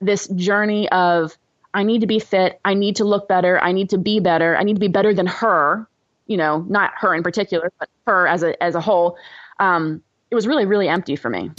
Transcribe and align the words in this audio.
this 0.00 0.28
journey 0.28 0.88
of 0.90 1.36
I 1.74 1.82
need 1.82 2.00
to 2.00 2.06
be 2.06 2.18
fit, 2.18 2.60
I 2.64 2.74
need 2.74 2.96
to 2.96 3.04
look 3.04 3.28
better, 3.28 3.60
I 3.60 3.72
need 3.72 3.90
to 3.90 3.98
be 3.98 4.20
better, 4.20 4.56
I 4.56 4.62
need 4.62 4.74
to 4.74 4.80
be 4.80 4.88
better 4.88 5.12
than 5.12 5.26
her, 5.26 5.86
you 6.26 6.36
know, 6.36 6.64
not 6.68 6.92
her 6.96 7.14
in 7.14 7.22
particular, 7.22 7.72
but 7.78 7.88
her 8.06 8.26
as 8.26 8.42
a 8.42 8.60
as 8.62 8.74
a 8.74 8.80
whole. 8.80 9.16
Um, 9.58 10.02
it 10.30 10.34
was 10.34 10.46
really 10.46 10.64
really 10.64 10.88
empty 10.88 11.16
for 11.16 11.28
me. 11.28 11.50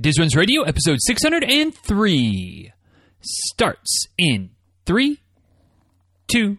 Diz 0.00 0.18
Runs 0.18 0.36
Radio, 0.36 0.62
episode 0.62 0.98
603, 1.00 2.72
starts 3.20 4.06
in 4.16 4.50
three, 4.84 5.20
two. 6.30 6.58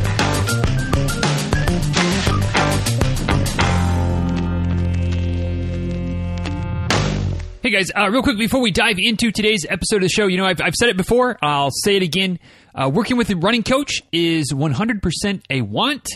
Hey 7.63 7.69
guys, 7.69 7.91
uh, 7.95 8.09
real 8.09 8.23
quick 8.23 8.39
before 8.39 8.59
we 8.59 8.71
dive 8.71 8.95
into 8.97 9.31
today's 9.31 9.67
episode 9.69 9.97
of 9.97 10.01
the 10.01 10.09
show, 10.09 10.25
you 10.25 10.35
know, 10.35 10.45
I've, 10.45 10.59
I've 10.59 10.73
said 10.73 10.89
it 10.89 10.97
before, 10.97 11.37
I'll 11.43 11.69
say 11.69 11.95
it 11.95 12.01
again. 12.01 12.39
Uh, 12.73 12.89
working 12.91 13.17
with 13.17 13.29
a 13.29 13.35
running 13.35 13.61
coach 13.61 14.01
is 14.11 14.51
100% 14.51 15.43
a 15.47 15.61
want 15.61 16.07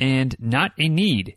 and 0.00 0.34
not 0.38 0.72
a 0.78 0.88
need. 0.88 1.36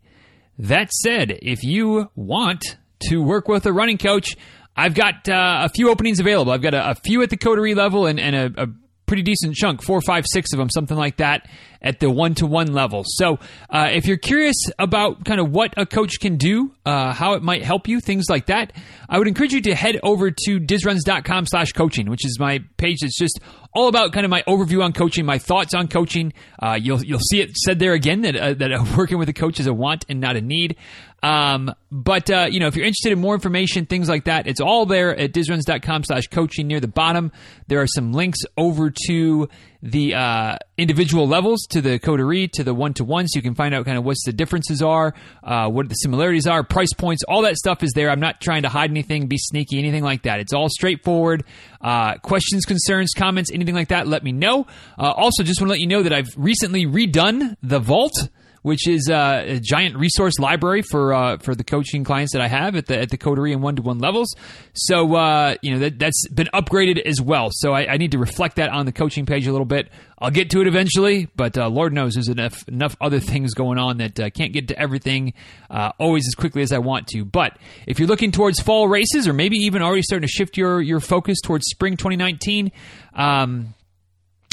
That 0.57 0.93
said, 0.93 1.39
if 1.41 1.65
you 1.65 2.09
want 2.15 2.77
to 3.09 3.21
work 3.21 3.49
with 3.49 3.65
a 3.65 3.73
running 3.73 3.97
coach, 3.97 4.37
I've 4.73 4.93
got 4.93 5.27
uh, 5.27 5.65
a 5.65 5.69
few 5.75 5.89
openings 5.89 6.21
available. 6.21 6.53
I've 6.53 6.61
got 6.61 6.73
a, 6.73 6.91
a 6.91 6.95
few 6.95 7.21
at 7.21 7.29
the 7.29 7.35
coterie 7.35 7.75
level 7.75 8.05
and, 8.05 8.21
and 8.21 8.35
a, 8.37 8.63
a 8.63 8.67
pretty 9.07 9.23
decent 9.23 9.55
chunk, 9.55 9.81
four, 9.81 10.01
five, 10.01 10.25
six 10.27 10.53
of 10.53 10.59
them, 10.59 10.69
something 10.69 10.97
like 10.97 11.17
that, 11.17 11.49
at 11.81 11.99
the 11.99 12.09
one 12.09 12.35
to 12.35 12.45
one 12.45 12.67
level. 12.73 13.03
So, 13.05 13.39
uh, 13.69 13.89
if 13.91 14.05
you're 14.05 14.17
curious 14.17 14.55
about 14.77 15.25
kind 15.25 15.39
of 15.39 15.51
what 15.51 15.73
a 15.77 15.85
coach 15.85 16.19
can 16.19 16.37
do, 16.37 16.73
uh, 16.85 17.13
how 17.13 17.33
it 17.33 17.41
might 17.41 17.63
help 17.63 17.87
you, 17.87 17.99
things 17.99 18.25
like 18.29 18.47
that, 18.47 18.73
I 19.09 19.17
would 19.17 19.27
encourage 19.27 19.53
you 19.53 19.61
to 19.61 19.75
head 19.75 19.99
over 20.03 20.29
to 20.31 20.59
dizruns.com 20.59 21.45
slash 21.45 21.71
coaching, 21.71 22.09
which 22.09 22.25
is 22.25 22.39
my 22.39 22.59
page 22.77 22.99
that's 23.01 23.17
just 23.17 23.39
all 23.77 23.87
about 23.89 24.11
kind 24.11 24.25
of 24.25 24.31
my 24.31 24.41
overview 24.47 24.83
on 24.83 24.91
coaching, 24.91 25.23
my 25.23 25.37
thoughts 25.37 25.75
on 25.75 25.87
coaching. 25.87 26.33
Uh, 26.57 26.79
you'll 26.81 27.03
you'll 27.03 27.19
see 27.19 27.41
it 27.41 27.55
said 27.55 27.77
there 27.77 27.93
again 27.93 28.21
that 28.21 28.35
uh, 28.35 28.53
that 28.55 28.95
working 28.97 29.19
with 29.19 29.29
a 29.29 29.33
coach 29.33 29.59
is 29.59 29.67
a 29.67 29.73
want 29.73 30.03
and 30.09 30.19
not 30.19 30.35
a 30.35 30.41
need. 30.41 30.77
Um, 31.21 31.71
but 31.91 32.29
uh, 32.31 32.47
you 32.49 32.59
know, 32.59 32.65
if 32.67 32.75
you're 32.75 32.85
interested 32.85 33.11
in 33.11 33.19
more 33.19 33.35
information, 33.35 33.85
things 33.85 34.09
like 34.09 34.25
that, 34.25 34.47
it's 34.47 34.59
all 34.59 34.87
there 34.87 35.15
at 35.15 35.31
dizruns.com/slash/coaching 35.31 36.65
Near 36.65 36.79
the 36.79 36.87
bottom, 36.87 37.31
there 37.67 37.79
are 37.79 37.87
some 37.87 38.13
links 38.13 38.39
over 38.57 38.91
to 39.05 39.47
the 39.81 40.15
uh, 40.15 40.57
individual 40.77 41.27
levels, 41.27 41.65
to 41.69 41.81
the 41.81 41.99
coterie, 41.99 42.47
to 42.49 42.63
the 42.63 42.73
one 42.73 42.93
to 42.95 43.03
one, 43.03 43.27
so 43.27 43.37
you 43.37 43.43
can 43.43 43.55
find 43.55 43.73
out 43.73 43.85
kind 43.85 43.97
of 43.97 44.03
what 44.03 44.17
the 44.25 44.33
differences 44.33 44.81
are, 44.81 45.13
uh, 45.43 45.69
what 45.69 45.89
the 45.89 45.95
similarities 45.95 46.47
are, 46.47 46.63
price 46.63 46.93
points, 46.93 47.23
all 47.27 47.43
that 47.43 47.55
stuff 47.55 47.83
is 47.83 47.91
there. 47.93 48.09
I'm 48.09 48.19
not 48.19 48.41
trying 48.41 48.63
to 48.63 48.69
hide 48.69 48.89
anything, 48.89 49.27
be 49.27 49.37
sneaky, 49.37 49.79
anything 49.79 50.03
like 50.03 50.23
that. 50.23 50.39
It's 50.39 50.53
all 50.53 50.69
straightforward. 50.69 51.43
Uh, 51.81 52.15
questions, 52.17 52.65
concerns, 52.65 53.13
comments, 53.15 53.51
anything 53.51 53.75
like 53.75 53.89
that, 53.89 54.07
let 54.07 54.23
me 54.23 54.31
know. 54.31 54.67
Uh, 54.97 55.11
also, 55.11 55.43
just 55.43 55.61
want 55.61 55.69
to 55.69 55.71
let 55.71 55.79
you 55.79 55.87
know 55.87 56.03
that 56.03 56.13
I've 56.13 56.29
recently 56.35 56.85
redone 56.85 57.55
the 57.61 57.79
vault 57.79 58.29
which 58.61 58.87
is 58.87 59.09
uh, 59.09 59.43
a 59.45 59.59
giant 59.59 59.95
resource 59.95 60.39
library 60.39 60.81
for 60.81 61.13
uh, 61.13 61.37
for 61.37 61.55
the 61.55 61.63
coaching 61.63 62.03
clients 62.03 62.33
that 62.33 62.41
I 62.41 62.47
have 62.47 62.75
at 62.75 62.87
the 62.87 62.99
at 62.99 63.09
the 63.09 63.17
coterie 63.17 63.53
and 63.53 63.61
one 63.61 63.75
to 63.75 63.81
one 63.81 63.99
levels. 63.99 64.33
So 64.73 65.15
uh, 65.15 65.55
you 65.61 65.73
know 65.73 65.79
that 65.79 65.99
that's 65.99 66.27
been 66.29 66.49
upgraded 66.53 67.01
as 67.05 67.21
well. 67.21 67.49
So 67.51 67.73
I, 67.73 67.93
I, 67.93 67.97
need 67.97 68.11
to 68.11 68.19
reflect 68.19 68.57
that 68.57 68.69
on 68.69 68.85
the 68.85 68.91
coaching 68.91 69.25
page 69.25 69.47
a 69.47 69.51
little 69.51 69.65
bit. 69.65 69.89
I'll 70.19 70.31
get 70.31 70.49
to 70.51 70.61
it 70.61 70.67
eventually, 70.67 71.27
but 71.35 71.57
uh, 71.57 71.69
Lord 71.69 71.93
knows 71.93 72.15
there's 72.15 72.27
enough 72.27 72.67
enough 72.67 72.95
other 72.99 73.19
things 73.19 73.53
going 73.53 73.77
on 73.77 73.97
that 73.97 74.19
uh, 74.19 74.29
can't 74.29 74.53
get 74.53 74.69
to 74.69 74.79
everything 74.79 75.33
uh, 75.69 75.91
always 75.99 76.27
as 76.27 76.35
quickly 76.35 76.61
as 76.61 76.71
I 76.71 76.79
want 76.79 77.07
to. 77.09 77.23
But 77.23 77.57
if 77.85 77.99
you're 77.99 78.07
looking 78.07 78.31
towards 78.31 78.59
fall 78.59 78.87
races, 78.87 79.27
or 79.27 79.33
maybe 79.33 79.57
even 79.57 79.81
already 79.81 80.01
starting 80.01 80.27
to 80.27 80.31
shift 80.31 80.57
your 80.57 80.81
your 80.81 80.99
focus 80.99 81.39
towards 81.43 81.67
spring 81.67 81.97
2019, 81.97 82.71
um, 83.13 83.73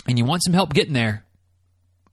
and 0.06 0.18
you 0.18 0.24
want 0.24 0.42
some 0.44 0.52
help 0.52 0.74
getting 0.74 0.92
there, 0.92 1.24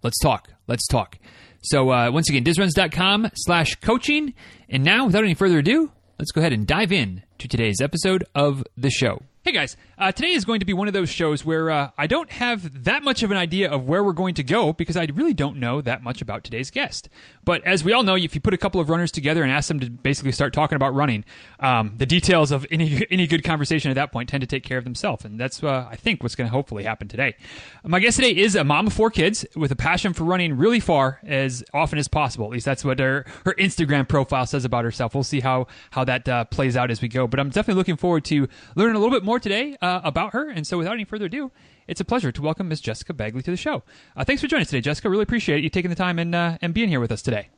let's 0.02 0.20
talk. 0.20 0.50
Let's 0.68 0.88
talk. 0.88 1.18
So 1.62 1.92
uh, 1.92 2.12
once 2.12 2.30
again, 2.30 2.44
dizruns.com 2.44 3.32
slash 3.36 3.76
coaching. 3.76 4.34
And 4.70 4.84
now, 4.84 5.06
without 5.06 5.24
any 5.24 5.34
further 5.34 5.60
ado, 5.60 5.92
let's 6.18 6.32
go 6.32 6.42
ahead 6.42 6.54
and 6.54 6.66
dive 6.66 6.92
in 6.92 7.24
to 7.42 7.48
today's 7.48 7.82
episode 7.82 8.24
of 8.36 8.64
the 8.78 8.92
show. 8.92 9.24
Hey 9.44 9.54
guys, 9.54 9.76
uh, 9.98 10.12
today 10.12 10.34
is 10.34 10.46
going 10.46 10.60
to 10.60 10.68
be 10.68 10.74
one 10.74 10.88
of 10.88 10.94
those 10.94 11.10
shows 11.10 11.44
where 11.44 11.72
uh, 11.72 11.90
I 11.98 12.06
don't 12.06 12.30
have 12.30 12.84
that 12.84 13.04
much 13.04 13.24
of 13.24 13.32
an 13.32 13.38
idea 13.38 13.72
of 13.72 13.90
where 13.90 14.04
we're 14.04 14.14
going 14.14 14.36
to 14.36 14.44
go 14.44 14.72
because 14.72 14.96
I 14.96 15.08
really 15.16 15.34
don't 15.34 15.58
know 15.58 15.82
that 15.82 16.04
much 16.04 16.22
about 16.22 16.44
today's 16.44 16.70
guest. 16.70 17.10
But 17.44 17.66
as 17.66 17.84
we 17.84 17.92
all 17.92 18.04
know, 18.04 18.16
if 18.16 18.36
you 18.36 18.42
put 18.42 18.54
a 18.54 18.58
couple 18.58 18.80
of 18.80 18.88
runners 18.88 19.12
together 19.12 19.42
and 19.42 19.52
ask 19.52 19.68
them 19.68 19.80
to 19.80 19.90
basically 19.90 20.32
start 20.32 20.54
talking 20.54 20.76
about 20.76 20.94
running, 20.94 21.26
um, 21.60 21.96
the 21.98 22.06
details 22.06 22.52
of 22.52 22.68
any 22.70 23.04
any 23.10 23.26
good 23.26 23.44
conversation 23.44 23.90
at 23.90 23.96
that 23.96 24.12
point 24.12 24.30
tend 24.30 24.42
to 24.42 24.48
take 24.48 24.64
care 24.64 24.78
of 24.78 24.84
themselves, 24.84 25.26
and 25.26 25.40
that's 25.40 25.64
uh, 25.64 25.88
I 25.90 25.96
think 25.96 26.22
what's 26.22 26.36
going 26.36 26.48
to 26.48 26.52
hopefully 26.52 26.84
happen 26.84 27.08
today. 27.08 27.36
My 27.84 28.00
guest 28.00 28.18
today 28.18 28.38
is 28.38 28.54
a 28.54 28.64
mom 28.64 28.86
of 28.86 28.94
four 28.94 29.10
kids 29.10 29.44
with 29.56 29.72
a 29.72 29.76
passion 29.76 30.14
for 30.14 30.24
running 30.24 30.56
really 30.56 30.80
far 30.80 31.20
as 31.24 31.64
often 31.74 31.98
as 31.98 32.08
possible. 32.08 32.46
At 32.46 32.52
least 32.52 32.66
that's 32.66 32.86
what 32.86 33.00
her 33.00 33.26
her 33.46 33.56
Instagram 33.56 34.08
profile 34.08 34.46
says 34.46 34.66
about 34.66 34.84
herself. 34.84 35.16
We'll 35.16 35.24
see 35.24 35.40
how 35.40 35.66
how 35.90 36.04
that 36.04 36.30
uh, 36.30 36.46
plays 36.46 36.78
out 36.78 36.92
as 36.92 37.02
we 37.02 37.08
go. 37.08 37.26
But 37.32 37.40
I'm 37.40 37.50
definitely 37.50 37.80
looking 37.80 37.98
forward 37.98 38.26
to 38.26 38.48
learning 38.76 38.96
a 38.96 39.00
little 39.00 39.16
bit 39.16 39.24
more 39.24 39.40
today 39.40 39.76
uh, 39.82 40.02
about 40.04 40.34
her. 40.34 40.50
And 40.50 40.68
so, 40.68 40.78
without 40.78 40.94
any 40.94 41.06
further 41.06 41.26
ado, 41.26 41.52
it's 41.88 42.00
a 42.00 42.06
pleasure 42.06 42.32
to 42.32 42.42
welcome 42.42 42.68
Miss 42.68 42.82
Jessica 42.82 43.14
Bagley 43.14 43.42
to 43.42 43.52
the 43.52 43.58
show. 43.58 43.84
Uh, 44.16 44.24
thanks 44.24 44.42
for 44.42 44.48
joining 44.48 44.62
us 44.62 44.70
today, 44.70 44.82
Jessica. 44.82 45.10
Really 45.10 45.24
appreciate 45.24 45.64
you 45.64 45.70
taking 45.70 45.90
the 45.90 45.96
time 45.96 46.20
and 46.20 46.36
uh, 46.36 46.58
and 46.62 46.74
being 46.74 46.90
here 46.90 47.00
with 47.00 47.12
us 47.12 47.24
today. 47.24 47.50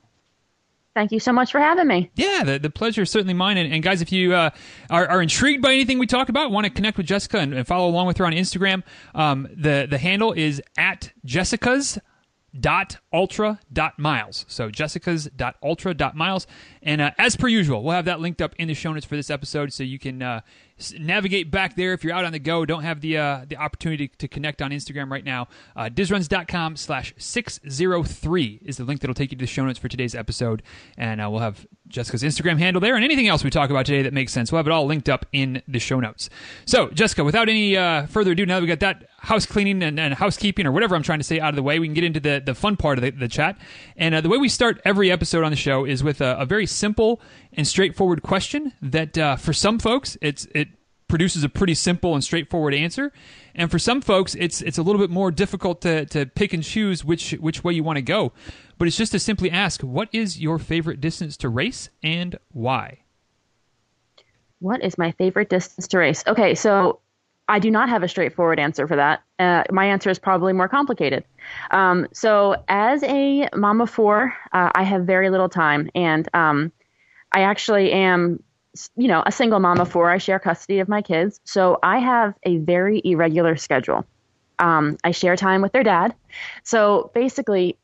Thank 0.94 1.12
you 1.12 1.20
so 1.20 1.34
much 1.34 1.52
for 1.52 1.60
having 1.60 1.88
me. 1.88 2.12
Yeah, 2.16 2.44
the, 2.44 2.60
the 2.60 2.70
pleasure 2.70 3.02
is 3.02 3.10
certainly 3.10 3.34
mine. 3.34 3.58
And, 3.58 3.74
and 3.74 3.82
guys, 3.82 4.02
if 4.02 4.12
you 4.12 4.36
uh, 4.36 4.52
are, 4.92 5.08
are, 5.08 5.24
intrigued 5.24 5.64
by 5.64 5.74
anything 5.74 5.98
we 5.98 6.06
talk 6.06 6.30
about, 6.30 6.52
want 6.52 6.66
to 6.66 6.70
connect 6.70 6.98
with 6.98 7.08
Jessica 7.08 7.40
and, 7.40 7.52
and 7.52 7.66
follow 7.66 7.88
along 7.88 8.06
with 8.06 8.18
her 8.18 8.26
on 8.28 8.34
Instagram, 8.34 8.84
um, 9.16 9.48
the 9.56 9.88
the 9.90 9.98
handle 9.98 10.34
is 10.34 10.62
at 10.78 11.12
Jessica's 11.26 11.98
dot 12.60 12.98
ultra 13.12 13.60
dot 13.72 13.98
miles. 13.98 14.46
So 14.48 14.70
jessica's 14.70 15.30
dot 15.36 15.56
ultra 15.64 15.94
dot 15.94 16.16
miles. 16.16 16.48
And 16.82 17.02
uh, 17.02 17.12
as 17.18 17.36
per 17.36 17.48
usual 17.48 17.84
we'll 17.84 17.96
have 17.96 18.06
that 18.06 18.20
linked 18.20 18.42
up 18.42 18.56
in 18.58 18.68
the 18.68 18.74
show 18.74 18.94
notes 18.94 19.06
for 19.06 19.16
this 19.16 19.30
episode 19.30 19.74
so 19.74 19.84
you 19.84 20.00
can 20.00 20.22
uh, 20.22 20.42
navigate 20.92 21.52
back 21.52 21.76
there 21.76 21.94
if 21.94 22.04
you're 22.04 22.14
out 22.14 22.26
on 22.26 22.32
the 22.32 22.40
go. 22.40 22.66
Don't 22.66 22.84
have 22.84 23.02
the 23.02 23.18
uh, 23.18 23.46
the 23.48 23.58
opportunity 23.58 24.08
to 24.08 24.28
connect 24.28 24.62
on 24.62 24.72
instagram 24.72 25.10
right 25.10 25.24
now. 25.24 25.48
Uh, 25.76 25.84
dizruns.com 25.84 26.76
slash 26.76 27.14
603 27.18 28.60
is 28.66 28.78
the 28.78 28.84
link 28.84 29.02
that'll 29.02 29.14
take 29.14 29.32
you 29.32 29.38
to 29.38 29.44
the 29.44 29.48
show 29.48 29.66
notes 29.66 29.80
for 29.80 29.88
today's 29.88 30.16
episode. 30.16 30.64
And 30.98 31.22
uh, 31.22 31.30
we'll 31.30 31.42
have 31.42 31.66
jessica's 31.88 32.24
instagram 32.24 32.58
handle 32.58 32.80
there 32.80 32.96
and 32.96 33.06
anything 33.06 33.28
else 33.28 33.44
we 33.44 33.52
talk 33.52 33.70
about 33.70 33.86
today 33.86 34.02
that 34.02 34.14
makes 34.14 34.34
sense. 34.34 34.52
We'll 34.52 34.60
have 34.60 34.68
it 34.68 34.72
all 34.72 34.86
linked 34.86 35.10
up 35.10 35.26
in 35.32 35.62
the 35.68 35.80
show 35.80 36.00
notes. 36.00 36.30
So 36.66 36.90
jessica 36.90 37.24
without 37.24 37.50
any 37.50 37.78
uh, 37.78 38.08
further 38.08 38.32
ado 38.32 38.46
now 38.46 38.56
that 38.56 38.62
we 38.62 38.68
got 38.68 38.80
that 38.80 39.10
house 39.20 39.46
cleaning 39.46 39.84
and, 39.84 40.00
and, 40.00 40.14
housekeeping 40.14 40.66
or 40.66 40.72
whatever 40.72 40.96
i'm 40.96 41.04
trying 41.04 41.20
to 41.20 41.24
say 41.24 41.40
out 41.40 41.50
of 41.50 41.56
the 41.56 41.64
way 41.64 41.80
we 41.80 41.88
can 41.88 41.94
get 41.94 42.04
into 42.04 42.20
the, 42.20 42.42
the 42.46 42.54
fun 42.54 42.76
part 42.76 42.98
of 42.98 43.04
the, 43.04 43.12
the 43.12 43.28
chat. 43.28 43.58
And 43.96 44.16
uh, 44.16 44.22
the 44.22 44.30
way 44.30 44.38
we 44.38 44.50
start 44.50 44.82
every 44.86 45.12
episode 45.12 45.44
on 45.44 45.52
the 45.52 45.58
show 45.58 45.86
is 45.86 46.04
with 46.04 46.22
a, 46.22 46.38
a 46.40 46.46
very 46.46 46.66
simple 46.66 47.22
and 47.56 47.68
straightforward 47.68 48.22
question 48.24 48.74
that 48.82 49.18
uh, 49.18 49.36
for 49.36 49.54
some 49.54 49.80
folks 49.80 50.18
it's 50.22 50.48
it 50.54 50.70
produces 51.14 51.44
a 51.44 51.50
pretty 51.50 51.76
simple 51.76 52.16
and 52.16 52.24
straightforward 52.24 52.74
answer. 52.74 53.12
And 53.54 53.70
for 53.70 53.78
some 53.78 54.02
folks, 54.02 54.34
it's 54.34 54.64
it's 54.64 54.80
a 54.80 54.82
little 54.82 55.00
bit 55.00 55.12
more 55.12 55.30
difficult 55.30 55.80
to, 55.82 56.06
to 56.08 56.26
pick 56.26 56.54
and 56.54 56.64
choose 56.64 57.06
which 57.06 57.34
which 57.34 57.64
way 57.64 57.72
you 57.72 57.84
want 57.84 57.98
to 57.98 58.02
go. 58.02 58.34
But 58.80 58.88
it's 58.88 58.98
just 58.98 59.12
to 59.12 59.20
simply 59.20 59.52
ask, 59.52 59.82
what 59.82 60.10
is 60.12 60.42
your 60.42 60.58
favorite 60.58 61.00
distance 61.02 61.38
to 61.38 61.50
race 61.50 61.90
and 62.02 62.40
why? 62.52 63.02
What 64.60 64.84
is 64.84 64.98
my 64.98 65.12
favorite 65.12 65.50
distance 65.50 65.88
to 65.90 66.00
race? 66.00 66.24
Okay, 66.26 66.56
so 66.56 67.00
I 67.48 67.60
do 67.60 67.70
not 67.70 67.90
have 67.90 68.02
a 68.02 68.08
straightforward 68.08 68.60
answer 68.60 68.88
for 68.88 68.96
that. 68.96 69.22
Uh, 69.38 69.66
my 69.72 69.86
answer 69.86 70.10
is 70.10 70.18
probably 70.18 70.54
more 70.54 70.68
complicated. 70.68 71.26
Um, 71.70 72.08
so, 72.12 72.56
as 72.70 73.04
a 73.04 73.48
mom 73.54 73.82
of 73.82 73.90
four, 73.92 74.34
uh, 74.52 74.72
I 74.74 74.82
have 74.82 75.04
very 75.04 75.30
little 75.30 75.50
time, 75.50 75.92
and 75.94 76.28
um, 76.34 76.72
I 77.34 77.42
actually 77.42 77.92
am 77.92 78.44
you 78.96 79.08
know, 79.08 79.24
a 79.26 79.32
single 79.32 79.60
mom 79.60 79.80
of 79.80 79.92
four. 79.92 80.10
I 80.10 80.18
share 80.18 80.40
custody 80.40 80.80
of 80.80 80.90
my 80.90 81.02
kids. 81.02 81.40
So 81.44 81.78
I 81.84 82.00
have 82.00 82.34
a 82.44 82.58
very 82.58 83.02
irregular 83.04 83.56
schedule. 83.56 84.06
Um, 84.60 84.98
I 85.04 85.12
share 85.12 85.36
time 85.36 85.62
with 85.62 85.72
their 85.72 85.84
dad. 85.84 86.16
So 86.64 87.12
basically, 87.14 87.78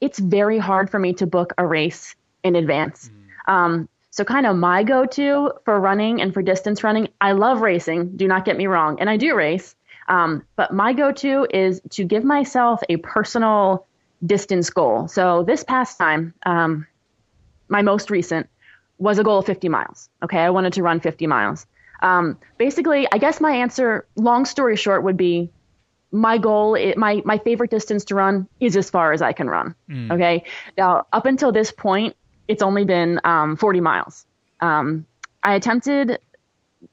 it's 0.00 0.18
very 0.18 0.58
hard 0.58 0.90
for 0.90 0.98
me 0.98 1.12
to 1.14 1.26
book 1.26 1.52
a 1.58 1.66
race 1.66 2.14
in 2.42 2.56
advance. 2.56 3.10
Mm. 3.46 3.52
Um, 3.52 3.88
so, 4.10 4.24
kind 4.24 4.46
of 4.46 4.56
my 4.56 4.82
go 4.82 5.06
to 5.06 5.52
for 5.64 5.78
running 5.78 6.20
and 6.20 6.34
for 6.34 6.42
distance 6.42 6.82
running, 6.82 7.08
I 7.20 7.32
love 7.32 7.60
racing, 7.60 8.16
do 8.16 8.26
not 8.26 8.44
get 8.44 8.56
me 8.56 8.66
wrong, 8.66 8.98
and 9.00 9.08
I 9.08 9.16
do 9.16 9.34
race. 9.34 9.76
Um, 10.08 10.42
but 10.56 10.72
my 10.72 10.92
go 10.92 11.12
to 11.12 11.46
is 11.52 11.80
to 11.90 12.04
give 12.04 12.24
myself 12.24 12.80
a 12.88 12.96
personal 12.96 13.86
distance 14.24 14.70
goal. 14.70 15.06
So 15.06 15.44
this 15.44 15.62
past 15.62 15.98
time, 15.98 16.34
um, 16.46 16.86
my 17.68 17.82
most 17.82 18.10
recent 18.10 18.48
was 18.98 19.18
a 19.18 19.24
goal 19.24 19.38
of 19.38 19.46
50 19.46 19.68
miles. 19.68 20.08
Okay, 20.22 20.38
I 20.38 20.50
wanted 20.50 20.72
to 20.74 20.82
run 20.82 21.00
50 21.00 21.26
miles. 21.26 21.66
Um, 22.00 22.38
basically, 22.58 23.08
I 23.10 23.18
guess 23.18 23.40
my 23.40 23.52
answer, 23.52 24.06
long 24.16 24.44
story 24.44 24.76
short, 24.76 25.02
would 25.04 25.16
be 25.16 25.50
my 26.10 26.38
goal, 26.38 26.74
it, 26.74 26.96
my 26.96 27.22
my 27.24 27.38
favorite 27.38 27.70
distance 27.70 28.04
to 28.06 28.14
run 28.14 28.48
is 28.60 28.76
as 28.76 28.88
far 28.88 29.12
as 29.12 29.20
I 29.20 29.32
can 29.32 29.48
run. 29.48 29.74
Mm. 29.90 30.12
Okay, 30.12 30.44
now 30.76 31.06
up 31.12 31.26
until 31.26 31.52
this 31.52 31.70
point, 31.70 32.16
it's 32.46 32.62
only 32.62 32.84
been 32.84 33.20
um, 33.24 33.56
40 33.56 33.80
miles. 33.80 34.24
Um, 34.60 35.06
I 35.42 35.54
attempted, 35.54 36.18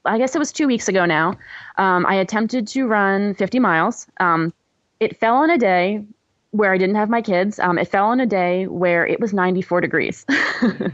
I 0.04 0.18
guess 0.18 0.34
it 0.34 0.38
was 0.38 0.52
two 0.52 0.66
weeks 0.66 0.88
ago 0.88 1.06
now. 1.06 1.38
Um, 1.78 2.04
I 2.06 2.16
attempted 2.16 2.68
to 2.68 2.86
run 2.86 3.34
50 3.34 3.58
miles. 3.58 4.06
Um, 4.20 4.52
it 5.00 5.18
fell 5.18 5.36
on 5.36 5.50
a 5.50 5.58
day 5.58 6.04
where 6.56 6.72
I 6.72 6.78
didn't 6.78 6.96
have 6.96 7.08
my 7.08 7.22
kids. 7.22 7.58
Um, 7.58 7.78
it 7.78 7.88
fell 7.88 8.06
on 8.06 8.20
a 8.20 8.26
day 8.26 8.66
where 8.66 9.06
it 9.06 9.20
was 9.20 9.32
94 9.32 9.80
degrees. 9.80 10.24
mm, 10.28 10.92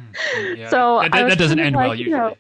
yeah, 0.57 0.69
so 0.69 1.01
that, 1.03 1.13
that, 1.13 1.29
that 1.31 1.39
doesn't 1.39 1.61
end 1.61 1.77
like, 1.77 1.89
well 1.89 1.95
usually. 1.95 2.11
You 2.11 2.17
know, 2.19 2.37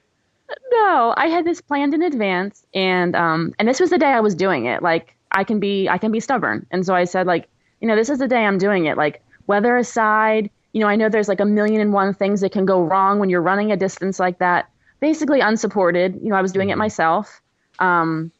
no, 0.70 1.14
I 1.16 1.26
had 1.26 1.44
this 1.44 1.60
planned 1.60 1.94
in 1.94 2.02
advance, 2.02 2.66
and 2.74 3.14
um, 3.16 3.54
and 3.58 3.68
this 3.68 3.80
was 3.80 3.90
the 3.90 3.98
day 3.98 4.06
I 4.06 4.20
was 4.20 4.34
doing 4.34 4.66
it. 4.66 4.82
Like 4.82 5.14
I 5.30 5.44
can 5.44 5.60
be, 5.60 5.88
I 5.88 5.98
can 5.98 6.12
be 6.12 6.20
stubborn, 6.20 6.66
and 6.70 6.84
so 6.84 6.94
I 6.94 7.04
said, 7.04 7.26
like, 7.26 7.48
you 7.80 7.88
know, 7.88 7.96
this 7.96 8.10
is 8.10 8.18
the 8.18 8.28
day 8.28 8.44
I'm 8.44 8.58
doing 8.58 8.86
it. 8.86 8.96
Like 8.96 9.22
weather 9.46 9.76
aside, 9.76 10.50
you 10.72 10.80
know, 10.80 10.86
I 10.86 10.96
know 10.96 11.08
there's 11.08 11.28
like 11.28 11.40
a 11.40 11.44
million 11.44 11.80
and 11.80 11.92
one 11.92 12.14
things 12.14 12.40
that 12.40 12.52
can 12.52 12.64
go 12.64 12.82
wrong 12.82 13.18
when 13.18 13.30
you're 13.30 13.42
running 13.42 13.72
a 13.72 13.76
distance 13.76 14.18
like 14.18 14.38
that. 14.38 14.68
Basically 15.00 15.40
unsupported. 15.40 16.20
You 16.22 16.30
know, 16.30 16.36
I 16.36 16.42
was 16.42 16.52
doing 16.52 16.70
it 16.70 16.72
mm-hmm. 16.72 16.80
myself. 16.80 17.40
Um, 17.78 18.30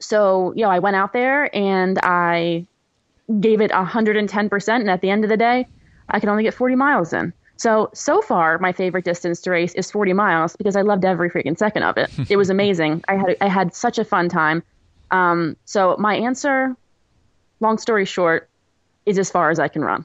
so 0.00 0.52
you 0.56 0.62
know, 0.62 0.70
I 0.70 0.78
went 0.78 0.96
out 0.96 1.12
there 1.12 1.54
and 1.54 1.98
I 2.02 2.66
gave 3.40 3.60
it 3.60 3.70
110%, 3.70 4.68
and 4.80 4.90
at 4.90 5.00
the 5.00 5.10
end 5.10 5.24
of 5.24 5.30
the 5.30 5.36
day, 5.36 5.66
I 6.08 6.20
could 6.20 6.28
only 6.28 6.42
get 6.42 6.54
40 6.54 6.74
miles 6.76 7.12
in. 7.12 7.32
So, 7.56 7.88
so 7.94 8.20
far, 8.20 8.58
my 8.58 8.72
favorite 8.72 9.04
distance 9.04 9.40
to 9.42 9.50
race 9.50 9.74
is 9.74 9.90
40 9.90 10.12
miles 10.12 10.56
because 10.56 10.76
I 10.76 10.82
loved 10.82 11.04
every 11.04 11.30
freaking 11.30 11.56
second 11.56 11.84
of 11.84 11.96
it. 11.96 12.10
it 12.30 12.36
was 12.36 12.50
amazing. 12.50 13.04
I 13.08 13.16
had, 13.16 13.36
I 13.40 13.48
had 13.48 13.74
such 13.74 13.98
a 13.98 14.04
fun 14.04 14.28
time. 14.28 14.62
Um, 15.10 15.56
so, 15.64 15.96
my 15.98 16.16
answer, 16.16 16.76
long 17.60 17.78
story 17.78 18.04
short, 18.04 18.48
is 19.06 19.18
as 19.18 19.30
far 19.30 19.50
as 19.50 19.58
I 19.58 19.68
can 19.68 19.82
run 19.82 20.04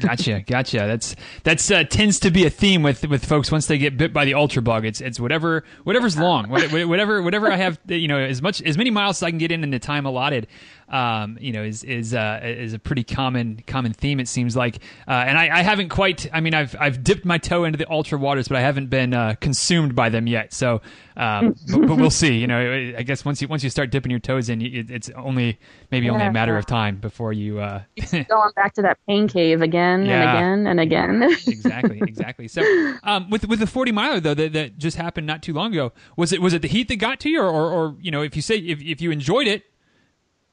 gotcha, 0.00 0.40
gotcha. 0.46 0.78
That's 0.78 1.16
that's 1.42 1.70
uh, 1.70 1.84
tends 1.84 2.20
to 2.20 2.30
be 2.30 2.46
a 2.46 2.50
theme 2.50 2.82
with 2.82 3.06
with 3.06 3.24
folks 3.24 3.52
once 3.52 3.66
they 3.66 3.78
get 3.78 3.96
bit 3.96 4.12
by 4.12 4.24
the 4.24 4.34
ultra 4.34 4.62
bug. 4.62 4.84
It's 4.84 5.00
it's 5.00 5.20
whatever 5.20 5.64
whatever's 5.84 6.16
long, 6.18 6.48
whatever 6.48 7.22
whatever 7.22 7.50
I 7.50 7.56
have. 7.56 7.78
You 7.86 8.08
know, 8.08 8.18
as 8.18 8.40
much 8.40 8.62
as 8.62 8.78
many 8.78 8.90
miles 8.90 9.18
as 9.18 9.24
I 9.24 9.30
can 9.30 9.38
get 9.38 9.52
in 9.52 9.62
in 9.62 9.70
the 9.70 9.78
time 9.78 10.06
allotted. 10.06 10.46
Um, 10.88 11.38
you 11.40 11.52
know, 11.52 11.62
is 11.62 11.84
is 11.84 12.14
uh, 12.14 12.40
is 12.42 12.72
a 12.72 12.78
pretty 12.78 13.04
common 13.04 13.62
common 13.64 13.92
theme. 13.92 14.18
It 14.18 14.26
seems 14.26 14.56
like, 14.56 14.80
uh, 15.06 15.12
and 15.12 15.38
I, 15.38 15.58
I, 15.58 15.62
haven't 15.62 15.90
quite. 15.90 16.28
I 16.32 16.40
mean, 16.40 16.52
I've 16.52 16.74
I've 16.80 17.04
dipped 17.04 17.24
my 17.24 17.38
toe 17.38 17.62
into 17.62 17.78
the 17.78 17.88
ultra 17.88 18.18
waters, 18.18 18.48
but 18.48 18.56
I 18.56 18.60
haven't 18.60 18.88
been 18.88 19.14
uh, 19.14 19.36
consumed 19.40 19.94
by 19.94 20.08
them 20.08 20.26
yet. 20.26 20.52
So, 20.52 20.82
um, 21.16 21.54
but, 21.70 21.86
but, 21.86 21.96
we'll 21.96 22.10
see. 22.10 22.38
You 22.38 22.48
know, 22.48 22.94
I 22.98 23.02
guess 23.04 23.24
once 23.24 23.40
you 23.40 23.46
once 23.46 23.62
you 23.62 23.70
start 23.70 23.92
dipping 23.92 24.10
your 24.10 24.18
toes 24.18 24.48
in, 24.48 24.60
it's 24.60 25.08
only 25.10 25.60
maybe 25.92 26.06
yeah, 26.06 26.12
only 26.12 26.26
a 26.26 26.32
matter 26.32 26.56
of 26.56 26.66
time 26.66 26.96
before 26.96 27.32
you 27.32 27.60
uh, 27.60 27.82
going 28.10 28.52
back 28.56 28.74
to 28.74 28.82
that 28.82 28.98
pain 29.06 29.28
cave 29.28 29.49
again 29.60 30.06
yeah. 30.06 30.40
and 30.66 30.80
again 30.80 31.20
and 31.20 31.22
again. 31.22 31.22
exactly, 31.46 31.98
exactly. 32.00 32.48
So, 32.48 32.62
um, 33.02 33.28
with 33.30 33.48
with 33.48 33.58
the 33.58 33.66
forty 33.66 33.92
miler 33.92 34.20
though 34.20 34.34
that, 34.34 34.52
that 34.52 34.78
just 34.78 34.96
happened 34.96 35.26
not 35.26 35.42
too 35.42 35.52
long 35.52 35.72
ago, 35.72 35.92
was 36.16 36.32
it 36.32 36.40
was 36.40 36.54
it 36.54 36.62
the 36.62 36.68
heat 36.68 36.88
that 36.88 36.96
got 36.96 37.20
to 37.20 37.28
you, 37.28 37.40
or 37.40 37.50
or, 37.50 37.70
or 37.70 37.96
you 38.00 38.10
know, 38.10 38.22
if 38.22 38.36
you 38.36 38.42
say 38.42 38.56
if 38.56 38.80
if 38.80 39.00
you 39.00 39.10
enjoyed 39.10 39.46
it 39.46 39.64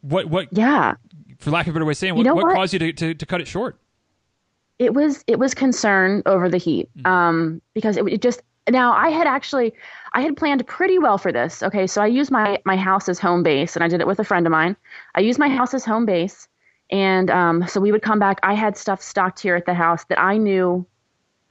what 0.02 0.28
what? 0.30 0.48
Yeah. 0.52 0.96
For 1.40 1.52
lack 1.52 1.68
of 1.68 1.72
a 1.72 1.74
better 1.74 1.86
way 1.86 1.92
of 1.92 1.98
saying, 1.98 2.16
what, 2.16 2.20
you 2.20 2.24
know 2.24 2.36
what, 2.36 2.46
what? 2.46 2.56
caused 2.56 2.74
you 2.74 2.80
to, 2.80 2.94
to, 2.94 3.14
to 3.14 3.26
cut 3.26 3.42
it 3.42 3.48
short? 3.48 3.80
It 4.80 4.94
was 4.94 5.24
it 5.28 5.40
was 5.40 5.54
concern 5.54 6.24
over 6.26 6.50
the 6.50 6.58
heat, 6.58 6.90
mm-hmm. 6.98 7.08
um, 7.08 7.62
because 7.74 7.98
it, 7.98 8.08
it 8.08 8.22
just 8.22 8.42
now 8.70 8.94
I 8.94 9.10
had 9.10 9.26
actually 9.26 9.74
I 10.14 10.22
had 10.22 10.38
planned 10.38 10.66
pretty 10.68 11.00
well 11.00 11.18
for 11.18 11.32
this. 11.32 11.64
Okay, 11.64 11.88
so 11.88 12.02
I 12.02 12.08
used 12.08 12.32
my 12.32 12.60
my 12.66 12.76
house 12.76 13.10
as 13.10 13.20
home 13.20 13.44
base, 13.44 13.76
and 13.76 13.84
I 13.84 13.88
did 13.88 14.02
it 14.02 14.08
with 14.08 14.20
a 14.20 14.24
friend 14.24 14.46
of 14.46 14.52
mine. 14.52 14.76
I 15.16 15.22
used 15.22 15.40
my 15.40 15.50
house 15.50 15.74
as 15.74 15.84
home 15.84 16.06
base, 16.06 16.48
and 16.90 17.30
um, 17.30 17.68
so 17.68 17.80
we 17.80 17.92
would 17.92 18.02
come 18.02 18.20
back. 18.20 18.40
I 18.44 18.54
had 18.54 18.78
stuff 18.78 19.02
stocked 19.02 19.40
here 19.40 19.56
at 19.56 19.66
the 19.66 19.74
house 19.74 20.06
that 20.06 20.20
I 20.20 20.38
knew, 20.38 20.86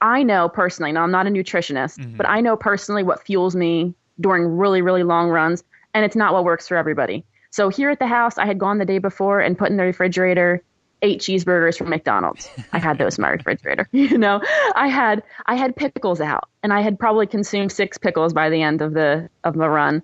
I 0.01 0.23
know 0.23 0.49
personally. 0.49 0.91
Now 0.91 1.03
I'm 1.03 1.11
not 1.11 1.27
a 1.27 1.29
nutritionist, 1.29 1.99
mm-hmm. 1.99 2.17
but 2.17 2.27
I 2.27 2.41
know 2.41 2.55
personally 2.55 3.03
what 3.03 3.23
fuels 3.23 3.55
me 3.55 3.93
during 4.19 4.45
really 4.45 4.81
really 4.81 5.03
long 5.03 5.29
runs, 5.29 5.63
and 5.93 6.05
it's 6.05 6.15
not 6.15 6.33
what 6.33 6.43
works 6.43 6.67
for 6.67 6.77
everybody. 6.77 7.23
So 7.51 7.69
here 7.69 7.89
at 7.89 7.99
the 7.99 8.07
house, 8.07 8.37
I 8.37 8.45
had 8.45 8.59
gone 8.59 8.77
the 8.77 8.85
day 8.85 8.99
before 8.99 9.39
and 9.39 9.57
put 9.57 9.69
in 9.69 9.77
the 9.77 9.83
refrigerator 9.83 10.61
eight 11.01 11.19
cheeseburgers 11.19 11.77
from 11.77 11.89
McDonald's. 11.89 12.49
I 12.73 12.79
had 12.79 12.97
those 12.97 13.17
in 13.17 13.21
my 13.21 13.29
refrigerator. 13.29 13.87
You 13.97 14.17
know, 14.17 14.41
I 14.75 14.87
had 14.87 15.23
I 15.45 15.55
had 15.55 15.75
pickles 15.75 16.21
out, 16.21 16.49
and 16.63 16.73
I 16.73 16.81
had 16.81 16.99
probably 16.99 17.27
consumed 17.27 17.71
six 17.71 17.97
pickles 17.97 18.33
by 18.33 18.49
the 18.49 18.61
end 18.61 18.81
of 18.81 18.93
the 18.93 19.29
of 19.43 19.55
the 19.55 19.69
run. 19.69 20.01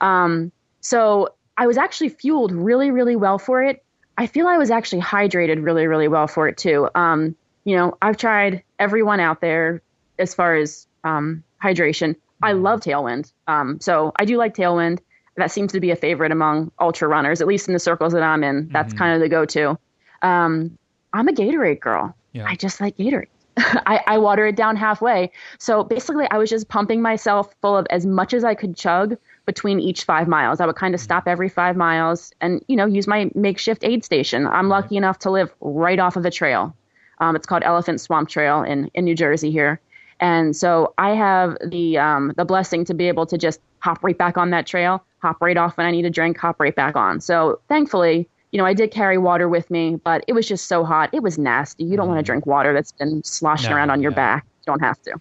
Um, 0.00 0.52
so 0.80 1.34
I 1.56 1.66
was 1.66 1.78
actually 1.78 2.10
fueled 2.10 2.52
really, 2.52 2.90
really 2.90 3.16
well 3.16 3.38
for 3.38 3.62
it. 3.62 3.84
I 4.18 4.26
feel 4.26 4.46
I 4.46 4.56
was 4.58 4.70
actually 4.70 5.02
hydrated 5.02 5.64
really, 5.64 5.86
really 5.86 6.08
well 6.08 6.26
for 6.26 6.48
it 6.48 6.56
too. 6.56 6.88
Um, 6.94 7.36
you 7.64 7.76
know, 7.76 7.96
I've 8.00 8.16
tried 8.16 8.62
everyone 8.78 9.20
out 9.20 9.40
there 9.40 9.82
as 10.18 10.34
far 10.34 10.54
as 10.54 10.86
um, 11.04 11.42
hydration. 11.62 12.16
I 12.42 12.52
mm-hmm. 12.52 12.62
love 12.62 12.80
Tailwind, 12.80 13.32
um, 13.46 13.80
so 13.80 14.12
I 14.16 14.24
do 14.24 14.36
like 14.36 14.54
Tailwind 14.54 15.00
that 15.36 15.50
seems 15.50 15.72
to 15.72 15.80
be 15.80 15.90
a 15.90 15.96
favorite 15.96 16.32
among 16.32 16.72
ultra 16.80 17.08
runners, 17.08 17.40
at 17.40 17.46
least 17.46 17.68
in 17.68 17.74
the 17.74 17.78
circles 17.78 18.12
that 18.12 18.22
I'm 18.22 18.42
in. 18.42 18.68
That's 18.68 18.90
mm-hmm. 18.90 18.98
kind 18.98 19.14
of 19.14 19.20
the 19.20 19.28
go-to. 19.28 19.78
Um, 20.22 20.78
I'm 21.12 21.28
a 21.28 21.32
Gatorade 21.32 21.80
girl. 21.80 22.14
Yeah. 22.32 22.46
I 22.46 22.56
just 22.56 22.80
like 22.80 22.96
Gatorade. 22.96 23.28
I, 23.58 24.02
I 24.06 24.18
water 24.18 24.46
it 24.46 24.56
down 24.56 24.76
halfway. 24.76 25.30
So 25.58 25.84
basically, 25.84 26.26
I 26.30 26.38
was 26.38 26.50
just 26.50 26.68
pumping 26.68 27.00
myself 27.00 27.54
full 27.62 27.76
of 27.76 27.86
as 27.90 28.04
much 28.04 28.34
as 28.34 28.44
I 28.44 28.54
could 28.54 28.76
chug 28.76 29.16
between 29.46 29.80
each 29.80 30.04
five 30.04 30.28
miles. 30.28 30.60
I 30.60 30.66
would 30.66 30.76
kind 30.76 30.94
of 30.94 31.00
stop 31.00 31.22
mm-hmm. 31.22 31.30
every 31.30 31.48
five 31.48 31.76
miles 31.76 32.32
and, 32.40 32.62
you 32.68 32.76
know, 32.76 32.86
use 32.86 33.06
my 33.06 33.30
makeshift 33.34 33.84
aid 33.84 34.04
station. 34.04 34.46
I'm 34.46 34.68
lucky 34.68 34.96
enough 34.96 35.20
to 35.20 35.30
live 35.30 35.54
right 35.60 35.98
off 35.98 36.16
of 36.16 36.22
the 36.22 36.30
trail. 36.30 36.76
Um, 37.18 37.36
it's 37.36 37.46
called 37.46 37.62
Elephant 37.62 38.00
Swamp 38.00 38.28
Trail 38.28 38.62
in, 38.62 38.90
in 38.92 39.04
New 39.04 39.14
Jersey 39.14 39.50
here. 39.50 39.80
And 40.20 40.56
so 40.56 40.94
I 40.98 41.10
have 41.10 41.56
the 41.64 41.98
um, 41.98 42.32
the 42.36 42.44
blessing 42.44 42.84
to 42.86 42.94
be 42.94 43.06
able 43.08 43.26
to 43.26 43.36
just 43.36 43.60
hop 43.80 44.02
right 44.02 44.16
back 44.16 44.38
on 44.38 44.50
that 44.50 44.66
trail, 44.66 45.04
hop 45.18 45.36
right 45.40 45.56
off 45.56 45.76
when 45.76 45.86
I 45.86 45.90
need 45.90 46.06
a 46.06 46.10
drink, 46.10 46.38
hop 46.38 46.58
right 46.58 46.74
back 46.74 46.96
on. 46.96 47.20
So 47.20 47.60
thankfully, 47.68 48.28
you 48.50 48.58
know, 48.58 48.64
I 48.64 48.72
did 48.72 48.90
carry 48.90 49.18
water 49.18 49.48
with 49.48 49.70
me, 49.70 49.96
but 49.96 50.24
it 50.26 50.32
was 50.32 50.48
just 50.48 50.68
so 50.68 50.84
hot. 50.84 51.10
It 51.12 51.22
was 51.22 51.36
nasty. 51.36 51.84
You 51.84 51.96
don't 51.96 52.06
mm. 52.06 52.14
want 52.14 52.20
to 52.20 52.22
drink 52.22 52.46
water 52.46 52.72
that's 52.72 52.92
been 52.92 53.22
sloshing 53.24 53.70
no, 53.70 53.76
around 53.76 53.90
on 53.90 54.00
your 54.00 54.12
no. 54.12 54.16
back. 54.16 54.46
You 54.46 54.72
don't 54.72 54.80
have 54.80 55.00
to. 55.02 55.20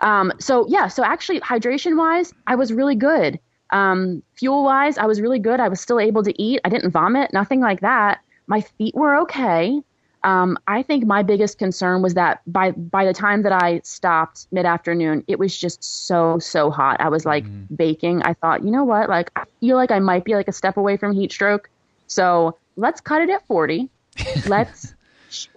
Um, 0.00 0.32
so 0.40 0.66
yeah, 0.68 0.88
so 0.88 1.04
actually 1.04 1.40
hydration 1.40 1.96
wise, 1.96 2.32
I 2.46 2.56
was 2.56 2.72
really 2.72 2.96
good. 2.96 3.38
Um, 3.74 4.22
fuel 4.36 4.62
wise, 4.62 4.96
I 4.96 5.06
was 5.06 5.20
really 5.20 5.40
good. 5.40 5.58
I 5.58 5.68
was 5.68 5.80
still 5.80 5.98
able 5.98 6.22
to 6.22 6.42
eat. 6.42 6.60
I 6.64 6.68
didn't 6.68 6.92
vomit, 6.92 7.32
nothing 7.32 7.60
like 7.60 7.80
that. 7.80 8.20
My 8.46 8.60
feet 8.60 8.94
were 8.94 9.16
okay. 9.22 9.82
Um, 10.22 10.56
I 10.68 10.82
think 10.82 11.04
my 11.06 11.22
biggest 11.22 11.58
concern 11.58 12.00
was 12.00 12.14
that 12.14 12.40
by 12.46 12.70
by 12.70 13.04
the 13.04 13.12
time 13.12 13.42
that 13.42 13.52
I 13.52 13.80
stopped 13.84 14.46
mid 14.52 14.64
afternoon, 14.64 15.24
it 15.26 15.38
was 15.40 15.58
just 15.58 16.06
so 16.06 16.38
so 16.38 16.70
hot. 16.70 17.00
I 17.00 17.08
was 17.08 17.26
like 17.26 17.44
mm. 17.44 17.66
baking. 17.76 18.22
I 18.22 18.34
thought, 18.34 18.64
you 18.64 18.70
know 18.70 18.84
what? 18.84 19.10
Like 19.10 19.30
I 19.36 19.44
feel 19.60 19.76
like 19.76 19.90
I 19.90 19.98
might 19.98 20.24
be 20.24 20.34
like 20.34 20.48
a 20.48 20.52
step 20.52 20.76
away 20.76 20.96
from 20.96 21.12
heat 21.12 21.32
stroke. 21.32 21.68
So 22.06 22.56
let's 22.76 23.00
cut 23.00 23.22
it 23.22 23.28
at 23.28 23.46
forty. 23.48 23.90
let's 24.46 24.94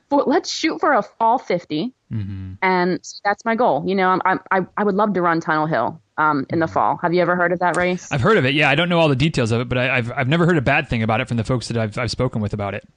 for, 0.09 0.24
let's 0.25 0.51
shoot 0.51 0.79
for 0.79 0.93
a 0.93 1.03
fall 1.03 1.38
50 1.38 1.93
mm-hmm. 2.12 2.53
and 2.62 3.00
that's 3.24 3.45
my 3.45 3.55
goal. 3.55 3.83
You 3.86 3.93
know, 3.93 4.19
I'm, 4.25 4.39
I 4.51 4.65
I 4.75 4.83
would 4.83 4.95
love 4.95 5.13
to 5.13 5.21
run 5.21 5.39
Tunnel 5.39 5.67
Hill 5.67 6.01
um, 6.17 6.45
in 6.50 6.59
the 6.59 6.65
mm-hmm. 6.65 6.74
fall. 6.74 6.97
Have 6.97 7.13
you 7.13 7.21
ever 7.21 7.36
heard 7.36 7.51
of 7.51 7.59
that 7.59 7.75
race? 7.77 8.12
I've 8.12 8.21
heard 8.21 8.38
of 8.38 8.45
it. 8.45 8.53
Yeah, 8.53 8.69
I 8.69 8.75
don't 8.75 8.89
know 8.89 9.00
all 9.00 9.09
the 9.09 9.15
details 9.15 9.51
of 9.51 9.62
it, 9.62 9.69
but 9.69 9.77
I, 9.77 9.95
have 9.95 10.12
I've 10.12 10.27
never 10.27 10.45
heard 10.45 10.57
a 10.57 10.62
bad 10.62 10.88
thing 10.88 11.03
about 11.03 11.21
it 11.21 11.27
from 11.27 11.38
the 11.38 11.43
folks 11.43 11.67
that 11.67 11.77
I've 11.77 11.97
I've 11.97 12.12
spoken 12.12 12.41
with 12.41 12.53
about 12.53 12.74
it 12.74 12.88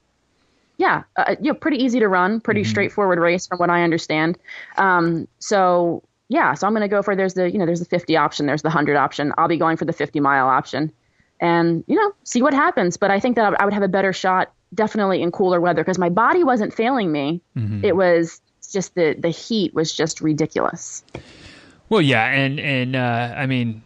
yeah, 0.81 1.03
uh, 1.17 1.37
you 1.43 1.53
know, 1.53 1.55
pretty 1.55 1.77
easy 1.77 2.01
to 2.01 2.09
run, 2.09 2.41
pretty 2.41 2.63
mm-hmm. 2.63 2.71
straightforward 2.71 3.19
race 3.19 3.47
from 3.47 3.59
what 3.59 3.69
I 3.69 3.83
understand. 3.83 4.39
Um, 4.79 5.29
so 5.39 6.03
yeah, 6.31 6.55
so 6.55 6.67
I'm 6.67 6.73
going 6.73 6.81
to 6.81 6.89
go 6.89 7.03
for 7.03 7.15
there's 7.15 7.35
the 7.35 7.51
you 7.51 7.59
know 7.59 7.67
there's 7.67 7.81
the 7.81 7.85
50 7.85 8.17
option, 8.17 8.47
there's 8.47 8.63
the 8.63 8.71
100 8.71 8.97
option. 8.97 9.35
I'll 9.37 9.47
be 9.47 9.59
going 9.59 9.77
for 9.77 9.85
the 9.85 9.93
50 9.93 10.21
mile 10.21 10.49
option, 10.49 10.91
and 11.39 11.85
you 11.87 11.97
know 11.97 12.15
see 12.25 12.41
what 12.41 12.55
happens. 12.55 12.97
But 12.97 13.11
I 13.11 13.21
think 13.21 13.37
that 13.37 13.61
I 13.61 13.65
would 13.67 13.75
have 13.75 13.83
a 13.83 13.89
better 13.89 14.15
shot 14.15 14.55
definitely 14.73 15.21
in 15.21 15.31
cooler 15.33 15.61
weather 15.61 15.83
because 15.85 15.99
my 15.99 16.09
body 16.09 16.45
wasn't 16.45 16.73
failing 16.73 17.13
me. 17.13 17.43
Mm-hmm. 17.59 17.85
It 17.85 17.95
was 17.95 18.41
just 18.73 18.95
the 18.95 19.15
the 19.19 19.29
heat 19.29 19.75
was 19.75 19.95
just 19.95 20.23
ridiculous. 20.23 21.05
Well, 21.91 22.01
yeah, 22.01 22.25
and 22.25 22.59
and 22.59 22.97
uh, 22.97 23.35
I 23.37 23.47
mean, 23.47 23.83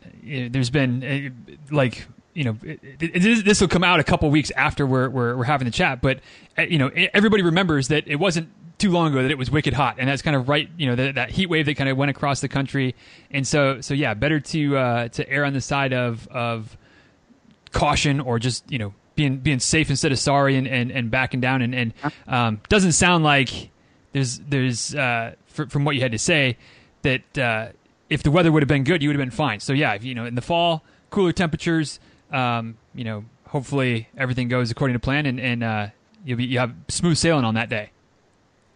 there's 0.53 0.71
been 0.71 1.03
uh, 1.03 1.75
like 1.75 2.07
you 2.35 2.45
know, 2.45 2.59
this 2.99 3.61
will 3.61 3.69
come 3.69 3.83
out 3.85 4.01
a 4.01 4.05
couple 4.05 4.29
weeks 4.29 4.51
after 4.57 4.85
we're, 4.85 5.09
we're, 5.09 5.37
we're 5.37 5.45
having 5.45 5.67
the 5.67 5.71
chat, 5.71 6.03
but 6.03 6.19
uh, 6.59 6.63
you 6.63 6.79
know, 6.79 6.91
everybody 7.15 7.43
remembers 7.43 7.89
that 7.89 8.09
it 8.09 8.17
wasn't 8.17 8.49
too 8.77 8.91
long 8.91 9.13
ago 9.13 9.23
that 9.23 9.31
it 9.31 9.39
was 9.39 9.53
wicked 9.53 9.73
hot, 9.73 9.97
and 9.99 10.09
that's 10.09 10.21
kind 10.21 10.35
of 10.37 10.49
right, 10.49 10.69
you 10.77 10.87
know, 10.87 10.97
that, 10.97 11.15
that 11.15 11.31
heat 11.31 11.47
wave 11.47 11.65
that 11.67 11.77
kind 11.77 11.89
of 11.89 11.97
went 11.97 12.11
across 12.11 12.41
the 12.41 12.49
country, 12.49 12.95
and 13.31 13.47
so 13.47 13.81
so 13.81 13.95
yeah, 13.95 14.15
better 14.15 14.41
to 14.41 14.77
uh, 14.77 15.09
to 15.09 15.29
err 15.31 15.45
on 15.45 15.53
the 15.53 15.61
side 15.61 15.93
of 15.93 16.29
of 16.29 16.77
caution 17.71 18.21
or 18.21 18.39
just 18.39 18.71
you 18.71 18.79
know 18.79 18.93
being 19.15 19.39
being 19.39 19.61
safe 19.61 19.91
instead 19.91 20.13
of 20.13 20.19
sorry 20.19 20.57
and, 20.57 20.67
and, 20.67 20.91
and 20.91 21.11
backing 21.11 21.41
down 21.41 21.63
and, 21.63 21.75
and 21.75 21.93
um, 22.27 22.61
doesn't 22.69 22.93
sound 22.93 23.23
like 23.25 23.71
there's 24.13 24.39
there's 24.41 24.95
uh, 24.95 25.35
fr- 25.47 25.67
from 25.67 25.85
what 25.85 25.95
you 25.95 26.01
had 26.01 26.13
to 26.13 26.19
say 26.19 26.57
that 27.03 27.39
uh, 27.39 27.69
if 28.15 28.23
the 28.23 28.31
weather 28.31 28.53
would 28.53 28.63
have 28.63 28.69
been 28.69 28.85
good 28.85 29.03
you 29.03 29.09
would 29.09 29.17
have 29.17 29.25
been 29.25 29.31
fine 29.31 29.61
so 29.61 29.73
yeah 29.73 29.95
if, 29.95 30.05
you 30.05 30.15
know 30.15 30.25
in 30.25 30.35
the 30.35 30.43
fall 30.43 30.85
cooler 31.11 31.33
temperatures 31.33 31.99
um, 32.33 32.77
you 32.95 33.05
know 33.05 33.25
hopefully 33.49 34.09
everything 34.17 34.49
goes 34.49 34.71
according 34.71 34.95
to 34.95 35.01
plan 35.01 35.27
and, 35.27 35.41
and 35.41 35.63
uh, 35.63 35.89
you'll 36.25 36.39
be 36.39 36.45
you 36.45 36.59
have 36.59 36.75
smooth 36.89 37.17
sailing 37.17 37.45
on 37.45 37.55
that 37.55 37.69
day 37.69 37.91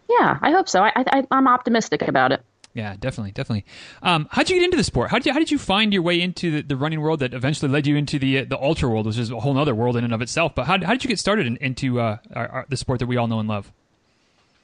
yeah 0.09 0.37
I 0.41 0.51
hope 0.51 0.67
so 0.67 0.83
I, 0.83 0.91
I 0.95 1.23
I'm 1.31 1.47
optimistic 1.47 2.01
about 2.03 2.31
it 2.31 2.43
yeah, 2.73 2.95
definitely, 2.99 3.31
definitely. 3.31 3.65
Um, 4.03 4.27
how'd 4.31 4.47
you 4.49 4.55
get 4.55 4.63
into 4.63 4.77
the 4.77 4.83
sport? 4.83 5.09
How 5.09 5.17
did 5.17 5.25
you, 5.25 5.33
how 5.33 5.39
did 5.39 5.49
you 5.49 5.57
find 5.57 5.91
your 5.91 6.03
way 6.03 6.21
into 6.21 6.51
the, 6.51 6.61
the 6.61 6.75
running 6.75 7.01
world 7.01 7.19
that 7.21 7.33
eventually 7.33 7.69
led 7.69 7.87
you 7.87 7.97
into 7.97 8.19
the 8.19 8.43
the 8.43 8.61
ultra 8.61 8.87
world, 8.87 9.07
which 9.07 9.17
is 9.17 9.31
a 9.31 9.39
whole 9.39 9.57
other 9.57 9.73
world 9.73 9.97
in 9.97 10.03
and 10.03 10.13
of 10.13 10.21
itself? 10.21 10.53
But 10.53 10.65
how, 10.65 10.73
how 10.85 10.93
did 10.93 11.03
you 11.03 11.07
get 11.07 11.17
started 11.17 11.47
in, 11.47 11.57
into 11.57 11.99
uh, 11.99 12.17
our, 12.35 12.47
our, 12.47 12.65
the 12.69 12.77
sport 12.77 12.99
that 12.99 13.07
we 13.07 13.17
all 13.17 13.27
know 13.27 13.39
and 13.39 13.49
love? 13.49 13.71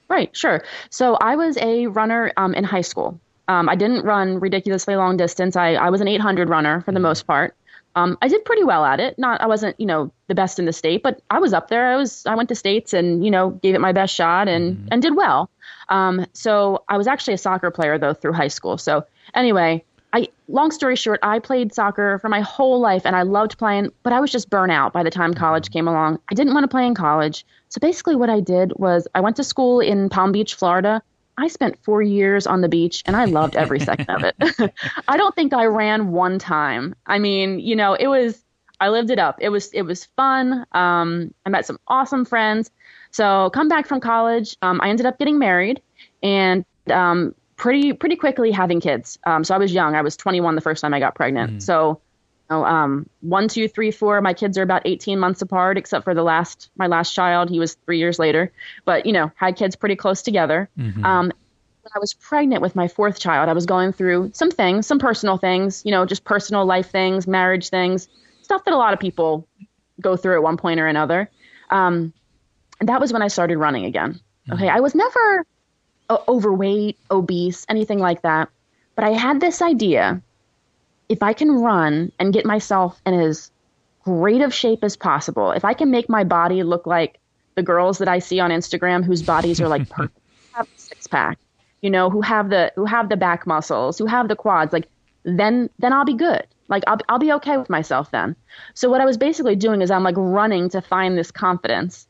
Right, 0.08 0.34
sure. 0.36 0.62
So 0.88 1.16
I 1.20 1.34
was 1.34 1.58
a 1.58 1.88
runner 1.88 2.32
um, 2.36 2.54
in 2.54 2.62
high 2.62 2.82
school. 2.82 3.20
Um, 3.48 3.68
I 3.68 3.76
didn't 3.76 4.04
run 4.04 4.40
ridiculously 4.40 4.96
long 4.96 5.16
distance. 5.16 5.56
I, 5.56 5.74
I 5.74 5.90
was 5.90 6.00
an 6.00 6.08
800 6.08 6.48
runner 6.48 6.80
for 6.80 6.92
the 6.92 6.96
mm-hmm. 6.96 7.04
most 7.04 7.26
part. 7.26 7.54
Um, 7.96 8.18
I 8.20 8.28
did 8.28 8.44
pretty 8.44 8.62
well 8.62 8.84
at 8.84 9.00
it. 9.00 9.18
Not 9.18 9.40
I 9.40 9.46
wasn't 9.46 9.78
you 9.80 9.86
know 9.86 10.12
the 10.28 10.34
best 10.34 10.58
in 10.58 10.66
the 10.66 10.72
state, 10.72 11.02
but 11.02 11.22
I 11.30 11.38
was 11.38 11.54
up 11.54 11.68
there. 11.68 11.88
I 11.88 11.96
was 11.96 12.26
I 12.26 12.34
went 12.34 12.50
to 12.50 12.54
states 12.54 12.92
and 12.92 13.24
you 13.24 13.30
know 13.30 13.50
gave 13.50 13.74
it 13.74 13.80
my 13.80 13.92
best 13.92 14.14
shot 14.14 14.48
and 14.48 14.76
mm. 14.76 14.88
and 14.90 15.00
did 15.00 15.16
well. 15.16 15.48
Um, 15.88 16.26
so 16.34 16.84
I 16.90 16.98
was 16.98 17.06
actually 17.06 17.34
a 17.34 17.38
soccer 17.38 17.70
player 17.70 17.98
though 17.98 18.12
through 18.12 18.34
high 18.34 18.48
school. 18.48 18.76
So 18.76 19.06
anyway, 19.34 19.82
I 20.12 20.28
long 20.48 20.70
story 20.72 20.94
short, 20.96 21.20
I 21.22 21.38
played 21.38 21.74
soccer 21.74 22.18
for 22.18 22.28
my 22.28 22.40
whole 22.40 22.80
life 22.80 23.02
and 23.06 23.16
I 23.16 23.22
loved 23.22 23.56
playing, 23.56 23.92
but 24.02 24.12
I 24.12 24.20
was 24.20 24.30
just 24.30 24.50
burnt 24.50 24.72
out 24.72 24.92
by 24.92 25.02
the 25.02 25.10
time 25.10 25.32
college 25.32 25.70
came 25.70 25.88
along. 25.88 26.18
I 26.30 26.34
didn't 26.34 26.52
want 26.52 26.64
to 26.64 26.68
play 26.68 26.86
in 26.86 26.94
college. 26.94 27.46
So 27.70 27.80
basically 27.80 28.16
what 28.16 28.30
I 28.30 28.40
did 28.40 28.72
was 28.76 29.08
I 29.14 29.20
went 29.20 29.36
to 29.36 29.44
school 29.44 29.80
in 29.80 30.10
Palm 30.10 30.32
Beach, 30.32 30.54
Florida. 30.54 31.02
I 31.38 31.48
spent 31.48 31.82
four 31.84 32.02
years 32.02 32.46
on 32.46 32.60
the 32.60 32.68
beach 32.68 33.02
and 33.06 33.16
I 33.16 33.26
loved 33.26 33.56
every 33.56 33.80
second 33.80 34.08
of 34.10 34.24
it. 34.24 34.72
I 35.08 35.16
don't 35.16 35.34
think 35.34 35.52
I 35.52 35.66
ran 35.66 36.12
one 36.12 36.38
time. 36.38 36.94
I 37.06 37.18
mean, 37.18 37.60
you 37.60 37.76
know, 37.76 37.94
it 37.94 38.06
was 38.06 38.42
I 38.80 38.88
lived 38.88 39.10
it 39.10 39.18
up. 39.18 39.38
It 39.40 39.48
was 39.48 39.72
it 39.72 39.82
was 39.82 40.04
fun. 40.16 40.66
Um, 40.72 41.34
I 41.44 41.50
met 41.50 41.66
some 41.66 41.78
awesome 41.88 42.24
friends. 42.24 42.70
So 43.10 43.50
come 43.50 43.68
back 43.68 43.86
from 43.86 44.00
college, 44.00 44.56
um, 44.62 44.80
I 44.82 44.88
ended 44.88 45.06
up 45.06 45.18
getting 45.18 45.38
married 45.38 45.80
and 46.22 46.64
um, 46.90 47.34
pretty 47.56 47.92
pretty 47.92 48.16
quickly 48.16 48.50
having 48.50 48.80
kids. 48.80 49.18
Um, 49.24 49.44
so 49.44 49.54
I 49.54 49.58
was 49.58 49.72
young. 49.72 49.94
I 49.94 50.02
was 50.02 50.16
21 50.16 50.54
the 50.54 50.60
first 50.60 50.82
time 50.82 50.94
I 50.94 51.00
got 51.00 51.14
pregnant. 51.14 51.54
Mm. 51.58 51.62
So 51.62 52.00
know, 52.50 52.64
um, 52.64 53.08
one, 53.20 53.48
two, 53.48 53.68
three, 53.68 53.90
four. 53.90 54.20
My 54.20 54.34
kids 54.34 54.56
are 54.58 54.62
about 54.62 54.82
18 54.84 55.18
months 55.18 55.42
apart, 55.42 55.76
except 55.78 56.04
for 56.04 56.14
the 56.14 56.22
last 56.22 56.70
my 56.76 56.86
last 56.86 57.14
child. 57.14 57.50
He 57.50 57.58
was 57.58 57.74
three 57.86 57.98
years 57.98 58.18
later. 58.18 58.52
But 58.84 59.06
you 59.06 59.12
know, 59.12 59.30
had 59.36 59.56
kids 59.56 59.76
pretty 59.76 59.96
close 59.96 60.22
together. 60.22 60.68
Mm-hmm. 60.78 61.04
Um, 61.04 61.26
when 61.26 61.92
I 61.94 61.98
was 62.00 62.14
pregnant 62.14 62.62
with 62.62 62.74
my 62.74 62.88
fourth 62.88 63.20
child, 63.20 63.48
I 63.48 63.52
was 63.52 63.66
going 63.66 63.92
through 63.92 64.32
some 64.34 64.50
things, 64.50 64.86
some 64.86 64.98
personal 64.98 65.36
things, 65.36 65.82
you 65.84 65.92
know, 65.92 66.04
just 66.04 66.24
personal 66.24 66.66
life 66.66 66.90
things, 66.90 67.28
marriage 67.28 67.68
things, 67.68 68.08
stuff 68.42 68.64
that 68.64 68.74
a 68.74 68.76
lot 68.76 68.92
of 68.92 68.98
people 68.98 69.46
go 70.00 70.16
through 70.16 70.34
at 70.34 70.42
one 70.42 70.56
point 70.56 70.80
or 70.80 70.88
another. 70.88 71.30
Um, 71.70 72.12
and 72.80 72.88
that 72.88 73.00
was 73.00 73.12
when 73.12 73.22
I 73.22 73.28
started 73.28 73.58
running 73.58 73.84
again. 73.84 74.20
Okay, 74.50 74.66
mm-hmm. 74.66 74.76
I 74.76 74.80
was 74.80 74.94
never 74.94 75.46
overweight, 76.10 76.98
obese, 77.10 77.66
anything 77.68 77.98
like 77.98 78.22
that, 78.22 78.48
but 78.94 79.04
I 79.04 79.10
had 79.10 79.40
this 79.40 79.62
idea: 79.62 80.20
if 81.08 81.22
I 81.22 81.32
can 81.32 81.50
run 81.50 82.12
and 82.18 82.32
get 82.32 82.44
myself 82.44 83.00
in 83.06 83.14
as 83.14 83.50
great 84.04 84.42
of 84.42 84.52
shape 84.54 84.82
as 84.82 84.96
possible, 84.96 85.50
if 85.50 85.64
I 85.64 85.74
can 85.74 85.90
make 85.90 86.08
my 86.08 86.24
body 86.24 86.62
look 86.62 86.86
like 86.86 87.18
the 87.54 87.62
girls 87.62 87.98
that 87.98 88.08
I 88.08 88.18
see 88.18 88.40
on 88.40 88.50
Instagram 88.50 89.04
whose 89.04 89.22
bodies 89.22 89.60
are 89.60 89.68
like 89.68 89.88
perfect, 89.90 90.18
have 90.52 90.68
six 90.76 91.06
pack, 91.06 91.38
you 91.80 91.90
know, 91.90 92.10
who 92.10 92.20
have 92.20 92.50
the 92.50 92.72
who 92.76 92.84
have 92.84 93.08
the 93.08 93.16
back 93.16 93.46
muscles, 93.46 93.98
who 93.98 94.06
have 94.06 94.28
the 94.28 94.36
quads, 94.36 94.72
like 94.72 94.88
then 95.24 95.70
then 95.78 95.92
I'll 95.92 96.04
be 96.04 96.14
good. 96.14 96.46
Like 96.68 96.82
I'll 96.86 96.98
I'll 97.08 97.18
be 97.18 97.32
okay 97.34 97.56
with 97.56 97.70
myself 97.70 98.10
then. 98.10 98.36
So 98.74 98.90
what 98.90 99.00
I 99.00 99.04
was 99.04 99.16
basically 99.16 99.56
doing 99.56 99.82
is 99.82 99.90
I'm 99.90 100.02
like 100.02 100.16
running 100.16 100.68
to 100.70 100.80
find 100.80 101.16
this 101.16 101.30
confidence. 101.30 102.06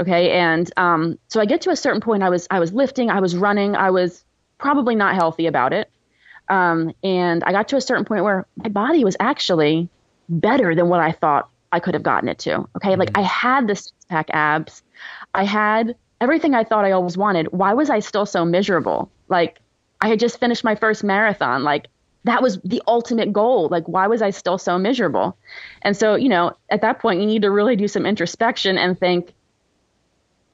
Okay, 0.00 0.32
and 0.32 0.70
um, 0.76 1.18
so 1.28 1.40
I 1.40 1.44
get 1.44 1.60
to 1.62 1.70
a 1.70 1.76
certain 1.76 2.00
point. 2.00 2.22
I 2.22 2.28
was 2.28 2.46
I 2.50 2.58
was 2.58 2.72
lifting, 2.72 3.10
I 3.10 3.20
was 3.20 3.36
running, 3.36 3.76
I 3.76 3.90
was 3.90 4.24
probably 4.58 4.96
not 4.96 5.14
healthy 5.14 5.46
about 5.46 5.72
it, 5.72 5.90
um, 6.48 6.94
and 7.02 7.42
I 7.44 7.52
got 7.52 7.68
to 7.68 7.76
a 7.76 7.80
certain 7.80 8.04
point 8.04 8.24
where 8.24 8.46
my 8.56 8.68
body 8.68 9.04
was 9.04 9.16
actually 9.20 9.88
better 10.28 10.74
than 10.74 10.88
what 10.88 11.00
I 11.00 11.12
thought 11.12 11.48
I 11.72 11.80
could 11.80 11.94
have 11.94 12.02
gotten 12.02 12.28
it 12.28 12.38
to. 12.40 12.68
Okay, 12.76 12.90
mm-hmm. 12.90 13.00
like 13.00 13.16
I 13.16 13.22
had 13.22 13.66
the 13.66 13.76
six 13.76 13.92
pack 14.08 14.26
abs, 14.30 14.82
I 15.34 15.44
had 15.44 15.96
everything 16.20 16.54
I 16.54 16.64
thought 16.64 16.84
I 16.84 16.92
always 16.92 17.16
wanted. 17.16 17.48
Why 17.52 17.74
was 17.74 17.90
I 17.90 18.00
still 18.00 18.26
so 18.26 18.44
miserable? 18.44 19.10
Like 19.28 19.60
I 20.00 20.08
had 20.08 20.20
just 20.20 20.38
finished 20.38 20.64
my 20.64 20.74
first 20.74 21.04
marathon. 21.04 21.64
Like 21.64 21.88
that 22.24 22.42
was 22.42 22.58
the 22.62 22.82
ultimate 22.86 23.32
goal. 23.32 23.68
Like 23.68 23.86
why 23.86 24.06
was 24.06 24.22
I 24.22 24.30
still 24.30 24.58
so 24.58 24.78
miserable? 24.78 25.36
And 25.82 25.96
so, 25.96 26.14
you 26.14 26.28
know, 26.28 26.56
at 26.70 26.80
that 26.82 27.00
point 27.00 27.20
you 27.20 27.26
need 27.26 27.42
to 27.42 27.50
really 27.50 27.76
do 27.76 27.88
some 27.88 28.06
introspection 28.06 28.78
and 28.78 28.98
think, 28.98 29.32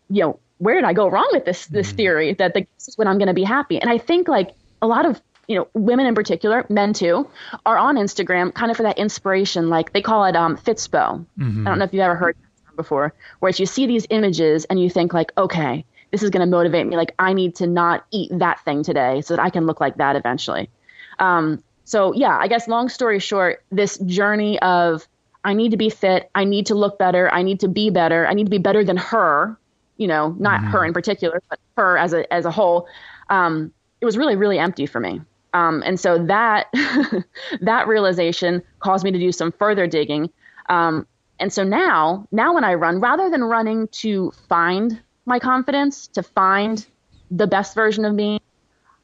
you 0.09 0.23
know, 0.23 0.40
where 0.59 0.75
did 0.75 0.85
I 0.85 0.92
go 0.92 1.09
wrong 1.09 1.28
with 1.32 1.44
this 1.44 1.66
this 1.66 1.92
mm 1.92 1.97
theory 1.97 2.35
that 2.35 2.54
the, 2.54 2.66
this 2.76 2.88
is 2.88 2.99
when 2.99 3.06
I'm 3.06 3.18
going 3.18 3.28
to 3.28 3.35
be 3.35 3.44
happy? 3.44 3.80
And 3.80 3.90
I 3.90 3.99
think 3.99 4.28
like 4.28 4.54
a 4.82 4.87
lot 4.87 5.06
of 5.06 5.20
you 5.50 5.57
know, 5.57 5.66
women 5.75 6.07
in 6.07 6.14
particular, 6.14 6.64
men 6.69 6.92
too, 6.92 7.28
are 7.66 7.76
on 7.76 7.97
Instagram 7.97 8.54
kind 8.54 8.71
of 8.71 8.76
for 8.76 8.85
that 8.85 8.97
inspiration. 8.99 9.69
Like 9.69 9.92
they 9.92 10.00
call 10.00 10.25
it 10.25 10.37
um, 10.37 10.57
Fitspo. 10.57 11.26
Mm-hmm. 11.40 11.66
I 11.66 11.71
don't 11.71 11.80
know 11.80 11.85
if 11.85 11.92
you've 11.92 12.02
ever 12.02 12.14
heard 12.14 12.37
before, 12.76 13.12
where 13.40 13.50
you 13.50 13.66
see 13.66 13.88
these 13.88 14.07
images 14.11 14.64
and 14.66 14.80
you 14.80 14.88
think 14.88 15.12
like, 15.12 15.33
okay, 15.37 15.85
this 16.12 16.23
is 16.23 16.30
going 16.30 16.47
to 16.47 16.47
motivate 16.47 16.87
me. 16.87 16.97
Like 16.97 17.16
I 17.19 17.33
need 17.33 17.57
to 17.57 17.66
not 17.66 18.07
eat 18.12 18.30
that 18.38 18.64
thing 18.64 18.85
today 18.85 19.23
so 19.23 19.35
that 19.35 19.42
I 19.42 19.50
can 19.50 19.66
look 19.66 19.80
like 19.80 19.97
that 19.97 20.14
eventually. 20.14 20.71
Um, 21.19 21.64
so 21.85 22.14
yeah, 22.14 22.38
I 22.38 22.47
guess 22.47 22.69
long 22.69 22.88
story 22.88 23.19
short, 23.19 23.64
this 23.73 23.99
journey 23.99 24.57
of 24.61 25.09
I 25.42 25.54
need 25.54 25.73
to 25.73 25.76
be 25.76 25.90
fit, 25.90 26.30
I 26.33 26.45
need 26.45 26.66
to 26.66 26.76
look 26.76 26.97
better, 26.97 27.28
I 27.28 27.42
need 27.42 27.59
to 27.61 27.69
be 27.69 27.90
better, 27.90 28.25
I 28.25 28.35
need 28.35 28.45
to 28.45 28.50
be 28.50 28.59
better 28.59 28.85
than 28.85 28.99
her. 28.99 29.59
You 29.97 30.07
know, 30.07 30.37
not 30.38 30.61
mm-hmm. 30.61 30.71
her 30.71 30.85
in 30.85 30.92
particular, 30.92 31.42
but 31.50 31.59
her 31.76 31.99
as 31.99 32.12
a 32.12 32.33
as 32.33 32.47
a 32.47 32.52
whole. 32.52 32.87
Um, 33.28 33.73
it 34.00 34.04
was 34.04 34.16
really 34.16 34.37
really 34.37 34.61
empty 34.61 34.87
for 34.87 35.00
me. 35.00 35.21
Um, 35.52 35.83
and 35.85 35.99
so 35.99 36.25
that 36.26 36.66
that 37.61 37.88
realization 37.88 38.62
caused 38.78 39.04
me 39.04 39.11
to 39.11 39.19
do 39.19 39.33
some 39.33 39.52
further 39.52 39.87
digging. 39.87 40.30
Um, 40.69 41.07
and 41.38 41.52
so 41.52 41.64
now, 41.64 42.26
now 42.30 42.54
when 42.54 42.64
I 42.64 42.75
run, 42.75 43.00
rather 43.00 43.30
than 43.30 43.42
running 43.42 43.88
to 43.88 44.33
find 44.49 45.00
my 45.26 45.38
confidence, 45.38 46.07
to 46.09 46.23
find 46.23 46.87
the 47.30 47.47
best 47.47 47.75
version 47.75 48.04
of 48.04 48.14
me, 48.14 48.40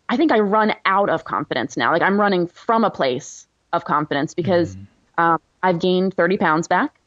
I 0.08 0.16
think 0.16 0.32
I 0.32 0.38
run 0.38 0.74
out 0.84 1.08
of 1.08 1.24
confidence 1.24 1.76
now. 1.76 1.92
Like 1.92 2.02
I'm 2.02 2.20
running 2.20 2.46
from 2.46 2.84
a 2.84 2.90
place 2.90 3.46
of 3.72 3.84
confidence 3.84 4.34
because 4.34 4.76
mm. 4.76 4.86
um, 5.18 5.40
I've 5.62 5.80
gained 5.80 6.14
30 6.14 6.36
pounds 6.36 6.68
back 6.68 7.00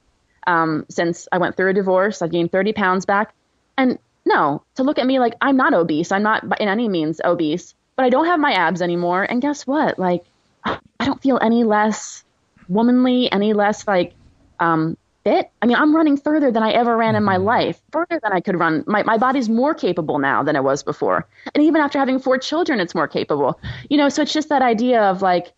um, 0.47 0.85
since 0.89 1.27
I 1.31 1.37
went 1.37 1.55
through 1.55 1.69
a 1.69 1.73
divorce. 1.73 2.21
I've 2.21 2.31
gained 2.31 2.51
30 2.51 2.73
pounds 2.73 3.05
back. 3.05 3.33
And 3.77 3.99
no, 4.25 4.63
to 4.75 4.83
look 4.83 4.99
at 4.99 5.07
me 5.07 5.19
like 5.19 5.35
I'm 5.41 5.57
not 5.57 5.73
obese. 5.73 6.11
I'm 6.11 6.23
not 6.23 6.43
in 6.59 6.67
any 6.67 6.89
means 6.89 7.21
obese, 7.23 7.73
but 7.99 8.05
I 8.05 8.09
don't 8.09 8.27
have 8.27 8.39
my 8.39 8.53
abs 8.53 8.81
anymore. 8.81 9.23
And 9.23 9.41
guess 9.41 9.67
what? 9.67 9.99
Like 9.99 10.23
I 10.63 10.79
don't 11.01 11.21
feel 11.21 11.37
any 11.41 11.65
less 11.65 12.23
womanly, 12.69 13.29
any 13.29 13.51
less 13.51 13.85
like 13.85 14.13
um, 14.57 14.95
fit. 15.25 15.51
I 15.61 15.65
mean, 15.65 15.75
I'm 15.75 15.93
running 15.93 16.15
further 16.15 16.49
than 16.49 16.63
I 16.63 16.71
ever 16.71 16.95
ran 16.95 17.17
in 17.17 17.25
my 17.25 17.35
mm-hmm. 17.35 17.43
life, 17.43 17.81
further 17.91 18.17
than 18.23 18.31
I 18.31 18.39
could 18.39 18.57
run. 18.57 18.85
My, 18.87 19.03
my 19.03 19.17
body's 19.17 19.49
more 19.49 19.73
capable 19.73 20.17
now 20.17 20.43
than 20.43 20.55
it 20.55 20.63
was 20.63 20.81
before. 20.81 21.27
And 21.53 21.61
even 21.61 21.81
after 21.81 21.99
having 21.99 22.19
four 22.19 22.37
children, 22.37 22.79
it's 22.79 22.95
more 22.95 23.09
capable. 23.09 23.59
You 23.89 23.97
know, 23.97 24.07
so 24.07 24.21
it's 24.21 24.31
just 24.31 24.47
that 24.47 24.61
idea 24.61 25.01
of 25.01 25.21
like, 25.21 25.51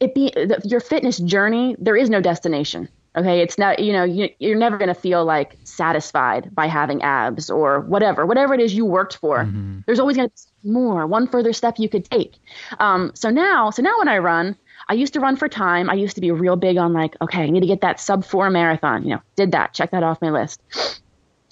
it 0.00 0.14
be 0.14 0.32
your 0.64 0.80
fitness 0.80 1.18
journey, 1.18 1.76
there 1.78 1.94
is 1.94 2.08
no 2.08 2.22
destination. 2.22 2.88
Okay. 3.16 3.40
It's 3.40 3.58
not, 3.58 3.78
you 3.78 3.92
know, 3.92 4.04
you, 4.04 4.28
you're 4.38 4.58
never 4.58 4.76
going 4.76 4.88
to 4.88 4.94
feel 4.94 5.24
like 5.24 5.56
satisfied 5.64 6.54
by 6.54 6.66
having 6.66 7.02
abs 7.02 7.48
or 7.50 7.80
whatever, 7.80 8.26
whatever 8.26 8.54
it 8.54 8.60
is 8.60 8.74
you 8.74 8.84
worked 8.84 9.16
for. 9.16 9.44
Mm-hmm. 9.44 9.80
There's 9.86 10.00
always 10.00 10.16
going 10.16 10.28
to 10.28 10.34
be 10.62 10.70
more, 10.70 11.06
one 11.06 11.28
further 11.28 11.52
step 11.52 11.78
you 11.78 11.88
could 11.88 12.04
take. 12.04 12.34
Um, 12.80 13.12
so 13.14 13.30
now, 13.30 13.70
so 13.70 13.82
now 13.82 13.98
when 13.98 14.08
I 14.08 14.18
run, 14.18 14.56
I 14.88 14.94
used 14.94 15.12
to 15.14 15.20
run 15.20 15.36
for 15.36 15.48
time. 15.48 15.88
I 15.88 15.94
used 15.94 16.14
to 16.16 16.20
be 16.20 16.30
real 16.30 16.56
big 16.56 16.76
on 16.76 16.92
like, 16.92 17.16
okay, 17.22 17.42
I 17.42 17.50
need 17.50 17.60
to 17.60 17.66
get 17.66 17.80
that 17.80 18.00
sub 18.00 18.24
four 18.24 18.50
marathon. 18.50 19.02
You 19.04 19.14
know, 19.14 19.22
did 19.36 19.52
that, 19.52 19.72
check 19.72 19.92
that 19.92 20.02
off 20.02 20.20
my 20.20 20.30
list. 20.30 20.60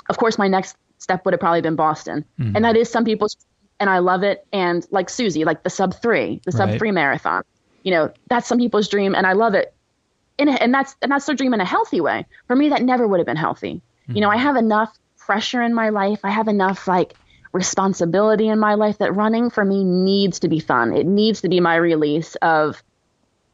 Of 0.09 0.19
course, 0.19 0.37
my 0.37 0.49
next 0.49 0.76
step 0.99 1.25
would 1.25 1.33
have 1.33 1.40
probably 1.40 1.62
been 1.62 1.76
Boston, 1.76 2.25
mm-hmm. 2.38 2.54
and 2.54 2.64
that 2.64 2.76
is 2.76 2.90
some 2.90 3.04
people's, 3.04 3.37
and 3.81 3.88
I 3.88 3.99
love 3.99 4.23
it. 4.23 4.47
And 4.52 4.87
like 4.90 5.09
Susie, 5.09 5.45
like 5.45 5.62
the 5.62 5.71
sub 5.71 5.95
three, 5.95 6.40
the 6.45 6.52
sub 6.52 6.69
right. 6.69 6.78
three 6.78 6.90
marathon. 6.90 7.42
You 7.85 7.92
know, 7.92 8.12
that's 8.28 8.47
some 8.47 8.59
people's 8.59 8.88
dream, 8.88 9.14
and 9.14 9.26
I 9.26 9.33
love 9.33 9.54
it. 9.54 9.73
And 10.38 10.48
and 10.48 10.72
that's 10.72 10.96
and 11.02 11.12
that's 11.12 11.26
their 11.26 11.36
dream 11.36 11.54
in 11.54 11.60
a 11.60 11.64
healthy 11.64 12.00
way. 12.00 12.26
For 12.46 12.56
me, 12.56 12.70
that 12.70 12.82
never 12.82 13.06
would 13.06 13.20
have 13.20 13.26
been 13.26 13.36
healthy. 13.36 13.74
Mm-hmm. 14.04 14.14
You 14.14 14.20
know, 14.22 14.30
I 14.30 14.36
mm-hmm. 14.36 14.46
have 14.46 14.56
enough 14.56 14.98
pressure 15.18 15.62
in 15.62 15.74
my 15.74 15.90
life. 15.90 16.20
I 16.24 16.30
have 16.30 16.48
enough 16.48 16.88
like 16.88 17.14
responsibility 17.52 18.48
in 18.48 18.58
my 18.58 18.74
life 18.74 18.98
that 18.98 19.14
running 19.14 19.50
for 19.50 19.64
me 19.64 19.84
needs 19.84 20.40
to 20.40 20.48
be 20.48 20.58
fun. 20.58 20.94
It 20.94 21.06
needs 21.06 21.42
to 21.42 21.48
be 21.48 21.60
my 21.60 21.76
release 21.76 22.34
of 22.36 22.82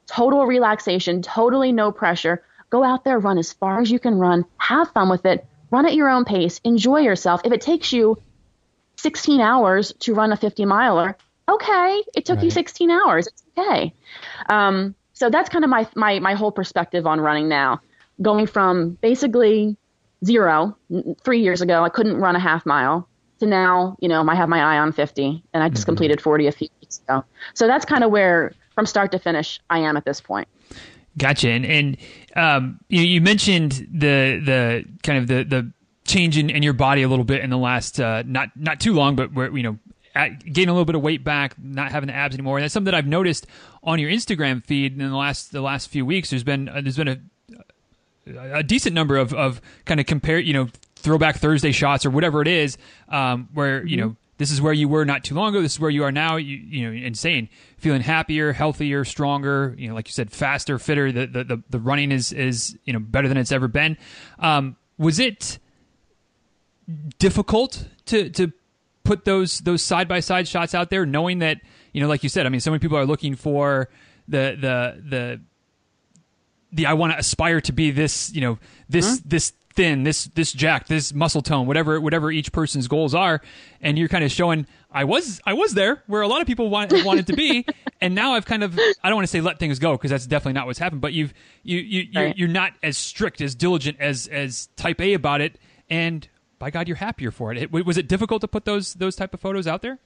total 0.07 0.47
relaxation, 0.47 1.23
totally 1.23 1.73
no 1.73 1.93
pressure, 1.93 2.43
go 2.71 2.83
out 2.85 3.05
there, 3.05 3.19
run 3.19 3.39
as 3.39 3.53
far 3.53 3.81
as 3.81 3.91
you 3.91 3.99
can 3.99 4.19
run, 4.19 4.45
have 4.57 4.91
fun 4.93 5.09
with 5.09 5.27
it, 5.27 5.47
run 5.71 5.87
at 5.87 5.95
your 5.95 6.09
own 6.09 6.25
pace, 6.25 6.61
enjoy 6.65 7.01
yourself. 7.01 7.43
If 7.45 7.53
it 7.53 7.61
takes 7.61 7.93
you 7.93 8.17
16 8.97 9.41
hours 9.41 9.93
to 10.01 10.15
run 10.15 10.33
a 10.33 10.37
50 10.37 10.65
miler, 10.65 11.17
okay, 11.49 12.03
it 12.15 12.25
took 12.25 12.37
right. 12.37 12.45
you 12.45 12.51
16 12.51 12.91
hours. 12.91 13.27
It's 13.27 13.43
okay. 13.57 13.95
Um, 14.49 14.95
so 15.19 15.29
that's 15.29 15.49
kind 15.49 15.65
of 15.65 15.69
my, 15.69 15.85
my, 15.97 16.21
my 16.21 16.35
whole 16.35 16.53
perspective 16.53 17.05
on 17.05 17.21
running 17.21 17.49
now. 17.49 17.81
Going 18.23 18.47
from 18.47 18.91
basically 19.01 19.77
zero 20.25 20.77
three 21.25 21.43
years 21.43 21.61
ago, 21.61 21.83
I 21.83 21.89
couldn't 21.89 22.19
run 22.19 22.37
a 22.37 22.39
half 22.39 22.65
mile 22.65 23.09
to 23.41 23.47
now, 23.47 23.97
you 23.99 24.09
know, 24.09 24.25
I 24.29 24.37
have 24.37 24.49
my 24.49 24.61
eye 24.61 24.79
on 24.79 24.93
50 24.93 25.43
and 25.53 25.63
I 25.63 25.71
just 25.71 25.81
mm-hmm. 25.81 25.89
completed 25.89 26.21
40 26.21 26.47
a 26.47 26.53
few 26.53 26.69
weeks 26.81 27.01
ago. 27.01 27.25
So 27.55 27.67
that's 27.67 27.85
kind 27.85 28.05
of 28.05 28.13
where 28.13 28.53
from 28.77 28.87
start 28.87 29.11
to 29.11 29.19
finish 29.19 29.59
I 29.69 29.81
am 29.81 29.97
at 29.97 30.05
this 30.05 30.21
point. 30.21 30.47
Gotcha. 31.17 31.51
And, 31.51 31.67
and 31.67 31.97
um, 32.37 32.79
you, 32.89 33.03
you, 33.03 33.21
mentioned 33.21 33.73
the, 33.93 34.41
the 34.45 34.85
kind 35.03 35.19
of 35.19 35.27
the, 35.27 35.43
the 35.43 35.73
change 36.05 36.39
in, 36.39 36.49
in 36.49 36.63
your 36.63 36.75
body 36.75 37.03
a 37.03 37.09
little 37.09 37.25
bit 37.25 37.43
in 37.43 37.51
the 37.51 37.59
last, 37.59 37.99
uh, 37.99 38.23
not, 38.25 38.51
not 38.55 38.79
too 38.79 38.93
long, 38.93 39.17
but 39.17 39.33
where, 39.33 39.51
you 39.57 39.65
know, 39.65 39.79
gaining 40.27 40.69
a 40.69 40.73
little 40.73 40.85
bit 40.85 40.95
of 40.95 41.03
weight 41.03 41.23
back, 41.23 41.55
not 41.59 41.93
having 41.93 42.09
the 42.09 42.15
abs 42.15 42.35
anymore. 42.35 42.59
And 42.59 42.65
that's 42.65 42.75
something 42.75 42.91
that 42.91 42.97
I've 42.97 43.07
noticed 43.07 43.47
on 43.83 43.99
your 43.99 44.11
Instagram 44.11 44.65
feed 44.65 44.93
in 44.93 45.11
the 45.11 45.17
last, 45.17 45.53
the 45.53 45.61
last 45.61 45.89
few 45.89 46.05
weeks. 46.05 46.31
There's 46.31 46.45
been, 46.45 46.69
uh, 46.69 46.81
there's 46.81 46.97
been 46.97 47.09
a, 48.27 48.57
a 48.59 48.63
decent 48.63 48.95
number 48.95 49.17
of, 49.17 49.33
of 49.33 49.61
kind 49.85 50.01
of 50.01 50.07
compare, 50.07 50.39
you 50.39 50.53
know, 50.53 50.69
throwback 50.97 51.37
Thursday 51.37 51.73
shots 51.73 52.05
or 52.05 52.11
whatever 52.11 52.43
it 52.43 52.49
is, 52.49 52.77
um, 53.09 53.49
where, 53.55 53.81
mm-hmm. 53.81 53.89
you 53.89 53.97
know, 53.97 54.17
this 54.39 54.53
is 54.53 54.63
where 54.63 54.73
you 54.73 54.89
were 54.89 55.05
not 55.05 55.25
too 55.25 55.35
long 55.35 55.51
ago. 55.51 55.61
This 55.61 55.73
is 55.73 55.81
where 55.81 55.91
you 55.91 56.05
are 56.05 56.13
now. 56.13 56.37
You, 56.37 56.57
you 56.57 56.87
know, 56.87 57.07
insane, 57.07 57.49
feeling 57.77 58.01
happier, 58.01 58.53
healthier, 58.53 59.05
stronger. 59.05 59.75
You 59.77 59.89
know, 59.89 59.95
like 59.95 60.07
you 60.07 60.13
said, 60.13 60.31
faster, 60.31 60.79
fitter. 60.79 61.11
The 61.11 61.27
the 61.27 61.45
the, 61.45 61.63
the 61.71 61.81
running 61.81 62.13
is 62.13 62.33
is 62.33 62.79
you 62.85 62.93
know 62.93 63.01
better 63.01 63.27
than 63.27 63.37
it's 63.37 63.51
ever 63.51 63.67
been. 63.67 63.99
Um, 64.39 64.77
was 64.97 65.19
it 65.19 65.59
difficult 67.19 67.89
to 68.07 68.31
to 68.31 68.53
put 69.09 69.25
those 69.25 69.61
those 69.61 69.83
side 69.83 70.07
by 70.07 70.21
side 70.21 70.47
shots 70.47 70.75
out 70.75 70.91
there, 70.91 71.07
knowing 71.07 71.39
that 71.39 71.61
you 71.93 72.01
know, 72.01 72.09
like 72.09 72.23
you 72.23 72.29
said, 72.29 72.45
I 72.45 72.51
mean, 72.51 72.61
so 72.61 72.71
many 72.71 72.79
people 72.79 72.99
are 72.99 73.07
looking 73.07 73.35
for 73.35 73.89
the 74.29 74.57
the 74.61 75.03
the 75.09 75.41
the 76.73 76.87
I 76.87 76.93
want 76.93 77.15
to 77.15 77.19
aspire 77.19 77.63
to 77.63 77.73
be 77.73 77.91
this, 77.91 78.31
you 78.35 78.43
know, 78.43 78.59
this 78.89 79.21
this 79.25 79.55
thin, 79.75 80.03
this 80.03 80.27
this 80.35 80.53
jack, 80.53 80.89
this 80.89 81.15
muscle 81.15 81.41
tone, 81.41 81.67
whatever 81.67 81.99
whatever 82.01 82.31
each 82.31 82.53
person's 82.53 82.87
goals 82.87 83.15
are, 83.15 83.41
and 83.81 83.99
you're 83.99 84.09
kind 84.09 84.25
of 84.25 84.31
showing 84.31 84.67
I 84.93 85.05
was 85.05 85.41
I 85.47 85.55
was 85.55 85.73
there 85.73 86.03
where 86.07 86.21
a 86.21 86.29
lot 86.29 86.43
of 86.43 86.47
people 86.47 86.69
want, 86.69 86.93
wanted 87.05 87.29
to 87.29 87.33
be, 87.33 87.65
and 88.03 88.15
now 88.15 88.35
I've 88.35 88.45
kind 88.45 88.63
of 88.63 88.79
I 89.03 89.09
don't 89.09 89.17
want 89.17 89.27
to 89.27 89.31
say 89.31 89.41
let 89.41 89.59
things 89.59 89.79
go 89.79 89.93
because 89.93 90.11
that's 90.11 90.27
definitely 90.27 90.53
not 90.55 90.67
what's 90.67 90.79
happened, 90.79 91.01
but 91.01 91.15
you've 91.15 91.33
you 91.63 91.79
you 91.79 92.09
you're, 92.11 92.29
you're 92.37 92.49
not 92.49 92.73
as 92.83 92.99
strict 92.99 93.41
as 93.41 93.55
diligent 93.55 93.99
as 94.01 94.27
as 94.27 94.69
Type 94.77 95.01
A 95.01 95.15
about 95.15 95.41
it, 95.41 95.59
and 95.89 96.29
by 96.59 96.71
God, 96.71 96.89
you're 96.89 96.97
happier 96.97 97.31
for 97.31 97.53
it. 97.53 97.59
it. 97.63 97.73
Was 97.73 97.99
it 97.99 98.09
difficult 98.09 98.41
to 98.43 98.49
put 98.49 98.65
those 98.65 98.95
those 98.95 99.17
type 99.17 99.35
of 99.35 99.41
photos 99.41 99.67
out 99.67 99.83
there? 99.83 99.99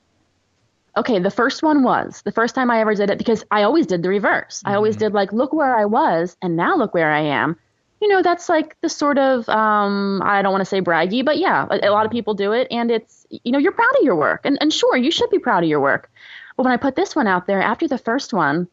Okay, 0.96 1.18
the 1.18 1.30
first 1.30 1.62
one 1.62 1.82
was 1.82 2.20
the 2.22 2.32
first 2.32 2.54
time 2.54 2.70
I 2.70 2.80
ever 2.80 2.94
did 2.94 3.08
it 3.08 3.16
because 3.16 3.44
I 3.50 3.62
always 3.62 3.86
did 3.86 4.02
the 4.02 4.10
reverse. 4.10 4.58
Mm-hmm. 4.58 4.68
I 4.68 4.74
always 4.74 4.94
mm-hmm. 4.94 5.06
did 5.06 5.14
like 5.14 5.32
look 5.32 5.52
where 5.52 5.76
I 5.76 5.86
was 5.86 6.36
and 6.42 6.56
now 6.56 6.76
look 6.76 6.92
where 6.92 7.10
I 7.10 7.20
am 7.20 7.56
you 8.02 8.08
know, 8.08 8.20
that's 8.20 8.48
like 8.48 8.76
the 8.80 8.88
sort 8.88 9.16
of, 9.16 9.48
um, 9.48 10.20
I 10.24 10.42
don't 10.42 10.50
want 10.50 10.62
to 10.62 10.68
say 10.68 10.80
braggy, 10.80 11.24
but 11.24 11.38
yeah, 11.38 11.68
a, 11.70 11.88
a, 11.88 11.90
lot 11.92 12.04
of 12.04 12.10
people 12.10 12.34
do 12.34 12.50
it. 12.50 12.66
And 12.68 12.90
it's, 12.90 13.24
you 13.30 13.52
know, 13.52 13.58
you're 13.58 13.70
proud 13.70 13.96
of 13.96 14.02
your 14.02 14.16
work. 14.16 14.40
And, 14.42 14.58
and 14.60 14.72
sure, 14.72 14.96
you 14.96 15.12
should 15.12 15.30
be 15.30 15.38
proud 15.38 15.62
of 15.62 15.68
your 15.68 15.78
work. 15.78 16.10
But 16.56 16.64
when 16.64 16.72
I 16.72 16.78
put 16.78 16.96
this 16.96 17.14
one 17.14 17.28
out 17.28 17.46
there 17.46 17.62
after 17.62 17.86
the 17.86 17.96
first 17.96 18.32
one, 18.32 18.66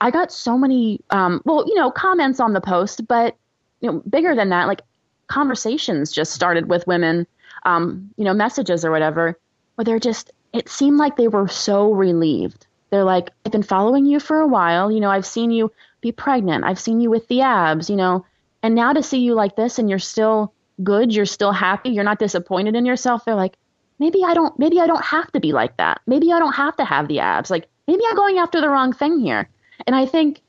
I 0.00 0.10
got 0.10 0.32
so 0.32 0.58
many, 0.58 0.98
um, 1.10 1.40
well, 1.44 1.64
you 1.68 1.76
know, 1.76 1.92
comments 1.92 2.40
on 2.40 2.54
the 2.54 2.60
post, 2.60 3.06
but, 3.06 3.36
you 3.80 3.88
know, 3.92 4.02
bigger 4.10 4.34
than 4.34 4.48
that, 4.48 4.66
like 4.66 4.82
conversations 5.28 6.12
just 6.12 6.32
started 6.32 6.68
with 6.68 6.86
women, 6.86 7.26
um, 7.64 8.10
you 8.16 8.24
know, 8.24 8.34
messages 8.34 8.84
or 8.84 8.90
whatever, 8.90 9.38
where 9.74 9.84
they're 9.84 9.98
just, 9.98 10.32
it 10.52 10.68
seemed 10.68 10.98
like 10.98 11.16
they 11.16 11.28
were 11.28 11.48
so 11.48 11.92
relieved. 11.92 12.66
They're 12.90 13.04
like, 13.04 13.30
I've 13.44 13.52
been 13.52 13.62
following 13.62 14.04
you 14.04 14.20
for 14.20 14.40
a 14.40 14.46
while. 14.46 14.92
You 14.92 15.00
know, 15.00 15.10
I've 15.10 15.26
seen 15.26 15.50
you 15.50 15.72
be 16.00 16.12
pregnant. 16.12 16.64
I've 16.64 16.80
seen 16.80 17.00
you 17.00 17.10
with 17.10 17.26
the 17.28 17.40
abs, 17.40 17.88
you 17.88 17.96
know, 17.96 18.26
and 18.62 18.74
now 18.74 18.92
to 18.92 19.02
see 19.02 19.20
you 19.20 19.34
like 19.34 19.56
this 19.56 19.78
and 19.78 19.88
you're 19.88 19.98
still 19.98 20.52
good, 20.82 21.14
you're 21.14 21.26
still 21.26 21.52
happy, 21.52 21.90
you're 21.90 22.04
not 22.04 22.18
disappointed 22.18 22.74
in 22.76 22.84
yourself, 22.86 23.24
they're 23.24 23.34
like, 23.34 23.56
maybe 23.98 24.24
I 24.24 24.34
don't 24.34 24.58
maybe 24.58 24.80
I 24.80 24.86
don't 24.86 25.04
have 25.04 25.30
to 25.32 25.40
be 25.40 25.52
like 25.52 25.76
that. 25.76 26.00
Maybe 26.06 26.32
I 26.32 26.38
don't 26.38 26.54
have 26.54 26.76
to 26.76 26.84
have 26.84 27.08
the 27.08 27.20
abs. 27.20 27.50
Like 27.50 27.68
maybe 27.86 28.02
I'm 28.08 28.16
going 28.16 28.38
after 28.38 28.60
the 28.60 28.68
wrong 28.68 28.92
thing 28.92 29.20
here. 29.20 29.48
And 29.86 29.94
I 29.94 30.06
think 30.06 30.42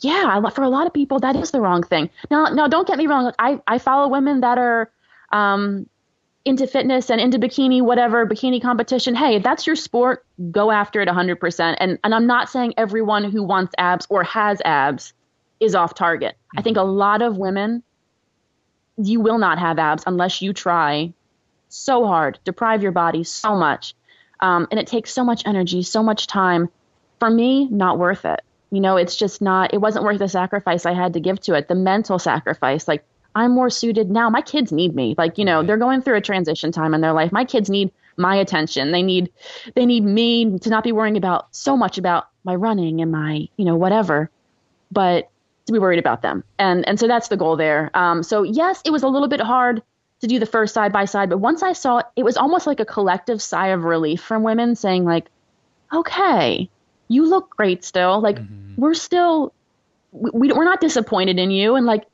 yeah, 0.00 0.48
for 0.50 0.62
a 0.62 0.68
lot 0.68 0.86
of 0.86 0.92
people 0.92 1.18
that 1.20 1.36
is 1.36 1.50
the 1.50 1.60
wrong 1.60 1.82
thing. 1.82 2.10
Now 2.30 2.46
now 2.46 2.68
don't 2.68 2.86
get 2.86 2.98
me 2.98 3.06
wrong, 3.06 3.32
I 3.38 3.60
I 3.66 3.78
follow 3.78 4.08
women 4.08 4.40
that 4.40 4.58
are 4.58 4.90
um 5.32 5.86
into 6.44 6.66
fitness 6.66 7.10
and 7.10 7.20
into 7.20 7.38
bikini, 7.38 7.82
whatever, 7.82 8.26
bikini 8.26 8.62
competition. 8.62 9.14
Hey, 9.14 9.36
if 9.36 9.42
that's 9.42 9.66
your 9.66 9.76
sport, 9.76 10.24
go 10.50 10.70
after 10.70 11.00
it 11.00 11.08
100%. 11.08 11.76
And 11.78 11.98
and 12.02 12.14
I'm 12.14 12.26
not 12.26 12.48
saying 12.48 12.74
everyone 12.76 13.24
who 13.24 13.42
wants 13.42 13.74
abs 13.76 14.06
or 14.08 14.22
has 14.24 14.60
abs 14.64 15.12
is 15.60 15.74
off 15.74 15.94
target. 15.94 16.34
Mm-hmm. 16.34 16.58
I 16.58 16.62
think 16.62 16.76
a 16.78 16.82
lot 16.82 17.22
of 17.22 17.36
women, 17.36 17.82
you 18.96 19.20
will 19.20 19.38
not 19.38 19.58
have 19.58 19.78
abs 19.78 20.04
unless 20.06 20.40
you 20.40 20.52
try 20.52 21.12
so 21.68 22.06
hard, 22.06 22.38
deprive 22.44 22.82
your 22.82 22.92
body 22.92 23.22
so 23.24 23.54
much. 23.54 23.94
Um, 24.40 24.66
and 24.70 24.80
it 24.80 24.86
takes 24.86 25.12
so 25.12 25.24
much 25.24 25.42
energy, 25.46 25.82
so 25.82 26.02
much 26.02 26.26
time. 26.26 26.70
For 27.18 27.28
me, 27.28 27.68
not 27.68 27.98
worth 27.98 28.24
it. 28.24 28.40
You 28.70 28.80
know, 28.80 28.96
it's 28.96 29.16
just 29.16 29.42
not, 29.42 29.74
it 29.74 29.78
wasn't 29.78 30.04
worth 30.04 30.18
the 30.18 30.28
sacrifice 30.28 30.86
I 30.86 30.94
had 30.94 31.14
to 31.14 31.20
give 31.20 31.40
to 31.42 31.54
it, 31.54 31.68
the 31.68 31.74
mental 31.74 32.18
sacrifice. 32.18 32.86
Like, 32.86 33.04
I'm 33.34 33.52
more 33.52 33.70
suited 33.70 34.10
now. 34.10 34.30
My 34.30 34.42
kids 34.42 34.72
need 34.72 34.94
me. 34.94 35.14
Like, 35.16 35.38
you 35.38 35.44
know, 35.44 35.62
they're 35.62 35.76
going 35.76 36.02
through 36.02 36.16
a 36.16 36.20
transition 36.20 36.72
time 36.72 36.94
in 36.94 37.00
their 37.00 37.12
life. 37.12 37.32
My 37.32 37.44
kids 37.44 37.70
need 37.70 37.92
my 38.16 38.36
attention. 38.36 38.92
They 38.92 39.02
need, 39.02 39.32
they 39.74 39.86
need 39.86 40.04
me 40.04 40.58
to 40.58 40.70
not 40.70 40.84
be 40.84 40.92
worrying 40.92 41.16
about 41.16 41.54
so 41.54 41.76
much 41.76 41.98
about 41.98 42.28
my 42.44 42.54
running 42.54 43.00
and 43.00 43.10
my, 43.10 43.48
you 43.56 43.64
know, 43.64 43.76
whatever. 43.76 44.30
But 44.90 45.30
to 45.70 45.72
be 45.72 45.78
worried 45.78 45.98
about 45.98 46.22
them. 46.22 46.44
And 46.58 46.86
and 46.88 46.98
so 46.98 47.06
that's 47.06 47.28
the 47.28 47.36
goal 47.36 47.56
there. 47.56 47.90
Um, 47.94 48.22
so 48.22 48.42
yes, 48.42 48.82
it 48.84 48.90
was 48.90 49.02
a 49.02 49.08
little 49.08 49.28
bit 49.28 49.40
hard 49.40 49.82
to 50.20 50.26
do 50.26 50.38
the 50.38 50.46
first 50.46 50.74
side 50.74 50.92
by 50.92 51.06
side, 51.06 51.30
but 51.30 51.38
once 51.38 51.62
I 51.62 51.72
saw 51.72 51.98
it, 51.98 52.06
it 52.16 52.24
was 52.24 52.36
almost 52.36 52.66
like 52.66 52.80
a 52.80 52.84
collective 52.84 53.40
sigh 53.40 53.68
of 53.68 53.84
relief 53.84 54.20
from 54.20 54.42
women 54.42 54.76
saying 54.76 55.04
like, 55.04 55.30
okay, 55.92 56.68
you 57.10 57.28
look 57.28 57.50
great 57.50 57.84
still. 57.84 58.20
Like 58.20 58.36
mm-hmm. 58.36 58.80
we're 58.80 58.94
still 58.94 59.52
we, 60.12 60.52
we're 60.52 60.64
not 60.64 60.80
disappointed 60.80 61.38
in 61.38 61.50
you. 61.50 61.74
And 61.74 61.84
like 61.84 62.04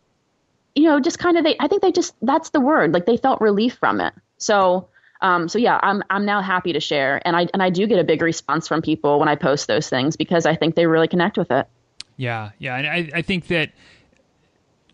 you 0.75 0.85
know 0.85 0.99
just 1.01 1.19
kind 1.19 1.39
of 1.39 1.45
they 1.45 1.57
i 1.61 1.69
think 1.69 1.83
they 1.83 1.93
just 1.93 2.15
that's 2.23 2.51
the 2.51 2.61
word. 2.61 2.93
Like 2.93 3.07
they 3.07 3.19
felt 3.19 3.41
relief 3.41 3.75
from 3.75 4.01
it. 4.01 4.15
So 4.39 4.89
um, 5.23 5.49
so 5.49 5.59
yeah 5.59 5.79
i'm 5.83 6.03
i'm 6.11 6.25
now 6.25 6.43
happy 6.43 6.73
to 6.73 6.81
share. 6.81 7.21
And 7.25 7.37
i 7.37 7.47
and 7.53 7.63
i 7.63 7.71
do 7.71 7.87
get 7.87 7.99
a 7.99 8.05
big 8.05 8.23
response 8.23 8.67
from 8.67 8.83
people 8.83 9.21
when 9.21 9.29
i 9.29 9.35
post 9.35 9.67
those 9.69 9.89
things 9.89 10.17
because 10.17 10.47
i 10.47 10.57
think 10.57 10.75
they 10.75 10.87
really 10.87 11.09
connect 11.09 11.39
with 11.39 11.51
it. 11.51 11.69
Yeah, 12.17 12.53
yeah, 12.59 12.77
and 12.77 12.87
I, 12.87 13.19
I 13.19 13.23
think 13.23 13.49
that 13.49 13.73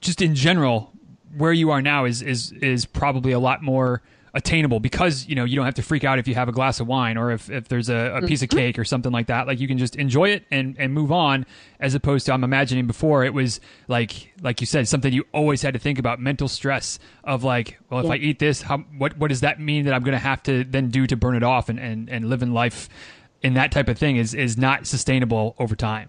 just 0.00 0.20
in 0.20 0.34
general, 0.34 0.90
where 1.36 1.52
you 1.52 1.70
are 1.70 1.80
now 1.80 2.04
is 2.04 2.20
is 2.22 2.50
is 2.52 2.84
probably 2.84 3.30
a 3.30 3.38
lot 3.38 3.62
more 3.62 4.02
attainable 4.34 4.80
because 4.80 5.26
you 5.28 5.34
know 5.34 5.44
you 5.44 5.56
don't 5.56 5.66
have 5.66 5.74
to 5.74 5.82
freak 5.82 6.04
out 6.04 6.18
if 6.18 6.26
you 6.26 6.34
have 6.34 6.48
a 6.48 6.52
glass 6.52 6.80
of 6.80 6.86
wine 6.86 7.18
or 7.18 7.32
if, 7.32 7.50
if 7.50 7.68
there's 7.68 7.90
a, 7.90 8.16
a 8.16 8.26
piece 8.26 8.42
of 8.42 8.48
mm-hmm. 8.48 8.58
cake 8.58 8.78
or 8.78 8.84
something 8.84 9.12
like 9.12 9.26
that 9.26 9.46
like 9.46 9.60
you 9.60 9.68
can 9.68 9.76
just 9.76 9.94
enjoy 9.96 10.30
it 10.30 10.44
and 10.50 10.74
and 10.78 10.94
move 10.94 11.12
on 11.12 11.44
as 11.80 11.94
opposed 11.94 12.24
to 12.24 12.32
i'm 12.32 12.42
imagining 12.42 12.86
before 12.86 13.24
it 13.24 13.34
was 13.34 13.60
like 13.88 14.32
like 14.40 14.62
you 14.62 14.66
said 14.66 14.88
something 14.88 15.12
you 15.12 15.26
always 15.32 15.60
had 15.60 15.74
to 15.74 15.78
think 15.78 15.98
about 15.98 16.18
mental 16.18 16.48
stress 16.48 16.98
of 17.24 17.44
like 17.44 17.78
well 17.90 18.00
if 18.00 18.06
yeah. 18.06 18.12
i 18.12 18.16
eat 18.16 18.38
this 18.38 18.62
how 18.62 18.78
what 18.96 19.16
what 19.18 19.28
does 19.28 19.42
that 19.42 19.60
mean 19.60 19.84
that 19.84 19.92
i'm 19.92 20.02
going 20.02 20.12
to 20.12 20.18
have 20.18 20.42
to 20.42 20.64
then 20.64 20.88
do 20.88 21.06
to 21.06 21.14
burn 21.16 21.36
it 21.36 21.42
off 21.42 21.68
and 21.68 21.78
and, 21.78 22.08
and 22.08 22.30
live 22.30 22.42
in 22.42 22.54
life 22.54 22.88
and 23.42 23.54
that 23.54 23.70
type 23.70 23.88
of 23.88 23.98
thing 23.98 24.16
is 24.16 24.32
is 24.32 24.56
not 24.56 24.86
sustainable 24.86 25.54
over 25.58 25.76
time 25.76 26.08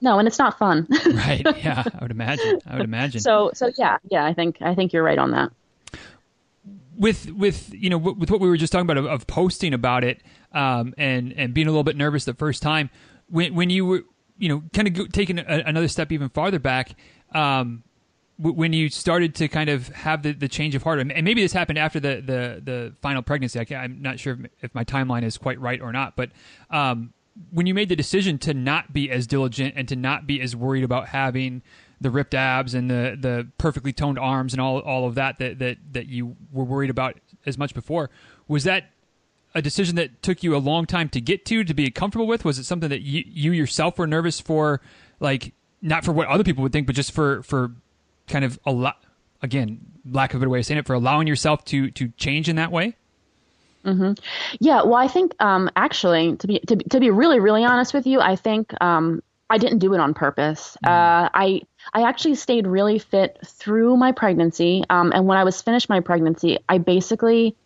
no, 0.00 0.18
and 0.18 0.28
it's 0.28 0.38
not 0.38 0.58
fun. 0.58 0.86
right. 1.14 1.46
Yeah, 1.64 1.82
I 1.82 2.02
would 2.02 2.10
imagine. 2.10 2.58
I 2.66 2.74
would 2.74 2.84
imagine. 2.84 3.22
So 3.22 3.52
so 3.54 3.72
yeah, 3.78 3.96
yeah, 4.10 4.26
I 4.26 4.34
think 4.34 4.60
I 4.60 4.74
think 4.74 4.92
you're 4.92 5.02
right 5.02 5.18
on 5.18 5.30
that. 5.30 5.50
With 6.96 7.32
with 7.32 7.72
you 7.74 7.90
know 7.90 7.98
with 7.98 8.30
what 8.30 8.40
we 8.40 8.48
were 8.48 8.56
just 8.56 8.72
talking 8.72 8.86
about 8.86 8.98
of, 8.98 9.06
of 9.06 9.26
posting 9.26 9.74
about 9.74 10.04
it 10.04 10.22
um, 10.52 10.94
and 10.96 11.32
and 11.32 11.52
being 11.52 11.66
a 11.66 11.70
little 11.70 11.84
bit 11.84 11.96
nervous 11.96 12.24
the 12.24 12.34
first 12.34 12.62
time 12.62 12.90
when 13.28 13.54
when 13.54 13.70
you 13.70 13.84
were 13.84 14.04
you 14.38 14.48
know 14.48 14.62
kind 14.72 14.88
of 14.88 15.12
taking 15.12 15.38
a, 15.38 15.44
another 15.66 15.88
step 15.88 16.12
even 16.12 16.28
farther 16.28 16.58
back 16.58 16.94
um, 17.34 17.82
w- 18.38 18.56
when 18.56 18.72
you 18.72 18.88
started 18.88 19.34
to 19.36 19.48
kind 19.48 19.70
of 19.70 19.88
have 19.88 20.22
the, 20.22 20.32
the 20.32 20.48
change 20.48 20.74
of 20.74 20.82
heart 20.82 21.00
and 21.00 21.24
maybe 21.24 21.42
this 21.42 21.52
happened 21.52 21.78
after 21.78 21.98
the 21.98 22.16
the, 22.16 22.60
the 22.62 22.94
final 23.02 23.22
pregnancy 23.22 23.58
I 23.58 23.84
am 23.84 24.00
not 24.00 24.20
sure 24.20 24.38
if 24.60 24.74
my 24.74 24.84
timeline 24.84 25.24
is 25.24 25.38
quite 25.38 25.60
right 25.60 25.80
or 25.80 25.92
not 25.92 26.16
but 26.16 26.30
um, 26.70 27.12
when 27.50 27.66
you 27.66 27.74
made 27.74 27.88
the 27.88 27.96
decision 27.96 28.38
to 28.38 28.54
not 28.54 28.92
be 28.92 29.10
as 29.10 29.26
diligent 29.26 29.74
and 29.76 29.88
to 29.88 29.96
not 29.96 30.26
be 30.26 30.40
as 30.40 30.54
worried 30.54 30.84
about 30.84 31.08
having 31.08 31.62
the 32.04 32.10
ripped 32.10 32.34
abs 32.34 32.74
and 32.74 32.88
the 32.88 33.16
the 33.20 33.48
perfectly 33.58 33.92
toned 33.92 34.18
arms 34.18 34.52
and 34.54 34.60
all 34.60 34.78
all 34.80 35.06
of 35.06 35.16
that 35.16 35.38
that 35.38 35.58
that 35.58 35.78
that 35.92 36.06
you 36.06 36.36
were 36.52 36.64
worried 36.64 36.90
about 36.90 37.16
as 37.46 37.58
much 37.58 37.74
before 37.74 38.10
was 38.46 38.64
that 38.64 38.90
a 39.56 39.62
decision 39.62 39.96
that 39.96 40.22
took 40.22 40.42
you 40.42 40.54
a 40.54 40.58
long 40.58 40.86
time 40.86 41.08
to 41.08 41.20
get 41.20 41.44
to 41.44 41.64
to 41.64 41.74
be 41.74 41.90
comfortable 41.90 42.26
with 42.26 42.44
was 42.44 42.58
it 42.58 42.64
something 42.64 42.88
that 42.88 43.02
you, 43.02 43.24
you 43.26 43.52
yourself 43.52 43.98
were 43.98 44.06
nervous 44.06 44.40
for 44.40 44.80
like 45.18 45.52
not 45.82 46.04
for 46.04 46.12
what 46.12 46.28
other 46.28 46.44
people 46.44 46.62
would 46.62 46.72
think 46.72 46.86
but 46.86 46.94
just 46.94 47.12
for 47.12 47.42
for 47.42 47.72
kind 48.26 48.44
of 48.44 48.58
a 48.64 48.70
lot 48.70 49.04
again, 49.44 49.80
lack 50.10 50.32
of 50.32 50.36
a 50.36 50.40
better 50.40 50.50
way 50.50 50.58
of 50.58 50.66
saying 50.66 50.78
it, 50.78 50.86
for 50.86 50.94
allowing 50.94 51.28
yourself 51.28 51.64
to 51.66 51.90
to 51.92 52.08
change 52.16 52.48
in 52.48 52.56
that 52.56 52.72
way? 52.72 52.96
Mm-hmm. 53.84 54.12
Yeah, 54.60 54.82
well, 54.82 54.94
I 54.94 55.06
think 55.06 55.34
um, 55.40 55.70
actually, 55.76 56.36
to 56.36 56.46
be 56.46 56.58
to, 56.60 56.76
to 56.76 56.98
be 56.98 57.10
really 57.10 57.38
really 57.38 57.64
honest 57.64 57.94
with 57.94 58.06
you, 58.06 58.20
I 58.20 58.34
think 58.34 58.72
um, 58.80 59.22
I 59.50 59.58
didn't 59.58 59.78
do 59.78 59.94
it 59.94 60.00
on 60.00 60.14
purpose. 60.14 60.76
Mm. 60.84 60.88
Uh, 60.88 61.28
I 61.32 61.62
I 61.92 62.02
actually 62.02 62.36
stayed 62.36 62.66
really 62.66 62.98
fit 62.98 63.38
through 63.44 63.96
my 63.96 64.12
pregnancy, 64.12 64.84
um, 64.88 65.12
and 65.14 65.26
when 65.26 65.38
I 65.38 65.44
was 65.44 65.60
finished 65.60 65.88
my 65.88 66.00
pregnancy, 66.00 66.58
I 66.68 66.78
basically 66.78 67.56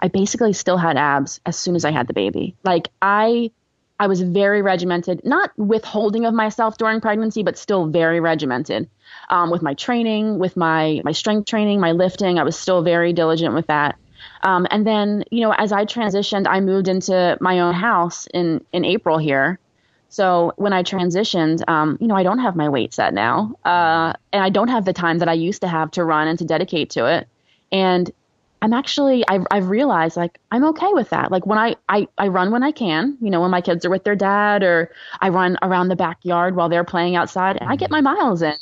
I 0.00 0.08
basically 0.08 0.52
still 0.52 0.76
had 0.76 0.96
abs 0.96 1.40
as 1.44 1.56
soon 1.56 1.74
as 1.74 1.84
I 1.84 1.90
had 1.90 2.06
the 2.06 2.14
baby. 2.14 2.54
Like 2.64 2.88
I 3.02 3.50
I 4.00 4.06
was 4.06 4.22
very 4.22 4.62
regimented, 4.62 5.22
not 5.24 5.50
withholding 5.56 6.24
of 6.24 6.32
myself 6.32 6.78
during 6.78 7.00
pregnancy, 7.00 7.42
but 7.42 7.58
still 7.58 7.86
very 7.88 8.20
regimented 8.20 8.88
um, 9.28 9.50
with 9.50 9.60
my 9.60 9.74
training, 9.74 10.38
with 10.38 10.56
my 10.56 11.00
my 11.04 11.12
strength 11.12 11.46
training, 11.46 11.80
my 11.80 11.92
lifting. 11.92 12.38
I 12.38 12.44
was 12.44 12.56
still 12.56 12.82
very 12.82 13.12
diligent 13.12 13.54
with 13.54 13.66
that. 13.66 13.96
Um, 14.42 14.66
and 14.70 14.86
then, 14.86 15.24
you 15.30 15.40
know, 15.40 15.52
as 15.52 15.72
I 15.72 15.84
transitioned, 15.84 16.46
I 16.48 16.60
moved 16.60 16.88
into 16.88 17.36
my 17.40 17.60
own 17.60 17.74
house 17.74 18.28
in 18.32 18.64
in 18.72 18.84
April 18.84 19.18
here. 19.18 19.58
So 20.08 20.52
when 20.56 20.72
I 20.72 20.82
transitioned, 20.82 21.68
um, 21.68 21.98
you 22.00 22.06
know, 22.06 22.16
I 22.16 22.22
don't 22.22 22.38
have 22.38 22.56
my 22.56 22.68
weight 22.68 22.94
set 22.94 23.12
now, 23.12 23.54
uh, 23.64 24.14
and 24.32 24.42
I 24.42 24.48
don't 24.48 24.68
have 24.68 24.84
the 24.84 24.92
time 24.92 25.18
that 25.18 25.28
I 25.28 25.34
used 25.34 25.60
to 25.62 25.68
have 25.68 25.90
to 25.92 26.04
run 26.04 26.28
and 26.28 26.38
to 26.38 26.44
dedicate 26.44 26.90
to 26.90 27.06
it. 27.06 27.28
And 27.70 28.10
I'm 28.60 28.72
actually 28.72 29.24
I've 29.28 29.46
I've 29.50 29.68
realized 29.68 30.16
like 30.16 30.38
I'm 30.50 30.64
okay 30.64 30.92
with 30.92 31.10
that. 31.10 31.30
Like 31.30 31.46
when 31.46 31.58
I, 31.58 31.76
I 31.88 32.08
I 32.16 32.28
run 32.28 32.50
when 32.50 32.62
I 32.62 32.72
can, 32.72 33.16
you 33.20 33.30
know, 33.30 33.40
when 33.40 33.50
my 33.50 33.60
kids 33.60 33.84
are 33.84 33.90
with 33.90 34.04
their 34.04 34.16
dad 34.16 34.62
or 34.62 34.90
I 35.20 35.28
run 35.28 35.58
around 35.62 35.88
the 35.88 35.96
backyard 35.96 36.56
while 36.56 36.68
they're 36.68 36.84
playing 36.84 37.14
outside 37.14 37.56
and 37.60 37.70
I 37.70 37.76
get 37.76 37.90
my 37.90 38.00
miles 38.00 38.42
in 38.42 38.54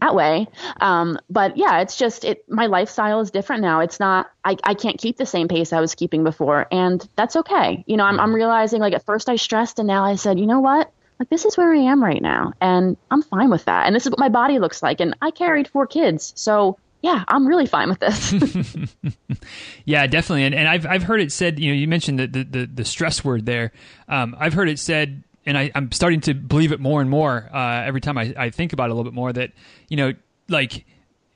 that 0.00 0.14
way. 0.14 0.48
Um, 0.80 1.18
but 1.30 1.56
yeah, 1.56 1.80
it's 1.80 1.96
just 1.96 2.24
it 2.24 2.44
my 2.48 2.66
lifestyle 2.66 3.20
is 3.20 3.30
different 3.30 3.62
now. 3.62 3.80
It's 3.80 4.00
not 4.00 4.30
I, 4.44 4.56
I 4.64 4.74
can't 4.74 4.98
keep 4.98 5.16
the 5.16 5.26
same 5.26 5.48
pace 5.48 5.72
I 5.72 5.80
was 5.80 5.94
keeping 5.94 6.24
before 6.24 6.66
and 6.70 7.06
that's 7.16 7.36
okay. 7.36 7.84
You 7.86 7.96
know, 7.96 8.04
I'm 8.04 8.20
I'm 8.20 8.34
realizing 8.34 8.80
like 8.80 8.94
at 8.94 9.04
first 9.04 9.28
I 9.28 9.36
stressed 9.36 9.78
and 9.78 9.86
now 9.86 10.04
I 10.04 10.16
said, 10.16 10.38
you 10.38 10.46
know 10.46 10.60
what? 10.60 10.92
Like 11.18 11.30
this 11.30 11.44
is 11.44 11.56
where 11.56 11.72
I 11.72 11.78
am 11.78 12.02
right 12.02 12.20
now 12.20 12.52
and 12.60 12.96
I'm 13.10 13.22
fine 13.22 13.50
with 13.50 13.64
that. 13.64 13.86
And 13.86 13.94
this 13.94 14.04
is 14.04 14.10
what 14.10 14.18
my 14.18 14.28
body 14.28 14.58
looks 14.58 14.82
like. 14.82 15.00
And 15.00 15.16
I 15.22 15.30
carried 15.30 15.68
four 15.68 15.86
kids. 15.86 16.32
So 16.36 16.78
yeah, 17.02 17.24
I'm 17.28 17.46
really 17.46 17.66
fine 17.66 17.88
with 17.88 18.00
this. 18.00 18.34
yeah, 19.84 20.06
definitely. 20.06 20.44
And, 20.44 20.54
and 20.54 20.66
I've, 20.66 20.86
I've 20.86 21.02
heard 21.02 21.20
it 21.20 21.30
said, 21.30 21.58
you 21.58 21.70
know, 21.70 21.78
you 21.78 21.86
mentioned 21.86 22.18
the, 22.18 22.26
the, 22.26 22.44
the, 22.44 22.66
the 22.66 22.84
stress 22.84 23.24
word 23.24 23.46
there. 23.46 23.72
Um, 24.08 24.34
I've 24.38 24.54
heard 24.54 24.68
it 24.68 24.78
said, 24.78 25.22
and 25.46 25.56
I, 25.56 25.70
am 25.74 25.92
starting 25.92 26.20
to 26.22 26.34
believe 26.34 26.72
it 26.72 26.80
more 26.80 27.00
and 27.00 27.08
more 27.08 27.48
uh, 27.52 27.82
every 27.84 28.00
time 28.00 28.18
I, 28.18 28.34
I 28.36 28.50
think 28.50 28.72
about 28.72 28.90
it 28.90 28.92
a 28.92 28.94
little 28.94 29.10
bit 29.10 29.14
more 29.14 29.32
that, 29.32 29.52
you 29.88 29.96
know, 29.96 30.12
like 30.48 30.84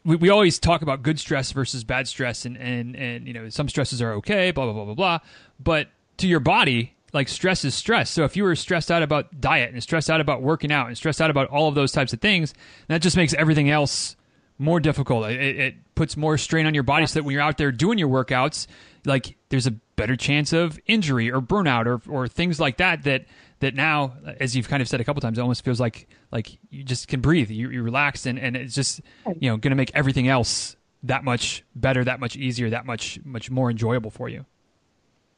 we, 0.04 0.16
we 0.16 0.28
always 0.28 0.58
talk 0.58 0.82
about 0.82 1.02
good 1.02 1.18
stress 1.18 1.52
versus 1.52 1.84
bad 1.84 2.08
stress 2.08 2.44
and, 2.44 2.56
and, 2.58 2.96
and, 2.96 3.26
you 3.26 3.32
know, 3.32 3.48
some 3.48 3.68
stresses 3.68 4.02
are 4.02 4.12
okay, 4.14 4.50
blah, 4.50 4.64
blah, 4.64 4.72
blah, 4.72 4.84
blah, 4.84 4.94
blah. 4.94 5.18
But 5.58 5.88
to 6.18 6.26
your 6.26 6.40
body, 6.40 6.94
like 7.12 7.28
stress 7.28 7.64
is 7.64 7.74
stress. 7.74 8.10
So 8.10 8.24
if 8.24 8.36
you 8.36 8.44
were 8.44 8.56
stressed 8.56 8.90
out 8.90 9.02
about 9.02 9.40
diet 9.40 9.72
and 9.72 9.82
stressed 9.82 10.10
out 10.10 10.20
about 10.20 10.42
working 10.42 10.72
out 10.72 10.88
and 10.88 10.96
stressed 10.96 11.20
out 11.20 11.30
about 11.30 11.48
all 11.48 11.68
of 11.68 11.74
those 11.74 11.92
types 11.92 12.12
of 12.12 12.20
things, 12.20 12.52
that 12.88 13.02
just 13.02 13.16
makes 13.16 13.32
everything 13.34 13.70
else 13.70 14.16
more 14.58 14.80
difficult. 14.80 15.30
It, 15.30 15.40
it, 15.40 15.74
puts 16.00 16.16
more 16.16 16.38
strain 16.38 16.64
on 16.64 16.72
your 16.72 16.82
body 16.82 17.04
so 17.04 17.12
that 17.18 17.24
when 17.24 17.34
you're 17.34 17.42
out 17.42 17.58
there 17.58 17.70
doing 17.70 17.98
your 17.98 18.08
workouts, 18.08 18.66
like 19.04 19.36
there's 19.50 19.66
a 19.66 19.70
better 19.96 20.16
chance 20.16 20.54
of 20.54 20.80
injury 20.86 21.30
or 21.30 21.42
burnout 21.42 21.84
or, 21.84 22.00
or 22.10 22.26
things 22.26 22.58
like 22.58 22.78
that 22.78 23.02
that 23.02 23.26
that 23.60 23.74
now 23.74 24.14
as 24.40 24.56
you've 24.56 24.68
kind 24.68 24.82
of 24.82 24.88
said 24.88 25.00
a 25.00 25.04
couple 25.04 25.20
times 25.20 25.38
it 25.38 25.40
almost 25.40 25.64
feels 25.64 25.80
like 25.80 26.08
like 26.32 26.58
you 26.70 26.82
just 26.82 27.08
can 27.08 27.20
breathe 27.20 27.50
you, 27.50 27.70
you 27.70 27.82
relax 27.82 28.26
and, 28.26 28.38
and 28.38 28.56
it's 28.56 28.74
just 28.74 29.00
you 29.38 29.48
know 29.48 29.56
going 29.56 29.70
to 29.70 29.76
make 29.76 29.90
everything 29.94 30.28
else 30.28 30.76
that 31.02 31.24
much 31.24 31.64
better 31.74 32.04
that 32.04 32.20
much 32.20 32.36
easier 32.36 32.70
that 32.70 32.84
much 32.84 33.18
much 33.24 33.50
more 33.50 33.70
enjoyable 33.70 34.10
for 34.10 34.28
you 34.28 34.44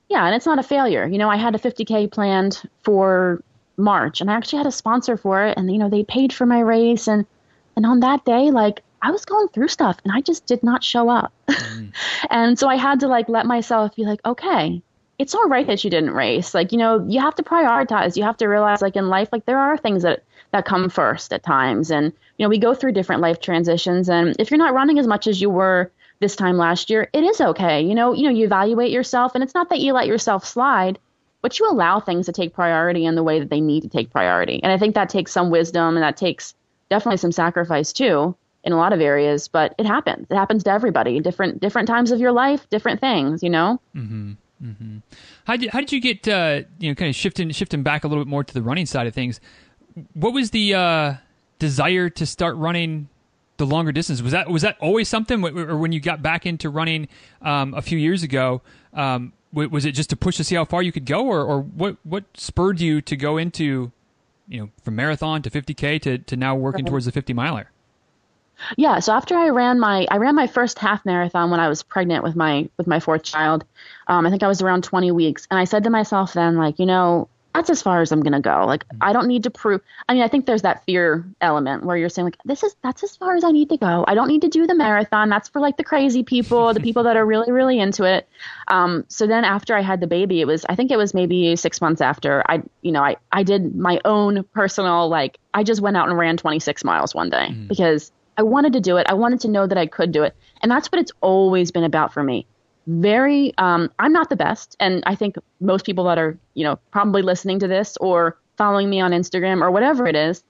yeah 0.08 0.26
and 0.26 0.34
it's 0.34 0.46
not 0.46 0.58
a 0.58 0.62
failure 0.62 1.06
you 1.06 1.18
know 1.18 1.28
i 1.28 1.36
had 1.36 1.54
a 1.54 1.58
50k 1.58 2.10
planned 2.10 2.62
for 2.82 3.42
march 3.76 4.20
and 4.20 4.30
i 4.30 4.34
actually 4.34 4.58
had 4.58 4.66
a 4.66 4.72
sponsor 4.72 5.16
for 5.16 5.44
it 5.44 5.56
and 5.56 5.70
you 5.70 5.78
know 5.78 5.88
they 5.88 6.04
paid 6.04 6.32
for 6.32 6.46
my 6.46 6.60
race 6.60 7.06
and 7.06 7.26
and 7.76 7.86
on 7.86 8.00
that 8.00 8.24
day 8.24 8.50
like 8.50 8.82
I 9.04 9.10
was 9.10 9.24
going 9.24 9.48
through 9.48 9.66
stuff 9.66 9.98
and 10.04 10.12
I 10.12 10.20
just 10.20 10.46
did 10.46 10.62
not 10.62 10.84
show 10.84 11.08
up. 11.08 11.32
Mm. 11.48 11.92
and 12.30 12.56
so 12.56 12.68
I 12.68 12.76
had 12.76 13.00
to 13.00 13.08
like 13.08 13.28
let 13.28 13.46
myself 13.46 13.96
be 13.96 14.04
like, 14.04 14.20
okay, 14.24 14.80
it's 15.18 15.34
all 15.34 15.48
right 15.48 15.66
that 15.66 15.84
you 15.84 15.90
didn't 15.90 16.12
race. 16.12 16.54
Like, 16.54 16.72
you 16.72 16.78
know, 16.78 17.04
you 17.08 17.20
have 17.20 17.34
to 17.36 17.42
prioritize. 17.42 18.16
You 18.16 18.24
have 18.24 18.36
to 18.38 18.46
realize 18.46 18.82
like 18.82 18.96
in 18.96 19.08
life, 19.08 19.28
like 19.32 19.46
there 19.46 19.58
are 19.58 19.76
things 19.76 20.02
that 20.02 20.24
that 20.52 20.64
come 20.64 20.88
first 20.90 21.32
at 21.32 21.42
times. 21.42 21.90
And, 21.90 22.12
you 22.36 22.44
know, 22.44 22.48
we 22.48 22.58
go 22.58 22.74
through 22.74 22.92
different 22.92 23.22
life 23.22 23.40
transitions. 23.40 24.08
And 24.08 24.36
if 24.38 24.50
you're 24.50 24.58
not 24.58 24.74
running 24.74 24.98
as 24.98 25.06
much 25.06 25.26
as 25.26 25.40
you 25.40 25.48
were 25.48 25.90
this 26.20 26.36
time 26.36 26.56
last 26.56 26.90
year, 26.90 27.08
it 27.12 27.24
is 27.24 27.40
okay. 27.40 27.80
You 27.80 27.94
know, 27.94 28.12
you 28.12 28.24
know, 28.24 28.30
you 28.30 28.44
evaluate 28.44 28.90
yourself 28.90 29.34
and 29.34 29.42
it's 29.42 29.54
not 29.54 29.70
that 29.70 29.80
you 29.80 29.92
let 29.92 30.06
yourself 30.06 30.44
slide, 30.44 30.98
but 31.40 31.58
you 31.58 31.68
allow 31.70 32.00
things 32.00 32.26
to 32.26 32.32
take 32.32 32.54
priority 32.54 33.06
in 33.06 33.14
the 33.14 33.22
way 33.22 33.38
that 33.38 33.48
they 33.48 33.60
need 33.60 33.82
to 33.82 33.88
take 33.88 34.10
priority. 34.10 34.62
And 34.62 34.70
I 34.70 34.78
think 34.78 34.94
that 34.94 35.08
takes 35.08 35.32
some 35.32 35.50
wisdom 35.50 35.96
and 35.96 36.02
that 36.02 36.16
takes 36.16 36.54
definitely 36.90 37.16
some 37.16 37.32
sacrifice 37.32 37.92
too 37.92 38.36
in 38.64 38.72
a 38.72 38.76
lot 38.76 38.92
of 38.92 39.00
areas, 39.00 39.48
but 39.48 39.74
it 39.78 39.86
happens. 39.86 40.26
It 40.30 40.36
happens 40.36 40.64
to 40.64 40.70
everybody. 40.70 41.18
Different 41.20 41.60
different 41.60 41.88
times 41.88 42.12
of 42.12 42.20
your 42.20 42.32
life, 42.32 42.68
different 42.70 43.00
things. 43.00 43.42
You 43.42 43.50
know. 43.50 43.80
Mm-hmm. 43.94 44.32
Mm-hmm. 44.62 44.98
How 45.44 45.56
did 45.56 45.70
how 45.70 45.80
did 45.80 45.92
you 45.92 46.00
get 46.00 46.26
uh, 46.28 46.62
you 46.78 46.90
know 46.90 46.94
kind 46.94 47.08
of 47.08 47.14
shifting 47.14 47.50
shifting 47.50 47.82
back 47.82 48.04
a 48.04 48.08
little 48.08 48.24
bit 48.24 48.30
more 48.30 48.44
to 48.44 48.54
the 48.54 48.62
running 48.62 48.86
side 48.86 49.06
of 49.06 49.14
things? 49.14 49.40
What 50.14 50.32
was 50.32 50.50
the 50.50 50.74
uh, 50.74 51.14
desire 51.58 52.08
to 52.10 52.26
start 52.26 52.56
running 52.56 53.08
the 53.56 53.66
longer 53.66 53.92
distance? 53.92 54.22
Was 54.22 54.32
that 54.32 54.48
was 54.48 54.62
that 54.62 54.76
always 54.80 55.08
something, 55.08 55.44
or 55.44 55.76
when 55.76 55.92
you 55.92 56.00
got 56.00 56.22
back 56.22 56.46
into 56.46 56.70
running 56.70 57.08
um, 57.40 57.74
a 57.74 57.82
few 57.82 57.98
years 57.98 58.22
ago? 58.22 58.62
Um, 58.92 59.32
was 59.52 59.84
it 59.84 59.92
just 59.92 60.10
to 60.10 60.16
push 60.16 60.36
to 60.38 60.44
see 60.44 60.54
how 60.54 60.64
far 60.64 60.82
you 60.82 60.92
could 60.92 61.04
go, 61.04 61.26
or, 61.26 61.42
or 61.42 61.60
what 61.60 61.96
what 62.04 62.24
spurred 62.34 62.80
you 62.80 63.00
to 63.02 63.16
go 63.16 63.36
into 63.36 63.92
you 64.48 64.60
know 64.60 64.70
from 64.82 64.96
marathon 64.96 65.42
to 65.42 65.50
50k 65.50 66.00
to, 66.02 66.18
to 66.18 66.36
now 66.36 66.54
working 66.54 66.84
towards 66.84 67.06
the 67.06 67.12
50 67.12 67.32
miler? 67.32 67.70
Yeah, 68.76 68.98
so 69.00 69.12
after 69.12 69.36
I 69.36 69.48
ran 69.48 69.80
my 69.80 70.06
I 70.10 70.18
ran 70.18 70.34
my 70.34 70.46
first 70.46 70.78
half 70.78 71.04
marathon 71.04 71.50
when 71.50 71.60
I 71.60 71.68
was 71.68 71.82
pregnant 71.82 72.24
with 72.24 72.36
my 72.36 72.68
with 72.76 72.86
my 72.86 73.00
fourth 73.00 73.22
child. 73.22 73.64
Um, 74.08 74.26
I 74.26 74.30
think 74.30 74.42
I 74.42 74.48
was 74.48 74.62
around 74.62 74.84
20 74.84 75.10
weeks, 75.12 75.46
and 75.50 75.58
I 75.58 75.64
said 75.64 75.84
to 75.84 75.90
myself 75.90 76.32
then, 76.32 76.56
like, 76.56 76.78
you 76.78 76.86
know, 76.86 77.28
that's 77.54 77.68
as 77.68 77.82
far 77.82 78.00
as 78.00 78.12
I'm 78.12 78.22
gonna 78.22 78.40
go. 78.40 78.64
Like, 78.66 78.84
I 79.00 79.12
don't 79.12 79.28
need 79.28 79.42
to 79.42 79.50
prove. 79.50 79.82
I 80.08 80.14
mean, 80.14 80.22
I 80.22 80.28
think 80.28 80.46
there's 80.46 80.62
that 80.62 80.84
fear 80.84 81.26
element 81.40 81.84
where 81.84 81.96
you're 81.96 82.08
saying 82.08 82.26
like, 82.26 82.38
this 82.44 82.62
is 82.62 82.74
that's 82.82 83.02
as 83.02 83.14
far 83.16 83.36
as 83.36 83.44
I 83.44 83.50
need 83.50 83.68
to 83.68 83.76
go. 83.76 84.04
I 84.08 84.14
don't 84.14 84.28
need 84.28 84.42
to 84.42 84.48
do 84.48 84.66
the 84.66 84.74
marathon. 84.74 85.28
That's 85.28 85.48
for 85.48 85.60
like 85.60 85.76
the 85.76 85.84
crazy 85.84 86.22
people, 86.22 86.72
the 86.72 86.80
people 86.80 87.02
that 87.04 87.16
are 87.16 87.26
really 87.26 87.52
really 87.52 87.78
into 87.78 88.04
it. 88.04 88.28
Um, 88.68 89.04
so 89.08 89.26
then 89.26 89.44
after 89.44 89.76
I 89.76 89.82
had 89.82 90.00
the 90.00 90.06
baby, 90.06 90.40
it 90.40 90.46
was 90.46 90.64
I 90.68 90.74
think 90.74 90.90
it 90.90 90.96
was 90.96 91.12
maybe 91.12 91.54
six 91.56 91.80
months 91.80 92.00
after 92.00 92.42
I 92.48 92.62
you 92.80 92.92
know 92.92 93.02
I 93.02 93.16
I 93.30 93.42
did 93.42 93.74
my 93.74 94.00
own 94.04 94.44
personal 94.54 95.08
like 95.08 95.38
I 95.52 95.62
just 95.62 95.82
went 95.82 95.96
out 95.96 96.08
and 96.08 96.16
ran 96.16 96.38
26 96.38 96.84
miles 96.84 97.14
one 97.14 97.28
day 97.28 97.48
mm. 97.50 97.68
because 97.68 98.12
I 98.36 98.42
wanted 98.42 98.72
to 98.74 98.80
do 98.80 98.96
it. 98.96 99.06
I 99.08 99.14
wanted 99.14 99.40
to 99.40 99.48
know 99.48 99.66
that 99.66 99.78
I 99.78 99.86
could 99.86 100.12
do 100.12 100.22
it. 100.22 100.34
And 100.62 100.70
that's 100.70 100.90
what 100.90 101.00
it's 101.00 101.12
always 101.20 101.70
been 101.70 101.84
about 101.84 102.12
for 102.12 102.22
me. 102.22 102.46
Very, 102.86 103.54
um, 103.58 103.90
I'm 103.98 104.12
not 104.12 104.30
the 104.30 104.36
best. 104.36 104.76
And 104.80 105.02
I 105.06 105.14
think 105.14 105.36
most 105.60 105.84
people 105.84 106.04
that 106.04 106.18
are, 106.18 106.38
you 106.54 106.64
know, 106.64 106.78
probably 106.90 107.22
listening 107.22 107.58
to 107.60 107.68
this 107.68 107.96
or 107.98 108.38
following 108.56 108.88
me 108.90 109.00
on 109.00 109.12
Instagram 109.12 109.62
or 109.62 109.70
whatever 109.70 110.06
it 110.06 110.16
is, 110.16 110.42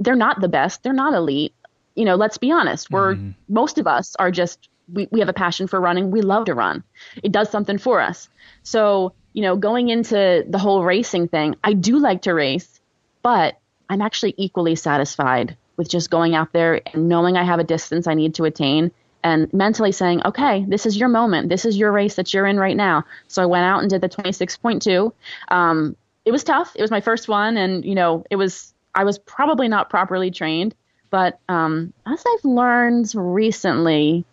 they're 0.00 0.16
not 0.16 0.40
the 0.40 0.48
best. 0.48 0.82
They're 0.82 0.92
not 0.92 1.14
elite. 1.14 1.54
You 1.94 2.04
know, 2.04 2.16
let's 2.16 2.38
be 2.38 2.50
honest. 2.50 2.90
We're, 2.90 3.14
mm-hmm. 3.14 3.30
most 3.48 3.78
of 3.78 3.86
us 3.86 4.14
are 4.18 4.30
just, 4.30 4.68
we, 4.92 5.08
we 5.10 5.20
have 5.20 5.28
a 5.28 5.34
passion 5.34 5.66
for 5.66 5.80
running. 5.80 6.10
We 6.10 6.20
love 6.20 6.46
to 6.46 6.54
run. 6.54 6.84
It 7.22 7.32
does 7.32 7.50
something 7.50 7.78
for 7.78 8.00
us. 8.00 8.28
So, 8.62 9.14
you 9.32 9.42
know, 9.42 9.56
going 9.56 9.88
into 9.88 10.44
the 10.48 10.58
whole 10.58 10.84
racing 10.84 11.28
thing, 11.28 11.56
I 11.62 11.72
do 11.72 11.98
like 11.98 12.22
to 12.22 12.34
race, 12.34 12.80
but 13.22 13.58
I'm 13.88 14.02
actually 14.02 14.34
equally 14.36 14.74
satisfied 14.74 15.56
with 15.78 15.88
just 15.88 16.10
going 16.10 16.34
out 16.34 16.52
there 16.52 16.82
and 16.92 17.08
knowing 17.08 17.38
I 17.38 17.44
have 17.44 17.60
a 17.60 17.64
distance 17.64 18.06
I 18.06 18.14
need 18.14 18.34
to 18.34 18.44
attain 18.44 18.90
and 19.24 19.52
mentally 19.52 19.92
saying, 19.92 20.22
okay, 20.26 20.64
this 20.68 20.84
is 20.84 20.96
your 20.96 21.08
moment. 21.08 21.48
This 21.48 21.64
is 21.64 21.76
your 21.76 21.90
race 21.90 22.16
that 22.16 22.34
you're 22.34 22.46
in 22.46 22.58
right 22.58 22.76
now. 22.76 23.04
So 23.28 23.42
I 23.42 23.46
went 23.46 23.64
out 23.64 23.80
and 23.80 23.88
did 23.88 24.00
the 24.00 24.08
26.2. 24.08 25.12
Um, 25.48 25.96
it 26.24 26.32
was 26.32 26.44
tough. 26.44 26.72
It 26.76 26.82
was 26.82 26.90
my 26.90 27.00
first 27.00 27.28
one. 27.28 27.56
And, 27.56 27.84
you 27.84 27.94
know, 27.94 28.24
it 28.30 28.36
was, 28.36 28.74
I 28.94 29.04
was 29.04 29.18
probably 29.18 29.68
not 29.68 29.88
properly 29.88 30.30
trained. 30.30 30.74
But 31.10 31.40
um, 31.48 31.92
as 32.06 32.22
I've 32.26 32.44
learned 32.44 33.12
recently, 33.14 34.24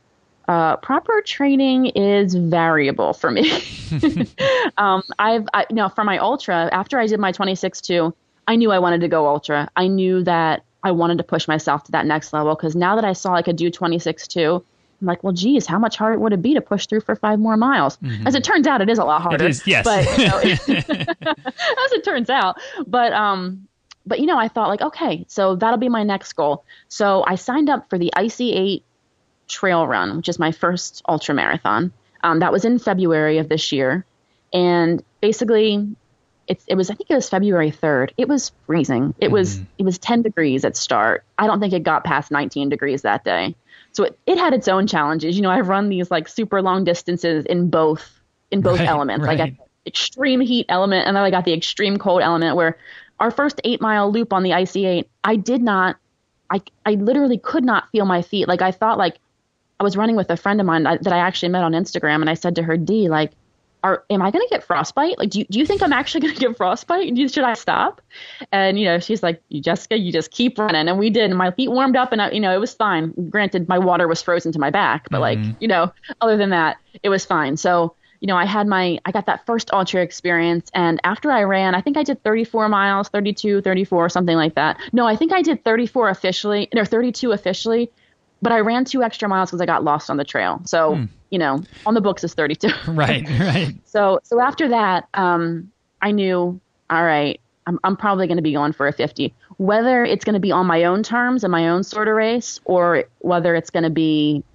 uh, 0.47 0.75
proper 0.77 1.21
training 1.25 1.87
is 1.87 2.35
variable 2.35 3.13
for 3.13 3.31
me. 3.31 3.49
um, 4.77 5.03
I've, 5.17 5.47
I, 5.53 5.65
you 5.69 5.75
know, 5.75 5.89
for 5.89 6.03
my 6.03 6.17
ultra, 6.17 6.69
after 6.71 6.99
I 6.99 7.07
did 7.07 7.19
my 7.19 7.31
26.2, 7.31 8.13
I 8.47 8.55
knew 8.55 8.71
I 8.71 8.79
wanted 8.79 9.01
to 9.01 9.07
go 9.07 9.27
ultra. 9.27 9.69
I 9.75 9.87
knew 9.87 10.23
that 10.23 10.64
I 10.85 10.91
wanted 10.91 11.17
to 11.17 11.23
push 11.23 11.47
myself 11.47 11.83
to 11.85 11.91
that 11.93 12.05
next 12.05 12.31
level 12.31 12.53
because 12.53 12.75
now 12.75 12.95
that 12.95 13.03
I 13.03 13.13
saw 13.13 13.33
I 13.33 13.41
could 13.41 13.55
do 13.55 13.71
26 13.71 14.27
too, 14.27 14.63
I'm 15.01 15.07
like, 15.07 15.23
well, 15.23 15.33
geez, 15.33 15.65
how 15.65 15.79
much 15.79 15.97
harder 15.97 16.19
would 16.19 16.31
it 16.31 16.43
be 16.43 16.53
to 16.53 16.61
push 16.61 16.85
through 16.85 17.01
for 17.01 17.15
five 17.15 17.39
more 17.39 17.57
miles? 17.57 17.97
Mm-hmm. 17.97 18.27
As 18.27 18.35
it 18.35 18.43
turns 18.43 18.67
out, 18.67 18.81
it 18.81 18.89
is 18.89 18.99
a 18.99 19.03
lot 19.03 19.23
harder. 19.23 19.45
It 19.45 19.49
is, 19.49 19.65
yes. 19.65 19.83
But 19.83 20.05
you 20.17 20.27
know, 20.27 20.37
as 20.77 21.91
it 21.91 22.05
turns 22.05 22.29
out, 22.29 22.61
but 22.85 23.13
um, 23.13 23.67
but 24.05 24.19
you 24.19 24.27
know, 24.27 24.37
I 24.37 24.47
thought 24.47 24.69
like, 24.69 24.83
okay, 24.83 25.25
so 25.27 25.55
that'll 25.55 25.79
be 25.79 25.89
my 25.89 26.03
next 26.03 26.33
goal. 26.33 26.63
So 26.87 27.23
I 27.25 27.33
signed 27.33 27.67
up 27.67 27.89
for 27.89 27.97
the 27.97 28.13
Icy 28.15 28.53
Eight 28.53 28.83
Trail 29.47 29.87
Run, 29.87 30.17
which 30.17 30.29
is 30.29 30.37
my 30.37 30.51
first 30.51 31.01
ultra 31.09 31.33
marathon. 31.33 31.91
Um, 32.23 32.39
that 32.39 32.51
was 32.51 32.63
in 32.63 32.77
February 32.77 33.39
of 33.39 33.49
this 33.49 33.71
year, 33.71 34.05
and 34.53 35.03
basically, 35.19 35.95
it's 36.47 36.63
it 36.67 36.75
was 36.75 36.89
I 36.89 36.95
think 36.95 37.09
it 37.09 37.15
was 37.15 37.29
February 37.29 37.71
third. 37.71 38.13
It 38.17 38.27
was 38.27 38.51
freezing. 38.65 39.13
It 39.19 39.29
mm. 39.29 39.33
was 39.33 39.59
it 39.77 39.83
was 39.83 39.97
ten 39.97 40.21
degrees 40.21 40.65
at 40.65 40.77
start. 40.77 41.23
I 41.37 41.47
don't 41.47 41.59
think 41.59 41.73
it 41.73 41.83
got 41.83 42.03
past 42.03 42.31
nineteen 42.31 42.69
degrees 42.69 43.01
that 43.01 43.23
day. 43.23 43.55
So 43.91 44.03
it, 44.03 44.19
it 44.25 44.37
had 44.37 44.53
its 44.53 44.67
own 44.67 44.87
challenges. 44.87 45.35
You 45.35 45.41
know, 45.41 45.49
I've 45.49 45.69
run 45.69 45.89
these 45.89 46.11
like 46.11 46.27
super 46.27 46.61
long 46.61 46.83
distances 46.83 47.45
in 47.45 47.69
both 47.69 48.19
in 48.51 48.61
both 48.61 48.79
right, 48.79 48.87
elements. 48.87 49.25
Right. 49.25 49.39
I 49.39 49.49
got 49.49 49.67
extreme 49.87 50.41
heat 50.41 50.65
element 50.69 51.07
and 51.07 51.15
then 51.15 51.23
I 51.23 51.29
got 51.29 51.45
the 51.45 51.53
extreme 51.53 51.97
cold 51.97 52.21
element 52.21 52.55
where 52.55 52.77
our 53.19 53.31
first 53.31 53.61
eight 53.63 53.81
mile 53.81 54.11
loop 54.11 54.33
on 54.33 54.43
the 54.43 54.53
icy 54.53 54.85
eight, 54.85 55.09
I 55.23 55.35
did 55.35 55.61
not 55.61 55.97
I 56.49 56.61
I 56.85 56.91
literally 56.91 57.37
could 57.37 57.63
not 57.63 57.89
feel 57.91 58.05
my 58.05 58.21
feet. 58.21 58.47
Like 58.47 58.61
I 58.61 58.71
thought 58.71 58.97
like 58.97 59.17
I 59.79 59.83
was 59.83 59.97
running 59.97 60.15
with 60.15 60.29
a 60.29 60.37
friend 60.37 60.59
of 60.59 60.67
mine 60.67 60.83
that 60.83 61.07
I 61.11 61.17
actually 61.17 61.49
met 61.49 61.63
on 61.63 61.73
Instagram 61.73 62.21
and 62.21 62.29
I 62.29 62.33
said 62.33 62.55
to 62.55 62.63
her, 62.63 62.77
D, 62.77 63.09
like 63.09 63.31
are 63.85 64.03
am 64.09 64.21
I 64.23 64.31
gonna 64.31 64.47
get 64.49 64.63
frostbite? 64.63 65.19
Like, 65.19 65.29
do 65.29 65.39
you, 65.39 65.45
do 65.45 65.59
you 65.59 65.65
think 65.65 65.83
I'm 65.83 65.93
actually 65.93 66.21
gonna 66.27 66.33
get 66.33 66.57
frostbite? 66.57 67.15
Should 67.31 67.43
I 67.43 67.53
stop? 67.53 68.01
And 68.51 68.79
you 68.79 68.85
know, 68.85 68.99
she's 68.99 69.21
like, 69.21 69.41
Jessica, 69.51 69.97
you 69.97 70.11
just 70.11 70.31
keep 70.31 70.57
running. 70.57 70.87
And 70.87 70.97
we 70.97 71.09
did. 71.09 71.25
And 71.25 71.37
my 71.37 71.51
feet 71.51 71.69
warmed 71.69 71.95
up, 71.95 72.11
and 72.11 72.21
I, 72.21 72.31
you 72.31 72.39
know, 72.39 72.53
it 72.53 72.59
was 72.59 72.73
fine. 72.73 73.13
Granted, 73.29 73.69
my 73.69 73.77
water 73.77 74.07
was 74.07 74.21
frozen 74.21 74.51
to 74.53 74.59
my 74.59 74.71
back, 74.71 75.07
but 75.11 75.21
mm-hmm. 75.21 75.49
like, 75.49 75.61
you 75.61 75.67
know, 75.67 75.93
other 76.21 76.35
than 76.35 76.49
that, 76.49 76.77
it 77.03 77.09
was 77.09 77.25
fine. 77.25 77.57
So 77.57 77.95
you 78.21 78.27
know, 78.27 78.37
I 78.37 78.45
had 78.45 78.65
my, 78.65 78.97
I 79.05 79.11
got 79.11 79.27
that 79.27 79.45
first 79.45 79.71
ultra 79.71 80.01
experience. 80.01 80.71
And 80.73 80.99
after 81.03 81.31
I 81.31 81.43
ran, 81.43 81.75
I 81.75 81.81
think 81.81 81.95
I 81.95 82.01
did 82.01 82.23
34 82.23 82.69
miles, 82.69 83.09
32, 83.09 83.61
34, 83.61 84.09
something 84.09 84.35
like 84.35 84.55
that. 84.55 84.79
No, 84.93 85.05
I 85.05 85.15
think 85.15 85.31
I 85.31 85.43
did 85.43 85.63
34 85.63 86.09
officially, 86.09 86.67
or 86.75 86.85
32 86.85 87.33
officially, 87.33 87.91
but 88.41 88.51
I 88.51 88.61
ran 88.61 88.85
two 88.85 89.03
extra 89.03 89.29
miles 89.29 89.51
because 89.51 89.61
I 89.61 89.67
got 89.67 89.83
lost 89.83 90.09
on 90.09 90.17
the 90.17 90.23
trail. 90.23 90.61
So, 90.65 90.95
hmm. 90.95 91.05
You 91.35 91.39
know, 91.39 91.61
on 91.85 91.95
the 91.95 91.99
books 91.99 92.23
is 92.23 92.33
32. 92.33 92.69
right, 92.93 93.29
right. 93.41 93.75
So, 93.83 94.21
so 94.23 94.39
after 94.39 94.69
that, 94.69 95.09
um, 95.15 95.69
I 96.01 96.11
knew, 96.11 96.61
all 96.89 97.03
right, 97.03 97.41
I'm, 97.67 97.77
I'm 97.83 97.97
probably 97.97 98.25
going 98.25 98.37
to 98.37 98.41
be 98.41 98.53
going 98.53 98.71
for 98.71 98.87
a 98.87 98.93
50. 98.93 99.33
Whether 99.57 100.05
it's 100.05 100.23
going 100.23 100.35
to 100.35 100.39
be 100.39 100.53
on 100.53 100.65
my 100.65 100.85
own 100.85 101.03
terms 101.03 101.43
and 101.43 101.51
my 101.51 101.67
own 101.67 101.83
sort 101.83 102.07
of 102.07 102.15
race, 102.15 102.61
or 102.63 103.03
whether 103.19 103.53
it's 103.53 103.69
going 103.69 103.83
to 103.83 103.89
be 103.89 104.45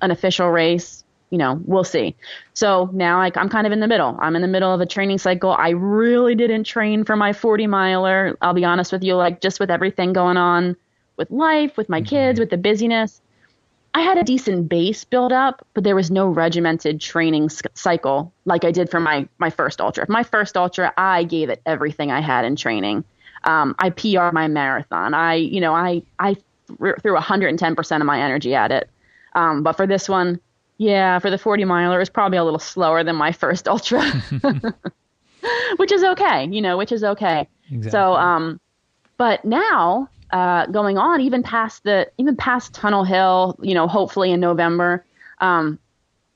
an 0.00 0.10
official 0.10 0.48
race, 0.48 1.04
you 1.28 1.36
know, 1.36 1.60
we'll 1.66 1.84
see. 1.84 2.16
So 2.54 2.88
now 2.94 3.20
I, 3.20 3.30
I'm 3.34 3.50
kind 3.50 3.66
of 3.66 3.74
in 3.74 3.80
the 3.80 3.86
middle. 3.86 4.16
I'm 4.18 4.34
in 4.34 4.40
the 4.40 4.48
middle 4.48 4.72
of 4.72 4.80
a 4.80 4.86
training 4.86 5.18
cycle. 5.18 5.52
I 5.52 5.70
really 5.70 6.34
didn't 6.34 6.64
train 6.64 7.04
for 7.04 7.16
my 7.16 7.34
40 7.34 7.66
miler. 7.66 8.34
I'll 8.40 8.54
be 8.54 8.64
honest 8.64 8.92
with 8.92 9.04
you, 9.04 9.14
like 9.16 9.42
just 9.42 9.60
with 9.60 9.70
everything 9.70 10.14
going 10.14 10.38
on 10.38 10.74
with 11.18 11.30
life, 11.30 11.76
with 11.76 11.90
my 11.90 12.00
mm-hmm. 12.00 12.08
kids, 12.08 12.40
with 12.40 12.48
the 12.48 12.56
busyness. 12.56 13.20
I 13.94 14.00
had 14.00 14.18
a 14.18 14.24
decent 14.24 14.68
base 14.68 15.04
build 15.04 15.32
up, 15.32 15.64
but 15.72 15.84
there 15.84 15.94
was 15.94 16.10
no 16.10 16.28
regimented 16.28 17.00
training 17.00 17.48
cycle 17.74 18.32
like 18.44 18.64
I 18.64 18.72
did 18.72 18.90
for 18.90 18.98
my 18.98 19.28
my 19.38 19.50
first 19.50 19.80
ultra. 19.80 20.04
My 20.08 20.24
first 20.24 20.56
ultra, 20.56 20.92
I 20.96 21.22
gave 21.22 21.48
it 21.48 21.62
everything 21.64 22.10
I 22.10 22.20
had 22.20 22.44
in 22.44 22.56
training. 22.56 23.04
Um, 23.44 23.76
I 23.78 23.90
PR 23.90 24.32
my 24.32 24.48
marathon. 24.48 25.14
I, 25.14 25.34
you 25.34 25.60
know, 25.60 25.74
I 25.74 26.02
I 26.18 26.36
threw 26.66 26.94
110% 26.96 28.00
of 28.00 28.06
my 28.06 28.20
energy 28.20 28.54
at 28.54 28.72
it. 28.72 28.90
Um, 29.34 29.62
but 29.62 29.74
for 29.74 29.86
this 29.86 30.08
one, 30.08 30.40
yeah, 30.78 31.18
for 31.20 31.30
the 31.30 31.38
40 31.38 31.64
miler, 31.64 31.96
it 31.96 31.98
was 31.98 32.08
probably 32.08 32.38
a 32.38 32.44
little 32.44 32.58
slower 32.58 33.04
than 33.04 33.16
my 33.16 33.30
first 33.30 33.68
ultra, 33.68 34.02
which 35.76 35.92
is 35.92 36.02
okay, 36.02 36.46
you 36.46 36.60
know, 36.60 36.76
which 36.76 36.90
is 36.90 37.04
okay. 37.04 37.46
Exactly. 37.70 37.90
So, 37.90 38.14
um, 38.14 38.60
but 39.18 39.44
now 39.44 40.08
uh, 40.34 40.66
going 40.66 40.98
on 40.98 41.20
even 41.20 41.44
past 41.44 41.84
the 41.84 42.10
even 42.18 42.34
past 42.36 42.74
Tunnel 42.74 43.04
Hill, 43.04 43.56
you 43.62 43.72
know, 43.72 43.86
hopefully 43.86 44.32
in 44.32 44.40
November. 44.40 45.06
Um, 45.40 45.78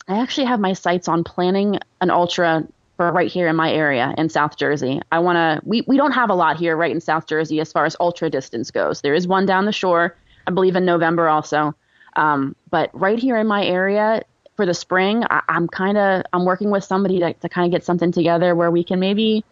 I 0.07 0.19
actually 0.21 0.47
have 0.47 0.61
my 0.61 0.73
sights 0.73 1.09
on 1.09 1.25
planning 1.25 1.81
an 2.01 2.09
ultra 2.09 2.67
for 2.97 3.11
right 3.11 3.31
here 3.31 3.49
in 3.49 3.57
my 3.57 3.73
area 3.73 4.15
in 4.17 4.29
South 4.29 4.57
Jersey. 4.57 5.01
I 5.11 5.19
want 5.19 5.37
to. 5.37 5.61
We 5.69 5.83
we 5.89 5.97
don't 5.97 6.13
have 6.13 6.31
a 6.31 6.35
lot 6.35 6.59
here 6.59 6.77
right 6.77 6.93
in 6.93 7.01
South 7.01 7.27
Jersey 7.27 7.59
as 7.59 7.73
far 7.73 7.87
as 7.87 7.97
ultra 7.99 8.31
distance 8.31 8.71
goes. 8.71 9.01
There 9.01 9.15
is 9.15 9.27
one 9.27 9.47
down 9.47 9.65
the 9.65 9.73
shore, 9.73 10.17
I 10.47 10.53
believe 10.53 10.77
in 10.77 10.85
November 10.85 11.29
also. 11.29 11.75
Um, 12.15 12.55
but 12.71 12.91
right 12.93 13.19
here 13.19 13.37
in 13.37 13.49
my 13.49 13.67
area 13.67 14.23
for 14.55 14.65
the 14.65 14.75
spring, 14.75 15.25
I, 15.29 15.43
am 15.49 15.67
kind 15.67 15.99
of 15.99 16.23
I'm 16.33 16.45
working 16.45 16.71
with 16.71 16.85
somebody 16.85 17.19
to, 17.19 17.33
to 17.33 17.49
kind 17.49 17.67
of 17.67 17.77
get 17.77 17.85
something 17.85 18.13
together 18.13 18.55
where 18.55 18.71
we 18.71 18.85
can 18.85 19.01
maybe 19.01 19.45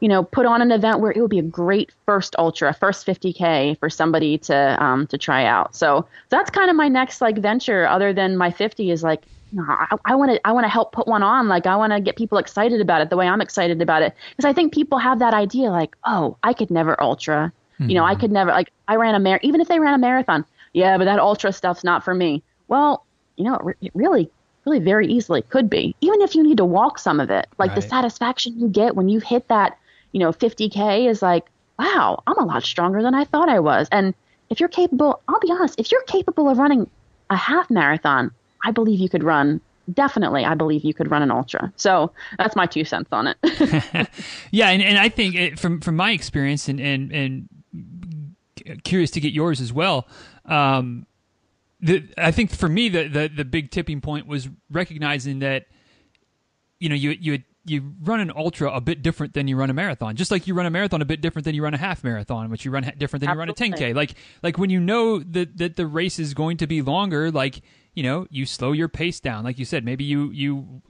you 0.00 0.08
know, 0.08 0.22
put 0.22 0.46
on 0.46 0.60
an 0.60 0.70
event 0.70 1.00
where 1.00 1.12
it 1.12 1.20
would 1.20 1.30
be 1.30 1.38
a 1.38 1.42
great 1.42 1.90
first 2.04 2.36
ultra, 2.38 2.74
first 2.74 3.06
50k 3.06 3.78
for 3.78 3.88
somebody 3.88 4.38
to 4.38 4.82
um, 4.82 5.06
to 5.08 5.18
try 5.18 5.44
out. 5.44 5.74
So 5.74 6.06
that's 6.28 6.50
kind 6.50 6.70
of 6.70 6.76
my 6.76 6.88
next 6.88 7.20
like 7.20 7.38
venture, 7.38 7.86
other 7.86 8.12
than 8.12 8.36
my 8.36 8.50
50, 8.50 8.90
is 8.90 9.02
like, 9.02 9.22
I 10.04 10.14
want 10.14 10.32
to 10.32 10.46
I 10.46 10.52
want 10.52 10.64
to 10.64 10.68
help 10.68 10.92
put 10.92 11.06
one 11.06 11.22
on. 11.22 11.48
Like 11.48 11.66
I 11.66 11.76
want 11.76 11.92
to 11.92 12.00
get 12.00 12.16
people 12.16 12.36
excited 12.38 12.80
about 12.80 13.00
it 13.00 13.10
the 13.10 13.16
way 13.16 13.26
I'm 13.26 13.40
excited 13.40 13.80
about 13.80 14.02
it, 14.02 14.14
because 14.30 14.48
I 14.48 14.52
think 14.52 14.74
people 14.74 14.98
have 14.98 15.18
that 15.20 15.32
idea 15.32 15.70
like, 15.70 15.96
oh, 16.04 16.36
I 16.42 16.52
could 16.52 16.70
never 16.70 17.00
ultra, 17.02 17.52
mm-hmm. 17.80 17.88
you 17.88 17.94
know, 17.94 18.04
I 18.04 18.12
mm-hmm. 18.12 18.20
could 18.20 18.32
never 18.32 18.50
like 18.50 18.70
I 18.88 18.96
ran 18.96 19.14
a 19.14 19.20
mar 19.20 19.40
even 19.42 19.60
if 19.60 19.68
they 19.68 19.78
ran 19.78 19.94
a 19.94 19.98
marathon, 19.98 20.44
yeah, 20.74 20.98
but 20.98 21.04
that 21.04 21.18
ultra 21.18 21.52
stuff's 21.52 21.84
not 21.84 22.04
for 22.04 22.14
me. 22.14 22.42
Well, 22.68 23.06
you 23.36 23.44
know, 23.44 23.72
it 23.80 23.92
really 23.94 24.30
really 24.66 24.80
very 24.80 25.06
easily 25.06 25.42
could 25.42 25.70
be 25.70 25.94
even 26.00 26.20
if 26.20 26.34
you 26.34 26.42
need 26.42 26.56
to 26.56 26.64
walk 26.64 26.98
some 26.98 27.20
of 27.20 27.30
it 27.30 27.46
like 27.56 27.70
right. 27.70 27.76
the 27.76 27.82
satisfaction 27.82 28.58
you 28.58 28.66
get 28.66 28.96
when 28.96 29.08
you 29.08 29.20
hit 29.20 29.46
that 29.46 29.78
you 30.16 30.20
know, 30.20 30.32
50K 30.32 31.10
is 31.10 31.20
like, 31.20 31.44
wow, 31.78 32.22
I'm 32.26 32.38
a 32.38 32.46
lot 32.46 32.62
stronger 32.62 33.02
than 33.02 33.14
I 33.14 33.24
thought 33.24 33.50
I 33.50 33.60
was. 33.60 33.86
And 33.92 34.14
if 34.48 34.60
you're 34.60 34.68
capable, 34.70 35.20
I'll 35.28 35.40
be 35.40 35.50
honest, 35.52 35.78
if 35.78 35.92
you're 35.92 36.00
capable 36.04 36.48
of 36.48 36.56
running 36.56 36.88
a 37.28 37.36
half 37.36 37.68
marathon, 37.68 38.30
I 38.64 38.70
believe 38.70 38.98
you 38.98 39.10
could 39.10 39.22
run. 39.22 39.60
Definitely, 39.92 40.46
I 40.46 40.54
believe 40.54 40.84
you 40.84 40.94
could 40.94 41.10
run 41.10 41.20
an 41.20 41.30
ultra. 41.30 41.70
So 41.76 42.12
that's 42.38 42.56
my 42.56 42.64
two 42.64 42.82
cents 42.86 43.10
on 43.12 43.26
it. 43.26 43.36
yeah, 44.50 44.70
and, 44.70 44.82
and 44.82 44.96
I 44.96 45.10
think 45.10 45.34
it, 45.34 45.58
from 45.58 45.82
from 45.82 45.96
my 45.96 46.12
experience, 46.12 46.66
and 46.66 46.80
and 46.80 47.12
and 47.12 47.48
curious 48.84 49.10
to 49.12 49.20
get 49.20 49.34
yours 49.34 49.60
as 49.60 49.70
well. 49.70 50.08
Um, 50.46 51.04
the, 51.78 52.08
I 52.16 52.30
think 52.30 52.50
for 52.52 52.70
me, 52.70 52.88
the, 52.88 53.06
the 53.06 53.28
the 53.28 53.44
big 53.44 53.70
tipping 53.70 54.00
point 54.00 54.26
was 54.26 54.48
recognizing 54.70 55.40
that 55.40 55.66
you 56.80 56.88
know 56.88 56.94
you 56.94 57.10
you 57.10 57.32
had 57.32 57.44
you 57.66 57.94
run 58.02 58.20
an 58.20 58.32
ultra 58.34 58.70
a 58.72 58.80
bit 58.80 59.02
different 59.02 59.34
than 59.34 59.48
you 59.48 59.56
run 59.56 59.70
a 59.70 59.74
marathon. 59.74 60.16
Just 60.16 60.30
like 60.30 60.46
you 60.46 60.54
run 60.54 60.66
a 60.66 60.70
marathon 60.70 61.02
a 61.02 61.04
bit 61.04 61.20
different 61.20 61.44
than 61.44 61.54
you 61.54 61.62
run 61.62 61.74
a 61.74 61.78
half 61.78 62.04
marathon, 62.04 62.50
which 62.50 62.64
you 62.64 62.70
run 62.70 62.82
different 62.98 63.20
than 63.20 63.30
Absolutely. 63.30 63.66
you 63.66 63.72
run 63.72 63.72
a 63.72 63.92
10k. 63.92 63.94
Like 63.94 64.14
like 64.42 64.58
when 64.58 64.70
you 64.70 64.80
know 64.80 65.18
that 65.18 65.56
that 65.58 65.76
the 65.76 65.86
race 65.86 66.18
is 66.18 66.34
going 66.34 66.56
to 66.58 66.66
be 66.66 66.82
longer, 66.82 67.30
like 67.30 67.62
you 67.94 68.02
know 68.02 68.26
you 68.30 68.46
slow 68.46 68.72
your 68.72 68.88
pace 68.88 69.20
down. 69.20 69.44
Like 69.44 69.58
you 69.58 69.64
said, 69.64 69.84
maybe 69.84 70.04
you 70.04 70.30
you 70.30 70.82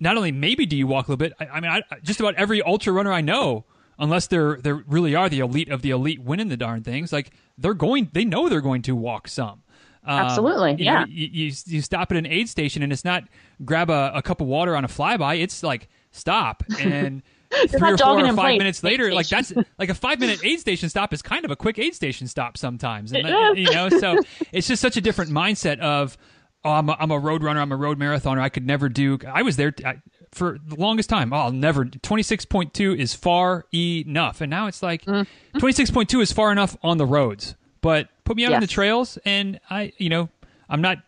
not 0.00 0.16
only 0.16 0.32
maybe 0.32 0.66
do 0.66 0.76
you 0.76 0.86
walk 0.86 1.08
a 1.08 1.12
little 1.12 1.18
bit. 1.18 1.34
I, 1.38 1.46
I 1.46 1.60
mean, 1.60 1.70
I, 1.70 1.82
just 2.02 2.20
about 2.20 2.34
every 2.34 2.62
ultra 2.62 2.92
runner 2.92 3.12
I 3.12 3.20
know, 3.20 3.66
unless 3.98 4.26
they're 4.26 4.56
they 4.56 4.72
really 4.72 5.14
are 5.14 5.28
the 5.28 5.40
elite 5.40 5.68
of 5.68 5.82
the 5.82 5.90
elite 5.90 6.20
winning 6.20 6.48
the 6.48 6.56
darn 6.56 6.82
things, 6.82 7.12
like 7.12 7.30
they're 7.56 7.74
going, 7.74 8.10
they 8.12 8.24
know 8.24 8.48
they're 8.48 8.60
going 8.60 8.82
to 8.82 8.96
walk 8.96 9.28
some. 9.28 9.62
Um, 10.04 10.18
Absolutely, 10.18 10.76
yeah. 10.84 11.04
You, 11.08 11.28
you, 11.30 11.52
you 11.66 11.82
stop 11.82 12.10
at 12.10 12.16
an 12.16 12.26
aid 12.26 12.48
station 12.48 12.82
and 12.82 12.92
it's 12.92 13.04
not 13.04 13.24
grab 13.64 13.90
a, 13.90 14.12
a 14.14 14.22
cup 14.22 14.40
of 14.40 14.46
water 14.46 14.76
on 14.76 14.84
a 14.84 14.88
flyby. 14.88 15.40
It's 15.40 15.62
like 15.62 15.88
stop 16.10 16.62
and. 16.80 17.22
three 17.66 17.90
or 17.90 17.98
four 17.98 18.24
or 18.24 18.32
five 18.32 18.58
minutes 18.58 18.84
later, 18.84 19.12
like 19.12 19.26
that's 19.26 19.52
like 19.78 19.88
a 19.88 19.94
five 19.94 20.20
minute 20.20 20.40
aid 20.44 20.60
station 20.60 20.88
stop 20.88 21.12
is 21.12 21.20
kind 21.20 21.44
of 21.44 21.50
a 21.50 21.56
quick 21.56 21.80
aid 21.80 21.92
station 21.96 22.28
stop 22.28 22.56
sometimes, 22.56 23.10
and 23.10 23.24
that, 23.24 23.56
you 23.56 23.68
know, 23.72 23.88
so 23.88 24.20
it's 24.52 24.68
just 24.68 24.80
such 24.80 24.96
a 24.96 25.00
different 25.00 25.32
mindset 25.32 25.80
of 25.80 26.16
oh, 26.64 26.70
I'm 26.70 26.88
a, 26.88 26.96
I'm 26.98 27.10
a 27.10 27.18
road 27.18 27.42
runner, 27.42 27.60
I'm 27.60 27.72
a 27.72 27.76
road 27.76 27.98
marathoner. 27.98 28.40
I 28.40 28.48
could 28.48 28.66
never 28.66 28.88
do. 28.88 29.18
I 29.26 29.42
was 29.42 29.56
there 29.56 29.74
I, 29.84 30.00
for 30.32 30.58
the 30.64 30.76
longest 30.76 31.08
time. 31.08 31.32
Oh, 31.32 31.36
I'll 31.36 31.52
never. 31.52 31.84
Twenty 31.84 32.22
six 32.22 32.44
point 32.44 32.74
two 32.74 32.94
is 32.94 33.14
far 33.14 33.66
enough, 33.72 34.40
and 34.40 34.50
now 34.50 34.66
it's 34.66 34.82
like 34.82 35.04
mm-hmm. 35.04 35.70
six 35.70 35.90
point 35.90 36.08
two 36.08 36.20
is 36.20 36.32
far 36.32 36.52
enough 36.52 36.76
on 36.82 36.98
the 36.98 37.06
roads, 37.06 37.54
but 37.80 38.08
put 38.30 38.36
me 38.36 38.44
out 38.44 38.50
yes. 38.50 38.58
on 38.58 38.60
the 38.60 38.68
trails, 38.68 39.18
and 39.24 39.58
I, 39.70 39.92
you 39.98 40.08
know, 40.08 40.28
I'm 40.68 40.80
not 40.80 40.98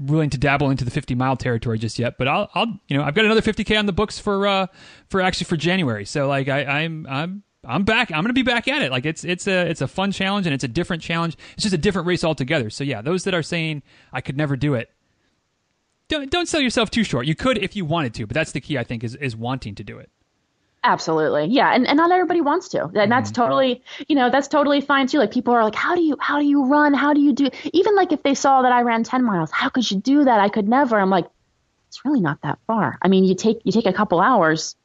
willing 0.00 0.30
to 0.30 0.38
dabble 0.38 0.68
into 0.70 0.84
the 0.84 0.90
50 0.90 1.14
mile 1.14 1.36
territory 1.36 1.78
just 1.78 1.96
yet, 1.96 2.18
but 2.18 2.26
I'll, 2.26 2.50
I'll, 2.56 2.66
you 2.88 2.96
know, 2.96 3.04
I've 3.04 3.14
got 3.14 3.24
another 3.24 3.40
50k 3.40 3.78
on 3.78 3.86
the 3.86 3.92
books 3.92 4.18
for, 4.18 4.48
uh, 4.48 4.66
for 5.08 5.20
actually 5.20 5.44
for 5.44 5.56
January. 5.56 6.04
So 6.04 6.26
like 6.26 6.48
I, 6.48 6.64
I'm, 6.64 7.06
I'm, 7.08 7.44
I'm 7.62 7.84
back. 7.84 8.10
I'm 8.10 8.22
going 8.22 8.30
to 8.30 8.32
be 8.32 8.42
back 8.42 8.66
at 8.66 8.82
it. 8.82 8.90
Like 8.90 9.06
it's, 9.06 9.22
it's 9.22 9.46
a, 9.46 9.68
it's 9.70 9.80
a 9.80 9.86
fun 9.86 10.10
challenge 10.10 10.46
and 10.46 10.54
it's 10.54 10.64
a 10.64 10.68
different 10.68 11.04
challenge. 11.04 11.36
It's 11.52 11.62
just 11.62 11.74
a 11.74 11.78
different 11.78 12.08
race 12.08 12.24
altogether. 12.24 12.68
So 12.68 12.82
yeah, 12.82 13.00
those 13.00 13.22
that 13.24 13.34
are 13.34 13.44
saying 13.44 13.84
I 14.12 14.20
could 14.20 14.36
never 14.36 14.56
do 14.56 14.74
it, 14.74 14.90
don't, 16.08 16.32
don't 16.32 16.48
sell 16.48 16.60
yourself 16.60 16.90
too 16.90 17.04
short. 17.04 17.26
You 17.26 17.36
could 17.36 17.58
if 17.58 17.76
you 17.76 17.84
wanted 17.84 18.14
to, 18.14 18.26
but 18.26 18.34
that's 18.34 18.50
the 18.50 18.60
key, 18.60 18.76
I 18.76 18.82
think, 18.82 19.04
is, 19.04 19.14
is 19.14 19.36
wanting 19.36 19.76
to 19.76 19.84
do 19.84 19.98
it. 19.98 20.10
Absolutely. 20.82 21.46
Yeah. 21.46 21.74
And, 21.74 21.86
and 21.86 21.96
not 21.96 22.10
everybody 22.10 22.40
wants 22.40 22.68
to. 22.70 22.84
And 22.84 22.92
mm-hmm. 22.92 23.10
that's 23.10 23.30
totally, 23.30 23.82
you 24.08 24.16
know, 24.16 24.30
that's 24.30 24.48
totally 24.48 24.80
fine 24.80 25.06
too. 25.06 25.18
Like 25.18 25.30
people 25.30 25.52
are 25.54 25.62
like, 25.62 25.74
how 25.74 25.94
do 25.94 26.02
you, 26.02 26.16
how 26.18 26.38
do 26.38 26.46
you 26.46 26.64
run? 26.64 26.94
How 26.94 27.12
do 27.12 27.20
you 27.20 27.32
do, 27.32 27.50
even 27.72 27.94
like 27.94 28.12
if 28.12 28.22
they 28.22 28.34
saw 28.34 28.62
that 28.62 28.72
I 28.72 28.82
ran 28.82 29.04
10 29.04 29.22
miles, 29.24 29.50
how 29.50 29.68
could 29.68 29.90
you 29.90 29.98
do 29.98 30.24
that? 30.24 30.40
I 30.40 30.48
could 30.48 30.68
never. 30.68 30.98
I'm 30.98 31.10
like, 31.10 31.26
it's 31.88 32.04
really 32.04 32.20
not 32.20 32.40
that 32.42 32.58
far. 32.66 32.98
I 33.02 33.08
mean, 33.08 33.24
you 33.24 33.34
take, 33.34 33.60
you 33.64 33.72
take 33.72 33.86
a 33.86 33.92
couple 33.92 34.20
hours, 34.20 34.76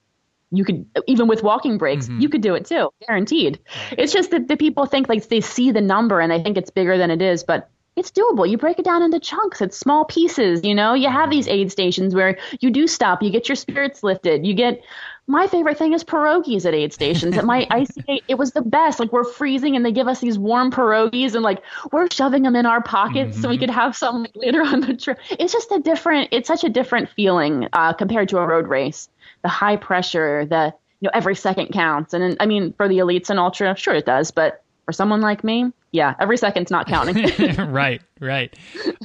you 0.52 0.66
could 0.66 0.86
even 1.08 1.28
with 1.28 1.44
walking 1.44 1.78
breaks, 1.78 2.08
mm-hmm. 2.08 2.20
you 2.20 2.30
could 2.30 2.42
do 2.42 2.56
it 2.56 2.66
too, 2.66 2.90
guaranteed. 3.08 3.60
It's 3.92 4.12
just 4.14 4.32
that 4.32 4.48
the 4.48 4.58
people 4.58 4.86
think 4.86 5.08
like 5.08 5.28
they 5.28 5.42
see 5.42 5.72
the 5.72 5.82
number 5.82 6.20
and 6.20 6.32
they 6.32 6.42
think 6.42 6.58
it's 6.58 6.72
bigger 6.72 6.98
than 6.98 7.12
it 7.12 7.22
is, 7.22 7.44
but 7.44 7.70
it's 7.96 8.12
doable. 8.12 8.50
You 8.50 8.58
break 8.58 8.78
it 8.78 8.86
down 8.86 9.04
into 9.04 9.20
chunks. 9.20 9.62
It's 9.62 9.78
small 9.78 10.06
pieces. 10.06 10.64
You 10.64 10.76
know, 10.76 10.94
you 10.94 11.10
have 11.10 11.30
these 11.30 11.48
aid 11.48 11.72
stations 11.72 12.14
where 12.14 12.38
you 12.60 12.70
do 12.70 12.88
stop. 12.88 13.24
You 13.24 13.30
get 13.30 13.48
your 13.48 13.56
spirits 13.56 14.04
lifted. 14.04 14.46
You 14.46 14.54
get. 14.54 14.82
My 15.28 15.48
favorite 15.48 15.78
thing 15.78 15.94
is 15.94 16.04
pierogies 16.04 16.66
at 16.66 16.76
aid 16.76 16.94
stations. 16.94 17.36
At 17.38 17.46
my 17.46 17.66
icy, 17.72 18.22
it 18.28 18.38
was 18.38 18.52
the 18.52 18.62
best. 18.62 19.00
Like 19.00 19.12
we're 19.12 19.24
freezing 19.24 19.76
and 19.76 19.84
they 19.84 19.92
give 19.92 20.08
us 20.08 20.20
these 20.20 20.38
warm 20.38 20.72
pierogies 20.72 21.34
and 21.34 21.42
like 21.42 21.64
we're 21.92 22.08
shoving 22.12 22.44
them 22.44 22.56
in 22.56 22.66
our 22.66 22.82
pockets 22.82 23.34
mm-hmm. 23.34 23.42
so 23.42 23.50
we 23.50 23.56
mm-hmm. 23.56 23.62
could 23.62 23.70
have 23.72 23.98
some 23.98 24.22
like, 24.22 24.36
later 24.36 24.62
on 24.62 24.82
the 24.82 24.96
trip. 24.96 25.20
It's 25.32 25.52
just 25.52 25.72
a 25.72 25.80
different. 25.80 26.30
It's 26.32 26.48
such 26.48 26.64
a 26.64 26.70
different 26.70 27.10
feeling 27.10 27.68
uh, 27.74 27.94
compared 27.94 28.30
to 28.30 28.38
a 28.38 28.46
road 28.46 28.68
race. 28.68 29.10
The 29.42 29.50
high 29.50 29.78
pressure, 29.78 30.46
the 30.46 30.74
you 31.00 31.08
know 31.08 31.12
every 31.14 31.36
second 31.36 31.74
counts, 31.74 32.14
and, 32.14 32.24
and 32.24 32.38
I 32.40 32.46
mean 32.46 32.74
for 32.74 32.88
the 32.88 33.00
elites 33.00 33.30
and 33.30 33.40
ultra, 33.40 33.76
sure 33.76 33.96
it 33.96 34.06
does, 34.06 34.32
but 34.32 34.64
for 34.86 34.92
someone 34.92 35.22
like 35.22 35.44
me, 35.44 35.72
yeah, 35.96 36.14
every 36.20 36.38
second's 36.38 36.70
not 36.70 36.88
counting. 36.88 37.26
right, 37.72 38.02
right. 38.20 38.54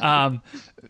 Um, 0.00 0.42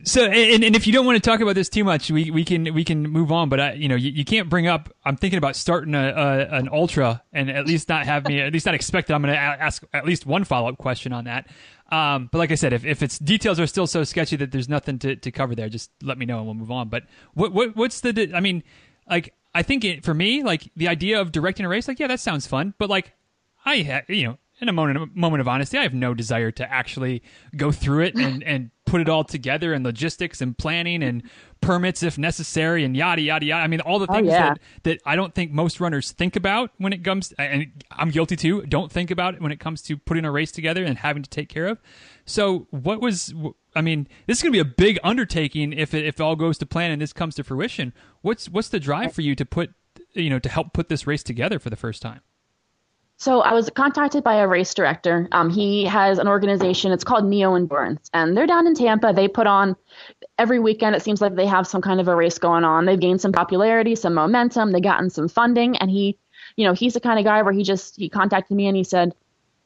so, 0.02 0.24
and, 0.24 0.64
and 0.64 0.74
if 0.74 0.86
you 0.86 0.92
don't 0.94 1.04
want 1.04 1.22
to 1.22 1.30
talk 1.30 1.40
about 1.40 1.54
this 1.54 1.68
too 1.68 1.84
much, 1.84 2.10
we, 2.10 2.30
we 2.30 2.42
can 2.42 2.72
we 2.72 2.84
can 2.84 3.02
move 3.02 3.30
on. 3.30 3.50
But 3.50 3.60
I, 3.60 3.72
you 3.74 3.86
know, 3.86 3.96
you, 3.96 4.10
you 4.10 4.24
can't 4.24 4.48
bring 4.48 4.66
up. 4.66 4.88
I'm 5.04 5.16
thinking 5.16 5.36
about 5.36 5.56
starting 5.56 5.94
a, 5.94 6.08
a, 6.08 6.56
an 6.56 6.70
ultra, 6.72 7.22
and 7.32 7.50
at 7.50 7.66
least 7.66 7.90
not 7.90 8.06
have 8.06 8.26
me 8.26 8.40
at 8.40 8.52
least 8.52 8.64
not 8.64 8.74
expect 8.74 9.08
that 9.08 9.14
I'm 9.14 9.22
going 9.22 9.34
to 9.34 9.38
ask 9.38 9.82
at 9.92 10.06
least 10.06 10.24
one 10.24 10.44
follow 10.44 10.70
up 10.70 10.78
question 10.78 11.12
on 11.12 11.24
that. 11.24 11.48
Um, 11.92 12.30
but 12.32 12.38
like 12.38 12.50
I 12.50 12.54
said, 12.54 12.72
if, 12.72 12.84
if 12.84 13.02
its 13.02 13.18
details 13.18 13.60
are 13.60 13.66
still 13.66 13.86
so 13.86 14.04
sketchy 14.04 14.36
that 14.36 14.52
there's 14.52 14.68
nothing 14.68 14.98
to, 15.00 15.16
to 15.16 15.30
cover 15.30 15.54
there, 15.54 15.68
just 15.68 15.90
let 16.02 16.18
me 16.18 16.24
know 16.24 16.38
and 16.38 16.46
we'll 16.46 16.54
move 16.54 16.70
on. 16.70 16.88
But 16.88 17.04
what 17.34 17.52
what 17.52 17.76
what's 17.76 18.00
the? 18.00 18.32
I 18.34 18.40
mean, 18.40 18.62
like 19.08 19.34
I 19.54 19.62
think 19.62 19.84
it, 19.84 20.04
for 20.04 20.14
me, 20.14 20.42
like 20.42 20.70
the 20.76 20.88
idea 20.88 21.20
of 21.20 21.30
directing 21.30 21.66
a 21.66 21.68
race, 21.68 21.88
like 21.88 21.98
yeah, 21.98 22.06
that 22.06 22.20
sounds 22.20 22.46
fun. 22.46 22.72
But 22.78 22.88
like 22.88 23.12
I, 23.66 23.82
ha- 23.82 24.02
you 24.08 24.28
know, 24.28 24.38
in 24.60 24.68
a 24.68 24.72
moment, 24.72 25.16
moment 25.16 25.40
of 25.40 25.48
honesty, 25.48 25.78
I 25.78 25.82
have 25.82 25.94
no 25.94 26.14
desire 26.14 26.50
to 26.52 26.70
actually 26.70 27.22
go 27.56 27.72
through 27.72 28.04
it 28.04 28.14
and, 28.14 28.42
and 28.44 28.70
put 28.84 29.00
it 29.00 29.08
all 29.08 29.24
together 29.24 29.72
and 29.72 29.84
logistics 29.84 30.40
and 30.40 30.58
planning 30.58 31.02
and 31.02 31.22
permits 31.60 32.02
if 32.02 32.18
necessary 32.18 32.84
and 32.84 32.96
yada 32.96 33.22
yada 33.22 33.46
yada. 33.46 33.62
I 33.62 33.66
mean, 33.68 33.80
all 33.80 33.98
the 33.98 34.06
oh, 34.10 34.14
things 34.14 34.28
oh, 34.28 34.32
yeah. 34.32 34.48
that, 34.48 34.60
that 34.82 35.00
I 35.06 35.16
don't 35.16 35.34
think 35.34 35.52
most 35.52 35.80
runners 35.80 36.12
think 36.12 36.36
about 36.36 36.72
when 36.78 36.92
it 36.92 37.02
comes, 37.02 37.32
and 37.38 37.84
I'm 37.90 38.10
guilty 38.10 38.36
too. 38.36 38.62
Don't 38.62 38.92
think 38.92 39.10
about 39.10 39.34
it 39.34 39.40
when 39.40 39.52
it 39.52 39.60
comes 39.60 39.80
to 39.82 39.96
putting 39.96 40.24
a 40.24 40.30
race 40.30 40.52
together 40.52 40.84
and 40.84 40.98
having 40.98 41.22
to 41.22 41.30
take 41.30 41.48
care 41.48 41.66
of. 41.66 41.80
So, 42.26 42.66
what 42.70 43.00
was? 43.00 43.32
I 43.74 43.80
mean, 43.80 44.08
this 44.26 44.38
is 44.38 44.42
going 44.42 44.52
to 44.52 44.56
be 44.64 44.70
a 44.70 44.74
big 44.74 44.98
undertaking 45.02 45.72
if 45.72 45.94
it, 45.94 46.04
if 46.04 46.16
it 46.16 46.22
all 46.22 46.36
goes 46.36 46.58
to 46.58 46.66
plan 46.66 46.90
and 46.90 47.00
this 47.00 47.12
comes 47.12 47.36
to 47.36 47.44
fruition. 47.44 47.92
What's 48.22 48.48
what's 48.48 48.68
the 48.68 48.80
drive 48.80 49.12
for 49.12 49.22
you 49.22 49.34
to 49.36 49.46
put, 49.46 49.72
you 50.12 50.28
know, 50.28 50.38
to 50.38 50.48
help 50.48 50.72
put 50.72 50.88
this 50.88 51.06
race 51.06 51.22
together 51.22 51.58
for 51.58 51.70
the 51.70 51.76
first 51.76 52.02
time? 52.02 52.20
So 53.20 53.42
I 53.42 53.52
was 53.52 53.68
contacted 53.68 54.24
by 54.24 54.36
a 54.36 54.48
race 54.48 54.72
director. 54.72 55.28
Um, 55.32 55.50
he 55.50 55.84
has 55.84 56.18
an 56.18 56.26
organization. 56.26 56.90
It's 56.90 57.04
called 57.04 57.26
Neo 57.26 57.54
Endurance, 57.54 58.08
and 58.14 58.34
they're 58.34 58.46
down 58.46 58.66
in 58.66 58.74
Tampa. 58.74 59.12
They 59.14 59.28
put 59.28 59.46
on 59.46 59.76
every 60.38 60.58
weekend. 60.58 60.96
It 60.96 61.02
seems 61.02 61.20
like 61.20 61.34
they 61.34 61.44
have 61.46 61.66
some 61.66 61.82
kind 61.82 62.00
of 62.00 62.08
a 62.08 62.16
race 62.16 62.38
going 62.38 62.64
on. 62.64 62.86
They've 62.86 62.98
gained 62.98 63.20
some 63.20 63.30
popularity, 63.30 63.94
some 63.94 64.14
momentum. 64.14 64.72
They've 64.72 64.82
gotten 64.82 65.10
some 65.10 65.28
funding, 65.28 65.76
and 65.76 65.90
he, 65.90 66.16
you 66.56 66.64
know, 66.64 66.72
he's 66.72 66.94
the 66.94 67.00
kind 67.00 67.18
of 67.18 67.26
guy 67.26 67.42
where 67.42 67.52
he 67.52 67.62
just 67.62 67.96
he 67.96 68.08
contacted 68.08 68.56
me 68.56 68.66
and 68.68 68.76
he 68.76 68.84
said, 68.84 69.14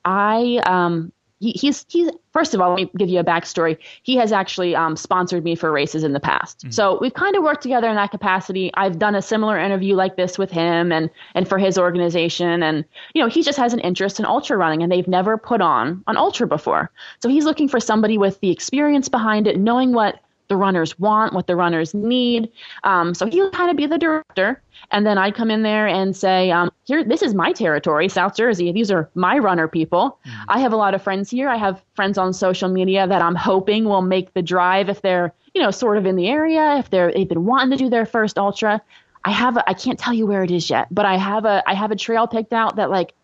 I 0.04 0.60
um, 0.66 1.12
he, 1.44 1.52
he's 1.52 1.84
he's 1.88 2.10
first 2.32 2.54
of 2.54 2.60
all, 2.60 2.70
let 2.70 2.76
me 2.76 2.90
give 2.96 3.08
you 3.08 3.20
a 3.20 3.24
backstory. 3.24 3.76
He 4.02 4.16
has 4.16 4.32
actually 4.32 4.74
um, 4.74 4.96
sponsored 4.96 5.44
me 5.44 5.54
for 5.54 5.70
races 5.70 6.02
in 6.02 6.14
the 6.14 6.20
past, 6.20 6.58
mm-hmm. 6.60 6.70
so 6.70 6.98
we've 7.00 7.12
kind 7.12 7.36
of 7.36 7.42
worked 7.42 7.62
together 7.62 7.88
in 7.88 7.96
that 7.96 8.10
capacity. 8.10 8.70
I've 8.74 8.98
done 8.98 9.14
a 9.14 9.20
similar 9.20 9.58
interview 9.58 9.94
like 9.94 10.16
this 10.16 10.38
with 10.38 10.50
him 10.50 10.90
and 10.90 11.10
and 11.34 11.46
for 11.46 11.58
his 11.58 11.76
organization, 11.76 12.62
and 12.62 12.84
you 13.14 13.22
know 13.22 13.28
he 13.28 13.42
just 13.42 13.58
has 13.58 13.74
an 13.74 13.80
interest 13.80 14.18
in 14.18 14.24
ultra 14.24 14.56
running, 14.56 14.82
and 14.82 14.90
they've 14.90 15.06
never 15.06 15.36
put 15.36 15.60
on 15.60 16.02
an 16.06 16.16
ultra 16.16 16.46
before, 16.46 16.90
so 17.20 17.28
he's 17.28 17.44
looking 17.44 17.68
for 17.68 17.80
somebody 17.80 18.16
with 18.16 18.40
the 18.40 18.50
experience 18.50 19.08
behind 19.10 19.46
it, 19.46 19.58
knowing 19.58 19.92
what 19.92 20.20
the 20.48 20.56
runners 20.56 20.98
want, 20.98 21.32
what 21.32 21.46
the 21.46 21.56
runners 21.56 21.94
need. 21.94 22.50
Um, 22.82 23.14
so 23.14 23.26
he'll 23.26 23.50
kind 23.50 23.70
of 23.70 23.76
be 23.76 23.86
the 23.86 23.98
director. 23.98 24.60
And 24.90 25.06
then 25.06 25.16
I'd 25.16 25.34
come 25.34 25.50
in 25.50 25.62
there 25.62 25.86
and 25.86 26.14
say, 26.14 26.50
um, 26.50 26.70
here, 26.84 27.02
this 27.02 27.22
is 27.22 27.34
my 27.34 27.52
territory, 27.52 28.08
South 28.08 28.36
Jersey. 28.36 28.70
These 28.70 28.90
are 28.90 29.08
my 29.14 29.38
runner 29.38 29.68
people. 29.68 30.18
Mm-hmm. 30.26 30.50
I 30.50 30.58
have 30.60 30.72
a 30.72 30.76
lot 30.76 30.94
of 30.94 31.02
friends 31.02 31.30
here. 31.30 31.48
I 31.48 31.56
have 31.56 31.82
friends 31.94 32.18
on 32.18 32.32
social 32.32 32.68
media 32.68 33.06
that 33.06 33.22
I'm 33.22 33.34
hoping 33.34 33.84
will 33.84 34.02
make 34.02 34.34
the 34.34 34.42
drive 34.42 34.88
if 34.88 35.00
they're, 35.00 35.32
you 35.54 35.62
know, 35.62 35.70
sort 35.70 35.96
of 35.96 36.04
in 36.04 36.16
the 36.16 36.28
area, 36.28 36.76
if 36.76 36.90
they're, 36.90 37.10
they've 37.10 37.28
been 37.28 37.46
wanting 37.46 37.70
to 37.76 37.82
do 37.82 37.88
their 37.88 38.06
first 38.06 38.38
ultra. 38.38 38.82
I 39.24 39.30
have, 39.30 39.56
a, 39.56 39.68
I 39.68 39.72
can't 39.72 39.98
tell 39.98 40.12
you 40.12 40.26
where 40.26 40.44
it 40.44 40.50
is 40.50 40.68
yet, 40.68 40.88
but 40.90 41.06
I 41.06 41.16
have 41.16 41.46
a, 41.46 41.62
I 41.66 41.72
have 41.72 41.90
a 41.90 41.96
trail 41.96 42.26
picked 42.26 42.52
out 42.52 42.76
that 42.76 42.90
like, 42.90 43.14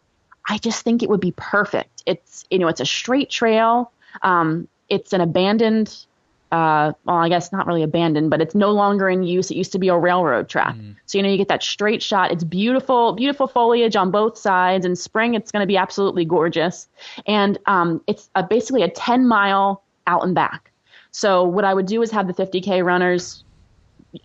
I 0.49 0.57
just 0.57 0.83
think 0.83 1.03
it 1.03 1.11
would 1.11 1.21
be 1.21 1.35
perfect. 1.37 2.03
It's, 2.07 2.47
you 2.51 2.59
know, 2.59 2.69
it's 2.69 2.81
a 2.81 2.87
straight 2.87 3.29
trail. 3.29 3.93
Um, 4.23 4.67
it's 4.89 5.13
an 5.13 5.21
abandoned 5.21 6.07
uh, 6.53 6.93
well, 7.05 7.17
I 7.17 7.29
guess 7.29 7.53
not 7.53 7.67
really 7.67 7.83
abandoned, 7.83 8.31
but 8.31 8.41
it's 8.41 8.55
no 8.55 8.73
longer 8.73 9.09
in 9.09 9.23
use. 9.23 9.51
It 9.51 9.57
used 9.57 9.73
to 9.73 9.79
be 9.79 9.89
a 9.89 9.97
railroad 9.97 10.49
track. 10.49 10.75
Mm. 10.75 10.97
So, 11.07 11.19
you 11.19 11.23
know, 11.23 11.31
you 11.31 11.37
get 11.37 11.49
that 11.49 11.63
straight 11.63 12.03
shot. 12.03 12.33
It's 12.33 12.43
beautiful, 12.43 13.13
beautiful 13.13 13.47
foliage 13.47 13.95
on 13.95 14.11
both 14.11 14.37
sides. 14.37 14.85
In 14.85 14.97
spring, 14.97 15.35
it's 15.35 15.53
going 15.53 15.63
to 15.63 15.67
be 15.67 15.77
absolutely 15.77 16.25
gorgeous. 16.25 16.89
And 17.27 17.59
um, 17.67 18.03
it's 18.07 18.31
a, 18.35 18.43
basically 18.43 18.83
a 18.83 18.89
10 18.89 19.29
mile 19.29 19.83
out 20.07 20.25
and 20.25 20.35
back. 20.35 20.73
So, 21.13 21.45
what 21.45 21.65
I 21.65 21.73
would 21.73 21.87
do 21.87 22.03
is 22.03 22.11
have 22.11 22.27
the 22.27 22.35
50K 22.35 22.85
runners 22.85 23.45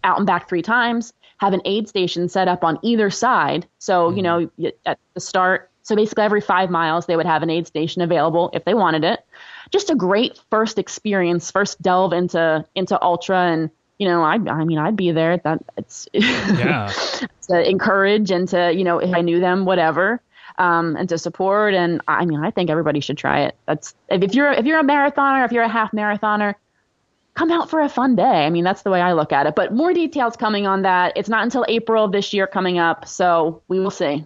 out 0.03 0.17
and 0.17 0.25
back 0.25 0.49
three 0.49 0.63
times, 0.63 1.13
have 1.37 1.53
an 1.53 1.61
aid 1.65 1.87
station 1.87 2.27
set 2.27 2.47
up 2.47 2.63
on 2.63 2.79
either 2.81 3.09
side. 3.11 3.67
So, 3.77 4.11
mm. 4.11 4.17
you 4.17 4.23
know, 4.23 4.71
at 4.85 4.97
the 5.13 5.19
start, 5.19 5.69
so 5.83 5.95
basically 5.95 6.23
every 6.23 6.41
five 6.41 6.71
miles, 6.71 7.05
they 7.05 7.15
would 7.15 7.27
have 7.27 7.43
an 7.43 7.51
aid 7.51 7.67
station 7.67 8.01
available 8.01 8.49
if 8.53 8.65
they 8.65 8.73
wanted 8.73 9.03
it 9.03 9.23
just 9.71 9.89
a 9.89 9.95
great 9.95 10.39
first 10.49 10.79
experience, 10.79 11.51
first 11.51 11.81
delve 11.81 12.13
into 12.13 12.65
into 12.75 13.01
ultra 13.01 13.37
and 13.37 13.69
you 13.97 14.07
know, 14.07 14.23
I 14.23 14.33
I 14.33 14.65
mean 14.65 14.77
I'd 14.77 14.95
be 14.95 15.11
there. 15.11 15.37
That 15.37 15.63
it's 15.77 16.07
yeah. 16.13 16.91
to 17.49 17.69
encourage 17.69 18.31
and 18.31 18.47
to, 18.49 18.73
you 18.73 18.83
know, 18.83 18.99
if 18.99 19.13
I 19.13 19.21
knew 19.21 19.39
them, 19.39 19.65
whatever. 19.65 20.21
Um, 20.57 20.95
and 20.95 21.09
to 21.09 21.17
support 21.17 21.73
and 21.73 22.01
I 22.07 22.23
mean 22.23 22.39
I 22.39 22.49
think 22.49 22.69
everybody 22.69 23.01
should 23.01 23.17
try 23.17 23.41
it. 23.41 23.55
That's 23.65 23.93
if 24.09 24.33
you're 24.33 24.51
if 24.51 24.65
you're 24.65 24.79
a 24.79 24.83
marathoner, 24.83 25.45
if 25.45 25.51
you're 25.51 25.63
a 25.63 25.69
half 25.69 25.91
marathoner, 25.91 26.55
come 27.35 27.51
out 27.51 27.69
for 27.69 27.81
a 27.81 27.89
fun 27.89 28.15
day. 28.15 28.23
I 28.23 28.49
mean, 28.49 28.63
that's 28.63 28.81
the 28.81 28.89
way 28.89 29.01
I 29.01 29.13
look 29.13 29.31
at 29.31 29.45
it. 29.45 29.55
But 29.55 29.73
more 29.73 29.93
details 29.93 30.35
coming 30.35 30.65
on 30.65 30.83
that. 30.83 31.13
It's 31.15 31.29
not 31.29 31.43
until 31.43 31.65
April 31.67 32.05
of 32.05 32.11
this 32.11 32.33
year 32.33 32.47
coming 32.47 32.79
up, 32.79 33.07
so 33.07 33.61
we 33.67 33.79
will 33.79 33.91
see. 33.91 34.25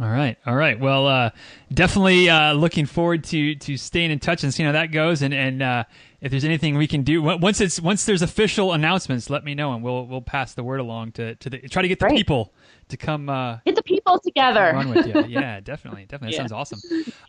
All 0.00 0.08
right, 0.08 0.38
all 0.46 0.56
right. 0.56 0.80
Well, 0.80 1.06
uh, 1.06 1.30
definitely 1.74 2.30
uh, 2.30 2.54
looking 2.54 2.86
forward 2.86 3.22
to 3.24 3.54
to 3.56 3.76
staying 3.76 4.10
in 4.10 4.18
touch 4.18 4.42
and 4.42 4.54
seeing 4.54 4.66
how 4.66 4.72
that 4.72 4.92
goes. 4.92 5.20
And 5.20 5.34
and 5.34 5.62
uh, 5.62 5.84
if 6.22 6.30
there's 6.30 6.44
anything 6.44 6.78
we 6.78 6.86
can 6.86 7.02
do 7.02 7.20
once 7.22 7.60
it's 7.60 7.78
once 7.78 8.06
there's 8.06 8.22
official 8.22 8.72
announcements, 8.72 9.28
let 9.28 9.44
me 9.44 9.54
know 9.54 9.74
and 9.74 9.82
we'll 9.82 10.06
we'll 10.06 10.22
pass 10.22 10.54
the 10.54 10.64
word 10.64 10.80
along 10.80 11.12
to 11.12 11.34
to 11.34 11.50
the 11.50 11.58
try 11.68 11.82
to 11.82 11.88
get 11.88 11.98
the 11.98 12.06
Great. 12.06 12.16
people 12.16 12.54
to 12.88 12.96
come 12.96 13.28
uh, 13.28 13.58
get 13.66 13.76
the 13.76 13.82
people 13.82 14.18
together. 14.18 14.72
Run 14.72 14.88
with 14.88 15.06
you. 15.06 15.20
Yeah, 15.28 15.60
definitely, 15.60 16.06
definitely. 16.06 16.34
yeah. 16.34 16.38
Sounds 16.46 16.52
awesome. 16.52 16.80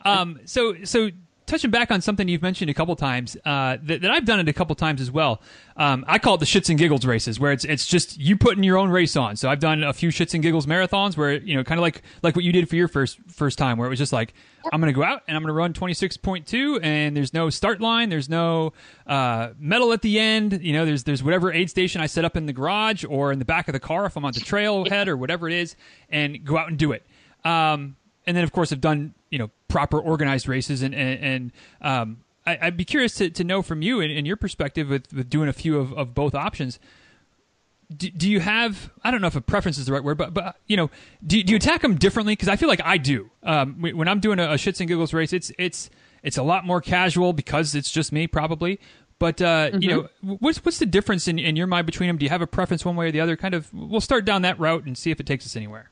Um, 0.06 0.40
so 0.46 0.76
so 0.86 1.10
touching 1.46 1.72
back 1.72 1.92
on 1.92 2.02
something 2.02 2.28
you've 2.28 2.42
mentioned 2.42 2.70
a 2.70 2.74
couple 2.74 2.96
times 2.96 3.36
uh, 3.46 3.78
that, 3.84 4.02
that, 4.02 4.12
I've 4.12 4.26
done 4.26 4.40
it 4.40 4.48
a 4.48 4.54
couple 4.54 4.76
times 4.76 5.02
as 5.02 5.12
well. 5.12 5.42
Um, 5.76 6.06
I 6.08 6.20
call 6.20 6.36
it 6.36 6.40
the 6.40 6.46
shits 6.46 6.70
and 6.70 6.78
giggles 6.78 7.06
races, 7.06 7.40
where 7.40 7.52
it's 7.52 7.66
it's 7.66 7.88
just 7.88 8.18
you 8.20 8.38
putting 8.38 8.64
your 8.64 8.78
own 8.78 8.90
race 8.90 9.16
on. 9.16 9.36
So 9.36 9.50
I've 9.50 9.60
done 9.60 9.84
a 9.84 9.94
few 9.94 10.10
shits 10.10 10.34
and 10.34 10.44
giggles 10.44 10.66
marathons 10.66 11.18
where 11.18 11.34
you 11.34 11.56
know 11.56 11.64
kind 11.64 11.80
of 11.80 11.82
like 11.82 12.04
like 12.22 12.36
what 12.36 12.46
you 12.46 12.52
did 12.52 12.70
for 12.70 12.76
your 12.76 12.88
first 12.88 13.20
first 13.28 13.58
time, 13.58 13.78
where 13.78 13.88
it 13.88 13.90
was 13.90 14.00
just 14.00 14.14
like 14.14 14.34
I'm 14.72 14.80
going 14.80 14.94
to 14.94 14.98
go 14.98 15.04
out 15.04 15.24
and 15.28 15.36
I'm 15.36 15.44
going 15.44 15.50
to 15.50 15.54
run 15.54 15.74
26.2, 15.74 16.80
and 16.84 17.16
there's 17.16 17.34
no 17.34 17.50
start 17.50 17.82
line, 17.82 18.10
there's 18.10 18.30
no 18.30 18.74
uh, 19.08 19.50
medal 19.58 19.94
at 19.94 20.02
the 20.02 20.20
end. 20.20 20.62
You 20.62 20.74
know, 20.74 20.86
there's 20.86 21.04
there's 21.04 21.24
whatever 21.24 21.52
aid 21.52 21.70
station 21.70 22.02
I 22.02 22.06
set 22.06 22.26
up 22.26 22.38
in 22.38 22.46
the 22.46 22.54
garage 22.54 23.04
or 23.08 23.32
in 23.32 23.40
the 23.40 23.46
back 23.46 23.68
of 23.68 23.74
the 23.74 23.80
car 23.80 24.06
if 24.06 24.16
I'm 24.16 24.26
on 24.26 24.34
the 24.34 24.42
trailhead 24.42 25.08
or 25.08 25.18
whatever 25.18 25.48
it 25.48 25.54
is, 25.54 25.76
and 26.10 26.44
go 26.46 26.58
out 26.58 26.68
and 26.68 26.78
do 26.78 26.92
it. 26.92 27.06
Um, 27.44 27.96
and 28.28 28.38
then 28.38 28.44
of 28.44 28.52
course 28.52 28.72
I've 28.72 28.82
done 28.82 29.14
you 29.30 29.40
know 29.40 29.50
proper 29.68 30.00
organized 30.00 30.48
races 30.48 30.82
and 30.82 30.94
and, 30.94 31.24
and 31.24 31.52
um, 31.82 32.18
I, 32.46 32.66
would 32.66 32.78
be 32.78 32.86
curious 32.86 33.16
to, 33.16 33.30
to 33.30 33.44
know 33.44 33.62
from 33.62 33.82
you 33.82 34.02
and, 34.02 34.26
your 34.26 34.36
perspective 34.36 34.89
with, 34.89 35.14
with 35.14 35.30
doing 35.30 35.48
a 35.48 35.54
few 35.54 35.78
of, 35.78 35.93
of 35.93 36.16
both 36.16 36.34
options. 36.34 36.80
Do, 37.95 38.10
do, 38.10 38.30
you 38.30 38.39
have 38.39 38.89
I 39.04 39.12
don't 39.12 39.22
know 39.22 39.28
if 39.28 39.36
a 39.36 39.41
preference 39.41 39.78
is 39.78 39.86
the 39.86 39.93
right 39.93 40.04
word, 40.04 40.18
but 40.18 40.34
but 40.34 40.56
you 40.66 40.78
know 40.78 40.89
do, 41.26 41.43
do 41.43 41.52
you 41.52 41.58
attack 41.58 41.82
them 41.82 41.95
differently? 41.95 42.34
Because 42.34 42.48
I 42.48 42.56
feel 42.56 42.70
like 42.70 42.82
I 42.84 42.98
do. 42.98 43.30
Um, 43.43 43.82
when 43.82 44.08
I'm 44.08 44.22
doing 44.22 44.39
a, 44.39 44.52
a 44.52 44.56
shits 44.56 44.80
and 44.80 44.88
giggles 44.88 45.14
race, 45.14 45.34
it's 45.34 45.52
it's 45.60 45.89
it's 46.24 46.38
a 46.38 46.43
lot 46.43 46.66
more 46.66 46.80
casual 46.80 47.34
because 47.34 47.76
it's 47.76 47.91
just 47.91 48.12
me 48.12 48.28
probably. 48.28 48.80
But 49.22 49.39
uh, 49.39 49.70
mm-hmm. 49.70 49.82
you 49.84 49.89
know, 49.89 50.38
what's 50.39 50.66
what's 50.66 50.80
the 50.80 50.88
difference 50.88 51.28
in, 51.28 51.38
in 51.38 51.56
your 51.56 51.68
mind 51.68 51.86
between 51.86 52.08
them? 52.08 52.18
Do 52.18 52.26
you 52.26 52.32
have 52.32 52.41
a 52.41 52.48
preference 52.48 52.84
one 52.84 52.95
way 52.95 53.08
or 53.08 53.12
the 53.12 53.20
other? 53.20 53.38
Kind 53.38 53.54
of, 53.54 53.72
we'll 53.72 54.02
start 54.02 54.26
down 54.26 54.41
that 54.41 54.60
route 54.60 54.86
and 54.86 54.98
see 54.98 55.12
if 55.12 55.20
it 55.20 55.28
takes 55.28 55.45
us 55.45 55.56
anywhere. 55.56 55.91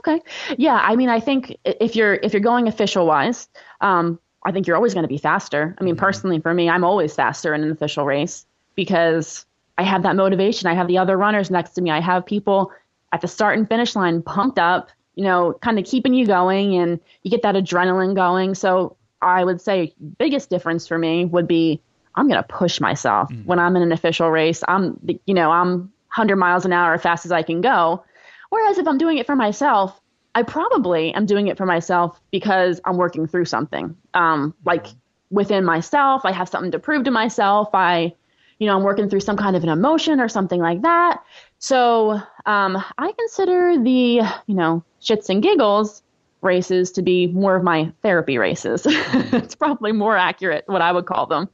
Okay. 0.00 0.22
Yeah, 0.56 0.80
I 0.82 0.96
mean, 0.96 1.08
I 1.08 1.20
think 1.20 1.56
if 1.64 1.94
you're 1.94 2.14
if 2.14 2.32
you're 2.32 2.40
going 2.40 2.68
official 2.68 3.06
wise, 3.06 3.48
um, 3.80 4.18
I 4.44 4.52
think 4.52 4.66
you're 4.66 4.76
always 4.76 4.94
going 4.94 5.04
to 5.04 5.08
be 5.08 5.18
faster. 5.18 5.76
I 5.78 5.84
mean, 5.84 5.94
mm-hmm. 5.94 6.00
personally, 6.00 6.40
for 6.40 6.54
me, 6.54 6.68
I'm 6.68 6.84
always 6.84 7.14
faster 7.14 7.54
in 7.54 7.62
an 7.62 7.70
official 7.70 8.04
race 8.04 8.46
because 8.74 9.44
I 9.76 9.82
have 9.82 10.02
that 10.04 10.16
motivation. 10.16 10.68
I 10.68 10.74
have 10.74 10.88
the 10.88 10.98
other 10.98 11.16
runners 11.16 11.50
next 11.50 11.72
to 11.72 11.82
me. 11.82 11.90
I 11.90 12.00
have 12.00 12.24
people 12.24 12.72
at 13.12 13.20
the 13.20 13.28
start 13.28 13.58
and 13.58 13.68
finish 13.68 13.94
line 13.94 14.22
pumped 14.22 14.58
up, 14.58 14.90
you 15.14 15.24
know, 15.24 15.54
kind 15.60 15.78
of 15.78 15.84
keeping 15.84 16.14
you 16.14 16.26
going 16.26 16.76
and 16.76 17.00
you 17.22 17.30
get 17.30 17.42
that 17.42 17.54
adrenaline 17.54 18.14
going. 18.14 18.54
So 18.54 18.96
I 19.20 19.44
would 19.44 19.60
say 19.60 19.92
biggest 20.18 20.48
difference 20.48 20.86
for 20.86 20.96
me 20.96 21.24
would 21.26 21.46
be 21.46 21.80
I'm 22.14 22.28
going 22.28 22.42
to 22.42 22.48
push 22.48 22.80
myself 22.80 23.30
mm-hmm. 23.30 23.44
when 23.44 23.58
I'm 23.58 23.76
in 23.76 23.82
an 23.82 23.92
official 23.92 24.30
race. 24.30 24.62
I'm, 24.66 24.98
you 25.26 25.34
know, 25.34 25.50
I'm 25.50 25.92
100 26.10 26.36
miles 26.36 26.64
an 26.64 26.72
hour 26.72 26.94
as 26.94 27.02
fast 27.02 27.24
as 27.24 27.32
I 27.32 27.42
can 27.42 27.60
go. 27.60 28.04
Whereas 28.50 28.78
if 28.78 28.86
I'm 28.86 28.98
doing 28.98 29.18
it 29.18 29.26
for 29.26 29.36
myself, 29.36 30.00
I 30.34 30.42
probably 30.42 31.12
am 31.14 31.26
doing 31.26 31.48
it 31.48 31.56
for 31.56 31.66
myself 31.66 32.20
because 32.30 32.80
I'm 32.84 32.96
working 32.96 33.26
through 33.26 33.46
something. 33.46 33.96
Um, 34.14 34.54
like 34.64 34.86
within 35.30 35.64
myself, 35.64 36.24
I 36.24 36.32
have 36.32 36.48
something 36.48 36.72
to 36.72 36.78
prove 36.78 37.04
to 37.04 37.10
myself. 37.10 37.70
I, 37.72 38.14
you 38.58 38.66
know, 38.66 38.76
I'm 38.76 38.82
working 38.82 39.08
through 39.08 39.20
some 39.20 39.36
kind 39.36 39.56
of 39.56 39.62
an 39.64 39.70
emotion 39.70 40.20
or 40.20 40.28
something 40.28 40.60
like 40.60 40.82
that. 40.82 41.22
So 41.58 42.20
um, 42.46 42.84
I 42.98 43.12
consider 43.12 43.82
the, 43.82 44.22
you 44.46 44.54
know, 44.54 44.84
shits 45.00 45.28
and 45.30 45.42
giggles 45.42 46.02
races 46.42 46.92
to 46.92 47.02
be 47.02 47.26
more 47.26 47.56
of 47.56 47.62
my 47.62 47.92
therapy 48.02 48.38
races. 48.38 48.82
it's 48.88 49.54
probably 49.54 49.92
more 49.92 50.16
accurate 50.16 50.64
what 50.66 50.82
I 50.82 50.92
would 50.92 51.06
call 51.06 51.26
them. 51.26 51.48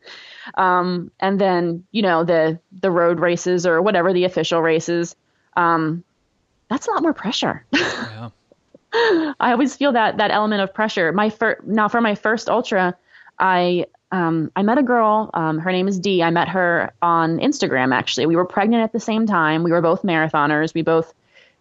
Um, 0.54 1.10
and 1.20 1.40
then 1.40 1.84
you 1.90 2.02
know 2.02 2.24
the 2.24 2.60
the 2.80 2.90
road 2.90 3.18
races 3.20 3.66
or 3.66 3.82
whatever 3.82 4.12
the 4.12 4.24
official 4.24 4.62
races. 4.62 5.16
Um, 5.56 6.04
that's 6.68 6.86
a 6.86 6.90
lot 6.90 7.02
more 7.02 7.14
pressure. 7.14 7.64
Yeah. 8.94 9.34
I 9.40 9.52
always 9.52 9.76
feel 9.76 9.92
that 9.92 10.16
that 10.16 10.30
element 10.30 10.62
of 10.62 10.72
pressure. 10.72 11.12
My 11.12 11.28
fir- 11.28 11.60
now 11.66 11.86
for 11.86 12.00
my 12.00 12.14
first 12.14 12.48
ultra, 12.48 12.96
I 13.38 13.84
um, 14.10 14.50
I 14.56 14.62
met 14.62 14.78
a 14.78 14.82
girl. 14.82 15.28
Um, 15.34 15.58
her 15.58 15.70
name 15.70 15.86
is 15.86 15.98
Dee. 15.98 16.22
I 16.22 16.30
met 16.30 16.48
her 16.48 16.92
on 17.02 17.38
Instagram. 17.38 17.92
Actually, 17.92 18.24
we 18.24 18.36
were 18.36 18.46
pregnant 18.46 18.84
at 18.84 18.92
the 18.92 19.00
same 19.00 19.26
time. 19.26 19.64
We 19.64 19.72
were 19.72 19.82
both 19.82 20.02
marathoners. 20.02 20.72
We 20.72 20.80
both 20.80 21.12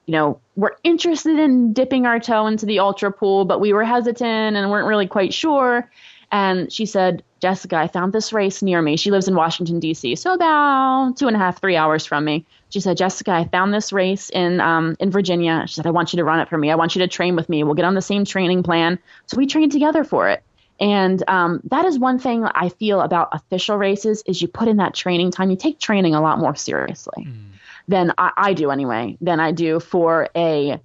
you 0.06 0.12
know, 0.12 0.40
were 0.56 0.78
interested 0.84 1.40
in 1.40 1.74
dipping 1.74 2.06
our 2.06 2.20
toe 2.20 2.48
into 2.48 2.66
the 2.66 2.80
ultra 2.80 3.12
pool, 3.12 3.46
but 3.46 3.60
we 3.60 3.74
were 3.74 3.84
hesitant 3.84 4.56
and 4.56 4.70
weren't 4.70 4.88
really 4.88 5.08
quite 5.08 5.34
sure. 5.34 5.90
And 6.32 6.72
she 6.72 6.86
said, 6.86 7.24
Jessica, 7.42 7.78
I 7.78 7.88
found 7.88 8.14
this 8.14 8.34
race 8.34 8.62
near 8.62 8.82
me. 8.82 8.98
She 8.98 9.12
lives 9.12 9.28
in 9.28 9.36
Washington, 9.36 9.80
D.C., 9.80 10.16
so 10.16 10.34
about 10.34 11.18
two 11.18 11.28
and 11.28 11.36
a 11.36 11.40
half, 11.40 11.60
three 11.60 11.76
hours 11.76 12.06
from 12.06 12.26
me. 12.26 12.46
She 12.76 12.82
said, 12.82 12.98
Jessica, 12.98 13.32
I 13.32 13.46
found 13.46 13.74
this 13.74 13.94
race 13.94 14.30
in 14.30 14.60
um, 14.60 14.98
in 15.00 15.10
Virginia. 15.10 15.64
She 15.66 15.76
said, 15.76 15.88
I 15.88 15.92
want 15.92 16.12
you 16.12 16.18
to 16.18 16.26
run 16.26 16.42
it 16.42 16.50
for 16.50 16.58
me. 16.58 16.72
I 16.72 16.76
want 16.76 16.96
you 16.96 17.00
to 17.00 17.08
train 17.08 17.36
with 17.36 17.48
me. 17.48 17.64
We'll 17.64 17.74
get 17.74 17.86
on 17.86 17.96
the 17.96 18.02
same 18.02 18.26
training 18.26 18.64
plan. 18.64 19.00
So 19.28 19.38
we 19.38 19.48
trained 19.48 19.72
together 19.72 20.04
for 20.04 20.30
it. 20.30 20.44
And 20.80 21.24
um, 21.30 21.62
that 21.72 21.86
is 21.86 21.98
one 21.98 22.20
thing 22.20 22.44
I 22.44 22.68
feel 22.68 23.00
about 23.00 23.30
official 23.32 23.78
races 23.78 24.24
is 24.26 24.42
you 24.42 24.50
put 24.50 24.68
in 24.68 24.78
that 24.78 24.94
training 24.94 25.32
time. 25.32 25.50
You 25.52 25.56
take 25.56 25.80
training 25.80 26.16
a 26.16 26.22
lot 26.22 26.38
more 26.38 26.56
seriously. 26.56 27.26
Mm 27.26 27.46
than 27.88 28.12
I, 28.18 28.32
I 28.36 28.54
do 28.54 28.72
anyway, 28.72 29.18
than 29.22 29.40
I 29.40 29.52
do 29.52 29.80
for 29.80 30.30
a 30.36 30.80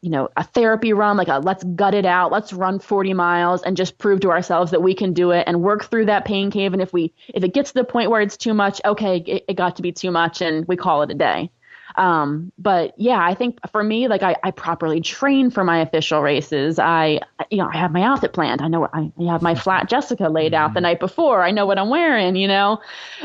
you 0.00 0.10
know, 0.10 0.28
a 0.36 0.44
therapy 0.44 0.92
run, 0.92 1.16
like 1.16 1.28
a 1.28 1.38
let's 1.38 1.64
gut 1.64 1.94
it 1.94 2.06
out, 2.06 2.30
let's 2.30 2.52
run 2.52 2.78
40 2.78 3.14
miles 3.14 3.62
and 3.62 3.76
just 3.76 3.98
prove 3.98 4.20
to 4.20 4.30
ourselves 4.30 4.70
that 4.70 4.82
we 4.82 4.94
can 4.94 5.12
do 5.12 5.32
it 5.32 5.44
and 5.46 5.62
work 5.62 5.84
through 5.86 6.06
that 6.06 6.24
pain 6.24 6.50
cave. 6.50 6.72
And 6.72 6.80
if 6.80 6.92
we, 6.92 7.12
if 7.28 7.42
it 7.42 7.52
gets 7.52 7.72
to 7.72 7.80
the 7.80 7.84
point 7.84 8.10
where 8.10 8.20
it's 8.20 8.36
too 8.36 8.54
much, 8.54 8.80
okay, 8.84 9.18
it, 9.18 9.44
it 9.48 9.54
got 9.54 9.76
to 9.76 9.82
be 9.82 9.90
too 9.90 10.10
much 10.10 10.40
and 10.40 10.66
we 10.68 10.76
call 10.76 11.02
it 11.02 11.10
a 11.10 11.14
day. 11.14 11.50
Um, 11.96 12.52
but 12.58 12.94
yeah, 12.96 13.18
I 13.20 13.34
think 13.34 13.58
for 13.72 13.82
me, 13.82 14.06
like 14.06 14.22
I, 14.22 14.36
I 14.44 14.52
properly 14.52 15.00
train 15.00 15.50
for 15.50 15.64
my 15.64 15.80
official 15.80 16.22
races. 16.22 16.78
I, 16.78 17.20
you 17.50 17.58
know, 17.58 17.68
I 17.72 17.76
have 17.76 17.90
my 17.90 18.02
outfit 18.02 18.32
planned. 18.32 18.62
I 18.62 18.68
know 18.68 18.88
I, 18.92 19.10
I 19.18 19.24
have 19.24 19.42
my 19.42 19.56
flat 19.56 19.88
Jessica 19.88 20.28
laid 20.28 20.54
out 20.54 20.74
the 20.74 20.78
mm-hmm. 20.78 20.84
night 20.84 21.00
before. 21.00 21.42
I 21.42 21.50
know 21.50 21.66
what 21.66 21.78
I'm 21.78 21.88
wearing, 21.88 22.36
you 22.36 22.46
know, 22.46 22.80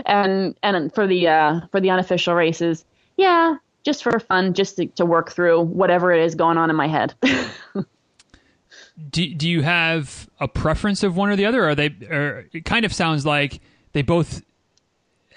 and, 0.08 0.56
and 0.64 0.92
for 0.92 1.06
the, 1.06 1.28
uh, 1.28 1.62
for 1.72 1.80
the 1.82 1.92
unofficial 1.92 2.34
races, 2.34 2.84
yeah, 3.16 3.58
just 3.84 4.04
for 4.04 4.20
fun, 4.20 4.54
just 4.54 4.78
to, 4.78 4.88
to 4.88 5.06
work 5.06 5.32
through 5.32 5.62
whatever 5.62 6.12
it 6.12 6.24
is 6.24 6.36
going 6.36 6.58
on 6.58 6.70
in 6.70 6.76
my 6.76 6.88
head. 6.88 7.14
do, 9.10 9.34
do 9.34 9.50
you 9.50 9.62
have 9.62 10.30
a 10.40 10.48
preference 10.48 11.04
of 11.04 11.16
one 11.16 11.30
or 11.30 11.36
the 11.36 11.46
other? 11.46 11.64
Or 11.64 11.70
are 11.70 11.76
they, 11.76 11.88
or 12.10 12.48
it 12.54 12.66
kind 12.66 12.86
of 12.86 12.94
sounds 12.94 13.26
like 13.26 13.62
they 13.94 14.02
both 14.02 14.42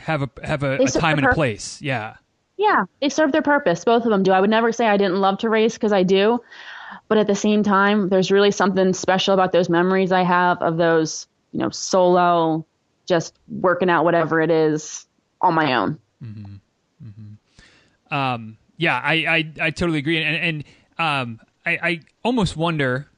have 0.07 0.23
a, 0.23 0.31
have 0.43 0.63
a, 0.63 0.77
a 0.77 0.87
time 0.87 1.19
and 1.19 1.27
a 1.27 1.35
place. 1.35 1.83
Yeah. 1.83 2.17
Yeah, 2.57 2.85
they 3.01 3.09
serve 3.09 3.33
their 3.33 3.43
purpose. 3.43 3.85
Both 3.85 4.05
of 4.05 4.11
them 4.11 4.23
do. 4.23 4.33
I 4.33 4.41
would 4.41 4.51
never 4.51 4.73
say 4.73 4.87
I 4.87 4.97
didn't 4.97 5.17
love 5.17 5.39
to 5.39 5.51
race 5.51 5.75
because 5.75 5.93
I 5.93 6.05
do, 6.05 6.41
but 7.09 7.19
at 7.19 7.27
the 7.27 7.35
same 7.35 7.63
time, 7.63 8.09
there's 8.09 8.31
really 8.31 8.51
something 8.51 8.95
special 8.95 9.35
about 9.35 9.53
those 9.53 9.69
memories 9.69 10.13
I 10.13 10.23
have 10.23 10.63
of 10.63 10.77
those, 10.77 11.27
you 11.53 11.59
know, 11.59 11.71
solo, 11.71 12.65
just 13.07 13.35
working 13.49 13.91
out 13.91 14.05
whatever 14.05 14.41
it 14.41 14.51
is 14.51 15.07
on 15.41 15.55
my 15.55 15.75
own. 15.75 15.99
Mm-hmm. 16.23 16.55
Mm-hmm. 17.05 17.35
Um, 18.11 18.59
yeah, 18.77 19.01
I, 19.03 19.15
I, 19.15 19.53
I 19.61 19.71
totally 19.71 19.99
agree, 19.99 20.23
and, 20.23 20.37
and 20.37 20.65
um, 20.99 21.41
I, 21.65 21.79
I 21.83 22.01
almost 22.23 22.57
wonder 22.57 23.09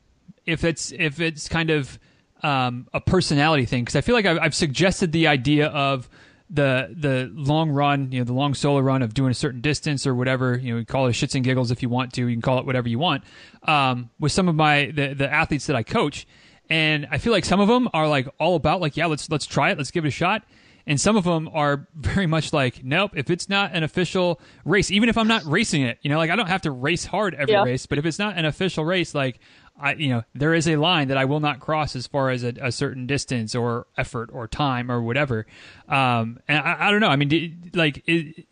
if 0.46 0.64
it's 0.64 0.92
if 0.92 1.20
it's 1.20 1.48
kind 1.48 1.70
of 1.70 1.98
um, 2.42 2.88
a 2.94 3.00
personality 3.00 3.66
thing 3.66 3.84
because 3.84 3.96
I 3.96 4.00
feel 4.00 4.14
like 4.14 4.26
I've, 4.26 4.38
I've 4.38 4.54
suggested 4.54 5.12
the 5.12 5.26
idea 5.26 5.66
of 5.66 6.08
the 6.50 6.94
the 6.96 7.30
long 7.34 7.70
run, 7.70 8.10
you 8.10 8.20
know, 8.20 8.24
the 8.24 8.32
long 8.32 8.54
solo 8.54 8.80
run 8.80 9.02
of 9.02 9.12
doing 9.12 9.30
a 9.30 9.34
certain 9.34 9.60
distance 9.60 10.06
or 10.06 10.14
whatever, 10.14 10.56
you 10.56 10.72
know, 10.72 10.78
you 10.78 10.86
call 10.86 11.06
it 11.06 11.12
shits 11.12 11.34
and 11.34 11.44
giggles 11.44 11.70
if 11.70 11.82
you 11.82 11.88
want 11.88 12.14
to. 12.14 12.26
You 12.26 12.34
can 12.34 12.42
call 12.42 12.58
it 12.58 12.64
whatever 12.66 12.88
you 12.88 12.98
want. 12.98 13.24
Um, 13.64 14.10
with 14.18 14.32
some 14.32 14.48
of 14.48 14.54
my 14.54 14.86
the 14.86 15.14
the 15.14 15.30
athletes 15.30 15.66
that 15.66 15.76
I 15.76 15.82
coach, 15.82 16.26
and 16.70 17.06
I 17.10 17.18
feel 17.18 17.32
like 17.32 17.44
some 17.44 17.60
of 17.60 17.68
them 17.68 17.88
are 17.92 18.08
like 18.08 18.28
all 18.38 18.56
about 18.56 18.80
like, 18.80 18.96
yeah, 18.96 19.06
let's 19.06 19.30
let's 19.30 19.46
try 19.46 19.70
it, 19.70 19.78
let's 19.78 19.90
give 19.90 20.04
it 20.04 20.08
a 20.08 20.12
shot. 20.12 20.44
And 20.88 20.98
some 20.98 21.16
of 21.16 21.24
them 21.24 21.50
are 21.52 21.86
very 21.94 22.26
much 22.26 22.54
like, 22.54 22.82
nope, 22.82 23.12
if 23.14 23.28
it's 23.28 23.46
not 23.48 23.74
an 23.74 23.82
official 23.82 24.40
race, 24.64 24.90
even 24.90 25.10
if 25.10 25.18
I'm 25.18 25.28
not 25.28 25.44
racing 25.44 25.82
it, 25.82 25.98
you 26.00 26.08
know, 26.08 26.16
like 26.16 26.30
I 26.30 26.36
don't 26.36 26.48
have 26.48 26.62
to 26.62 26.70
race 26.70 27.04
hard 27.04 27.34
every 27.34 27.52
yeah. 27.52 27.62
race, 27.62 27.84
but 27.84 27.98
if 27.98 28.06
it's 28.06 28.18
not 28.18 28.38
an 28.38 28.46
official 28.46 28.86
race, 28.86 29.14
like 29.14 29.38
I, 29.78 29.92
you 29.92 30.08
know, 30.08 30.22
there 30.34 30.54
is 30.54 30.66
a 30.66 30.76
line 30.76 31.08
that 31.08 31.18
I 31.18 31.26
will 31.26 31.40
not 31.40 31.60
cross 31.60 31.94
as 31.94 32.06
far 32.06 32.30
as 32.30 32.42
a, 32.42 32.54
a 32.62 32.72
certain 32.72 33.06
distance 33.06 33.54
or 33.54 33.86
effort 33.98 34.30
or 34.32 34.48
time 34.48 34.90
or 34.90 35.02
whatever. 35.02 35.46
Um, 35.90 36.40
and 36.48 36.58
I, 36.58 36.88
I, 36.88 36.90
don't 36.90 37.00
know. 37.00 37.08
I 37.08 37.16
mean, 37.16 37.28
do, 37.28 37.52
like, 37.74 38.02
it, 38.06 38.46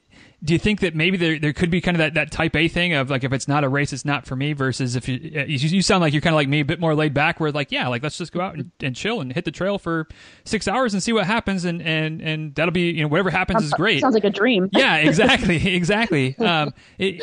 do 0.44 0.52
you 0.52 0.58
think 0.58 0.80
that 0.80 0.94
maybe 0.94 1.16
there 1.16 1.38
there 1.38 1.52
could 1.52 1.70
be 1.70 1.80
kind 1.80 1.96
of 1.96 1.98
that, 1.98 2.14
that 2.14 2.30
type 2.30 2.54
A 2.56 2.68
thing 2.68 2.92
of 2.92 3.08
like 3.08 3.24
if 3.24 3.32
it's 3.32 3.48
not 3.48 3.64
a 3.64 3.68
race, 3.68 3.92
it's 3.92 4.04
not 4.04 4.26
for 4.26 4.36
me 4.36 4.52
versus 4.52 4.94
if 4.94 5.08
you 5.08 5.40
uh, 5.40 5.44
you, 5.44 5.56
you 5.56 5.82
sound 5.82 6.02
like 6.02 6.12
you're 6.12 6.20
kind 6.20 6.34
of 6.34 6.36
like 6.36 6.48
me, 6.48 6.60
a 6.60 6.64
bit 6.64 6.78
more 6.78 6.94
laid 6.94 7.14
back, 7.14 7.40
where 7.40 7.50
like 7.50 7.72
yeah, 7.72 7.88
like 7.88 8.02
let's 8.02 8.18
just 8.18 8.32
go 8.32 8.40
out 8.40 8.54
and, 8.54 8.70
and, 8.80 8.94
chill 8.94 9.20
and 9.20 9.32
hit 9.32 9.46
the 9.46 9.50
trail 9.50 9.78
for 9.78 10.06
six 10.44 10.68
hours 10.68 10.92
and 10.92 11.02
see 11.02 11.12
what 11.12 11.26
happens, 11.26 11.64
and 11.64 11.80
and 11.80 12.20
and 12.20 12.54
that'll 12.54 12.72
be 12.72 12.90
you 12.90 13.02
know 13.02 13.08
whatever 13.08 13.30
happens 13.30 13.62
is 13.64 13.72
great. 13.72 14.00
Sounds 14.00 14.14
like 14.14 14.24
a 14.24 14.30
dream. 14.30 14.68
yeah, 14.72 14.96
exactly, 14.96 15.74
exactly. 15.74 16.36
Um, 16.38 16.74
it, 16.98 17.14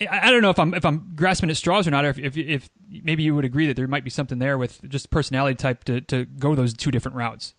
it, 0.00 0.08
I 0.10 0.30
don't 0.30 0.40
know 0.40 0.50
if 0.50 0.58
I'm 0.58 0.72
if 0.72 0.86
I'm 0.86 1.12
grasping 1.14 1.50
at 1.50 1.56
straws 1.58 1.86
or 1.86 1.90
not, 1.90 2.06
or 2.06 2.10
if, 2.10 2.18
if 2.18 2.36
if 2.36 2.70
maybe 3.02 3.22
you 3.22 3.34
would 3.34 3.44
agree 3.44 3.66
that 3.66 3.76
there 3.76 3.86
might 3.86 4.04
be 4.04 4.10
something 4.10 4.38
there 4.38 4.56
with 4.56 4.80
just 4.88 5.10
personality 5.10 5.54
type 5.54 5.84
to 5.84 6.00
to 6.02 6.24
go 6.24 6.54
those 6.54 6.72
two 6.72 6.90
different 6.90 7.16
routes 7.16 7.54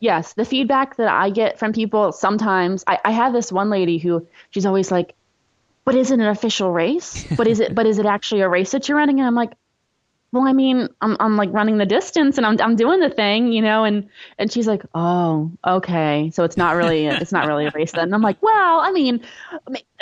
yes, 0.00 0.34
the 0.34 0.44
feedback 0.44 0.96
that 0.96 1.08
I 1.08 1.30
get 1.30 1.58
from 1.58 1.72
people 1.72 2.12
sometimes, 2.12 2.84
I, 2.86 2.98
I 3.04 3.10
have 3.10 3.32
this 3.32 3.52
one 3.52 3.70
lady 3.70 3.98
who 3.98 4.26
she's 4.50 4.66
always 4.66 4.90
like, 4.90 5.14
but 5.84 5.94
is 5.94 6.10
it 6.10 6.20
an 6.20 6.26
official 6.26 6.70
race? 6.70 7.26
But 7.36 7.46
is 7.46 7.60
it, 7.60 7.74
but 7.74 7.86
is 7.86 7.98
it 7.98 8.06
actually 8.06 8.42
a 8.42 8.48
race 8.48 8.72
that 8.72 8.88
you're 8.88 8.98
running? 8.98 9.20
And 9.20 9.26
I'm 9.26 9.34
like, 9.34 9.52
well, 10.32 10.46
I 10.46 10.52
mean, 10.52 10.88
I'm, 11.00 11.16
I'm 11.20 11.36
like 11.36 11.48
running 11.52 11.78
the 11.78 11.86
distance 11.86 12.36
and 12.36 12.46
I'm, 12.46 12.60
I'm 12.60 12.76
doing 12.76 13.00
the 13.00 13.08
thing, 13.08 13.50
you 13.50 13.62
know, 13.62 13.84
and, 13.84 14.06
and 14.38 14.52
she's 14.52 14.66
like, 14.66 14.82
oh, 14.94 15.50
okay. 15.66 16.30
So 16.34 16.44
it's 16.44 16.56
not 16.56 16.76
really, 16.76 17.06
it's 17.06 17.32
not 17.32 17.46
really 17.46 17.66
a 17.66 17.70
race 17.70 17.92
then. 17.92 18.04
And 18.04 18.14
I'm 18.14 18.22
like, 18.22 18.42
well, 18.42 18.80
I 18.80 18.92
mean, 18.92 19.22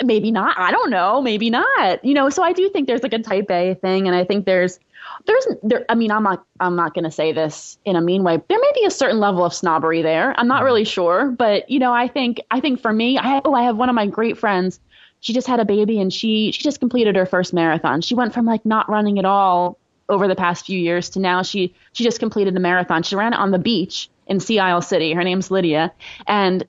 maybe 0.03 0.31
not. 0.31 0.57
I 0.59 0.71
don't 0.71 0.89
know. 0.89 1.21
Maybe 1.21 1.49
not, 1.49 2.03
you 2.03 2.13
know, 2.13 2.29
so 2.29 2.43
I 2.43 2.51
do 2.51 2.69
think 2.69 2.87
there's 2.87 3.03
like 3.03 3.13
a 3.13 3.19
type 3.19 3.49
A 3.49 3.75
thing. 3.75 4.07
And 4.07 4.15
I 4.15 4.25
think 4.25 4.45
there's, 4.45 4.79
there's 5.25 5.47
there 5.63 5.85
I 5.89 5.95
mean 5.95 6.11
I'm 6.11 6.23
not 6.23 6.45
I'm 6.59 6.75
not 6.75 6.93
going 6.93 7.05
to 7.05 7.11
say 7.11 7.31
this 7.31 7.77
in 7.85 7.95
a 7.95 8.01
mean 8.01 8.23
way. 8.23 8.41
There 8.49 8.59
may 8.59 8.71
be 8.75 8.85
a 8.85 8.91
certain 8.91 9.19
level 9.19 9.45
of 9.45 9.53
snobbery 9.53 10.01
there. 10.01 10.33
I'm 10.37 10.47
not 10.47 10.63
really 10.63 10.83
mm-hmm. 10.83 10.89
sure, 10.89 11.31
but 11.31 11.69
you 11.69 11.79
know, 11.79 11.93
I 11.93 12.07
think 12.07 12.41
I 12.51 12.59
think 12.59 12.81
for 12.81 12.91
me, 12.91 13.17
I 13.17 13.27
have, 13.27 13.43
oh, 13.45 13.53
I 13.53 13.63
have 13.63 13.77
one 13.77 13.89
of 13.89 13.95
my 13.95 14.05
great 14.05 14.37
friends. 14.37 14.79
She 15.21 15.33
just 15.33 15.47
had 15.47 15.59
a 15.59 15.65
baby 15.65 15.99
and 15.99 16.13
she 16.13 16.51
she 16.51 16.61
just 16.61 16.79
completed 16.79 17.15
her 17.15 17.25
first 17.25 17.53
marathon. 17.53 18.01
She 18.01 18.15
went 18.15 18.33
from 18.33 18.45
like 18.45 18.65
not 18.65 18.89
running 18.89 19.17
at 19.17 19.25
all 19.25 19.79
over 20.09 20.27
the 20.27 20.35
past 20.35 20.65
few 20.65 20.79
years 20.79 21.09
to 21.11 21.19
now 21.19 21.41
she 21.41 21.73
she 21.93 22.03
just 22.03 22.19
completed 22.19 22.55
a 22.55 22.59
marathon. 22.59 23.03
She 23.03 23.15
ran 23.15 23.33
it 23.33 23.39
on 23.39 23.51
the 23.51 23.59
beach 23.59 24.09
in 24.27 24.39
Sea 24.39 24.59
Isle 24.59 24.81
City. 24.81 25.13
Her 25.13 25.23
name's 25.23 25.51
Lydia. 25.51 25.93
And 26.25 26.65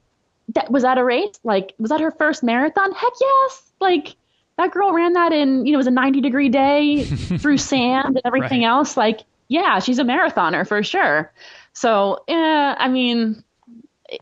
that 0.54 0.70
was 0.70 0.82
that 0.82 0.98
a 0.98 1.04
race? 1.04 1.38
Like 1.44 1.74
was 1.78 1.90
that 1.90 2.00
her 2.00 2.10
first 2.10 2.42
marathon? 2.42 2.92
Heck 2.92 3.12
yes. 3.20 3.62
Like 3.80 4.16
that 4.58 4.72
girl 4.72 4.92
ran 4.92 5.12
that 5.14 5.32
in, 5.32 5.64
you 5.64 5.72
know, 5.72 5.76
it 5.76 5.78
was 5.78 5.86
a 5.86 5.92
90 5.92 6.20
degree 6.20 6.48
day 6.48 7.04
through 7.38 7.58
sand 7.58 8.06
and 8.06 8.20
everything 8.24 8.62
right. 8.62 8.68
else. 8.68 8.96
Like, 8.96 9.20
yeah, 9.46 9.78
she's 9.78 9.98
a 9.98 10.04
marathoner 10.04 10.66
for 10.66 10.82
sure. 10.82 11.32
So, 11.72 12.24
yeah, 12.28 12.74
I 12.76 12.88
mean, 12.88 13.42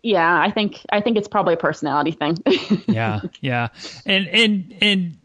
yeah, 0.03 0.41
I 0.41 0.51
think 0.51 0.85
I 0.91 1.01
think 1.01 1.17
it's 1.17 1.29
probably 1.29 1.55
a 1.55 1.57
personality 1.57 2.13
thing. 2.13 2.37
yeah, 2.87 3.21
yeah, 3.41 3.69
and 4.05 4.29
and 4.29 4.75
and 4.81 5.17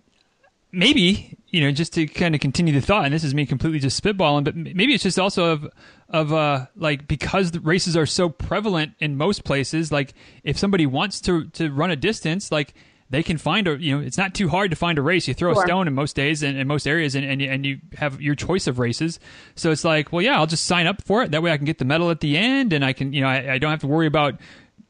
maybe 0.72 1.38
you 1.52 1.62
know 1.62 1.72
just 1.72 1.94
to 1.94 2.08
kind 2.08 2.34
of 2.34 2.42
continue 2.42 2.74
the 2.74 2.82
thought, 2.82 3.06
and 3.06 3.14
this 3.14 3.24
is 3.24 3.34
me 3.36 3.46
completely 3.46 3.80
just 3.80 4.02
spitballing, 4.02 4.44
but 4.44 4.56
maybe 4.56 4.94
it's 4.94 5.04
just 5.04 5.20
also 5.20 5.46
of 5.52 5.68
of 6.10 6.34
uh 6.34 6.66
like 6.76 7.08
because 7.08 7.52
the 7.52 7.60
races 7.60 7.96
are 7.96 8.06
so 8.06 8.30
prevalent 8.30 8.94
in 9.00 9.18
most 9.18 9.44
places, 9.44 9.92
like 9.92 10.14
if 10.44 10.58
somebody 10.58 10.86
wants 10.86 11.22
to 11.22 11.46
to 11.52 11.70
run 11.72 11.92
a 11.92 11.96
distance, 11.96 12.52
like 12.52 12.74
they 13.10 13.22
can 13.24 13.38
find 13.38 13.68
a 13.68 13.78
you 13.78 13.94
know 13.98 14.02
it's 14.02 14.18
not 14.18 14.34
too 14.34 14.48
hard 14.48 14.72
to 14.72 14.78
find 14.78 14.98
a 14.98 15.02
race. 15.02 15.28
You 15.28 15.34
throw 15.34 15.54
Sure. 15.54 15.64
a 15.64 15.66
stone 15.68 15.88
in 15.88 15.94
most 15.94 16.16
days 16.16 16.44
and 16.44 16.58
in 16.58 16.66
most 16.68 16.88
areas, 16.88 17.14
and, 17.16 17.26
and 17.26 17.42
you- 17.42 17.50
and 17.52 17.66
you 17.66 17.80
have 17.98 18.22
your 18.22 18.36
choice 18.36 18.68
of 18.68 18.80
races. 18.80 19.20
So 19.56 19.70
it's 19.72 19.84
like, 19.84 20.14
well, 20.14 20.22
yeah, 20.22 20.38
I'll 20.38 20.48
just 20.48 20.66
sign 20.66 20.88
up 20.88 21.02
for 21.04 21.22
it. 21.22 21.32
That 21.32 21.44
way, 21.44 21.52
I 21.52 21.58
can 21.58 21.66
get 21.66 21.78
the 21.78 21.84
medal 21.86 22.10
at 22.10 22.22
the 22.22 22.38
end, 22.38 22.72
and 22.72 22.86
I 22.86 22.94
can 22.94 23.12
you 23.12 23.20
know 23.22 23.28
I, 23.28 23.54
I 23.54 23.58
don't 23.58 23.70
have 23.72 23.82
to 23.82 23.88
worry 23.88 24.08
about 24.08 24.36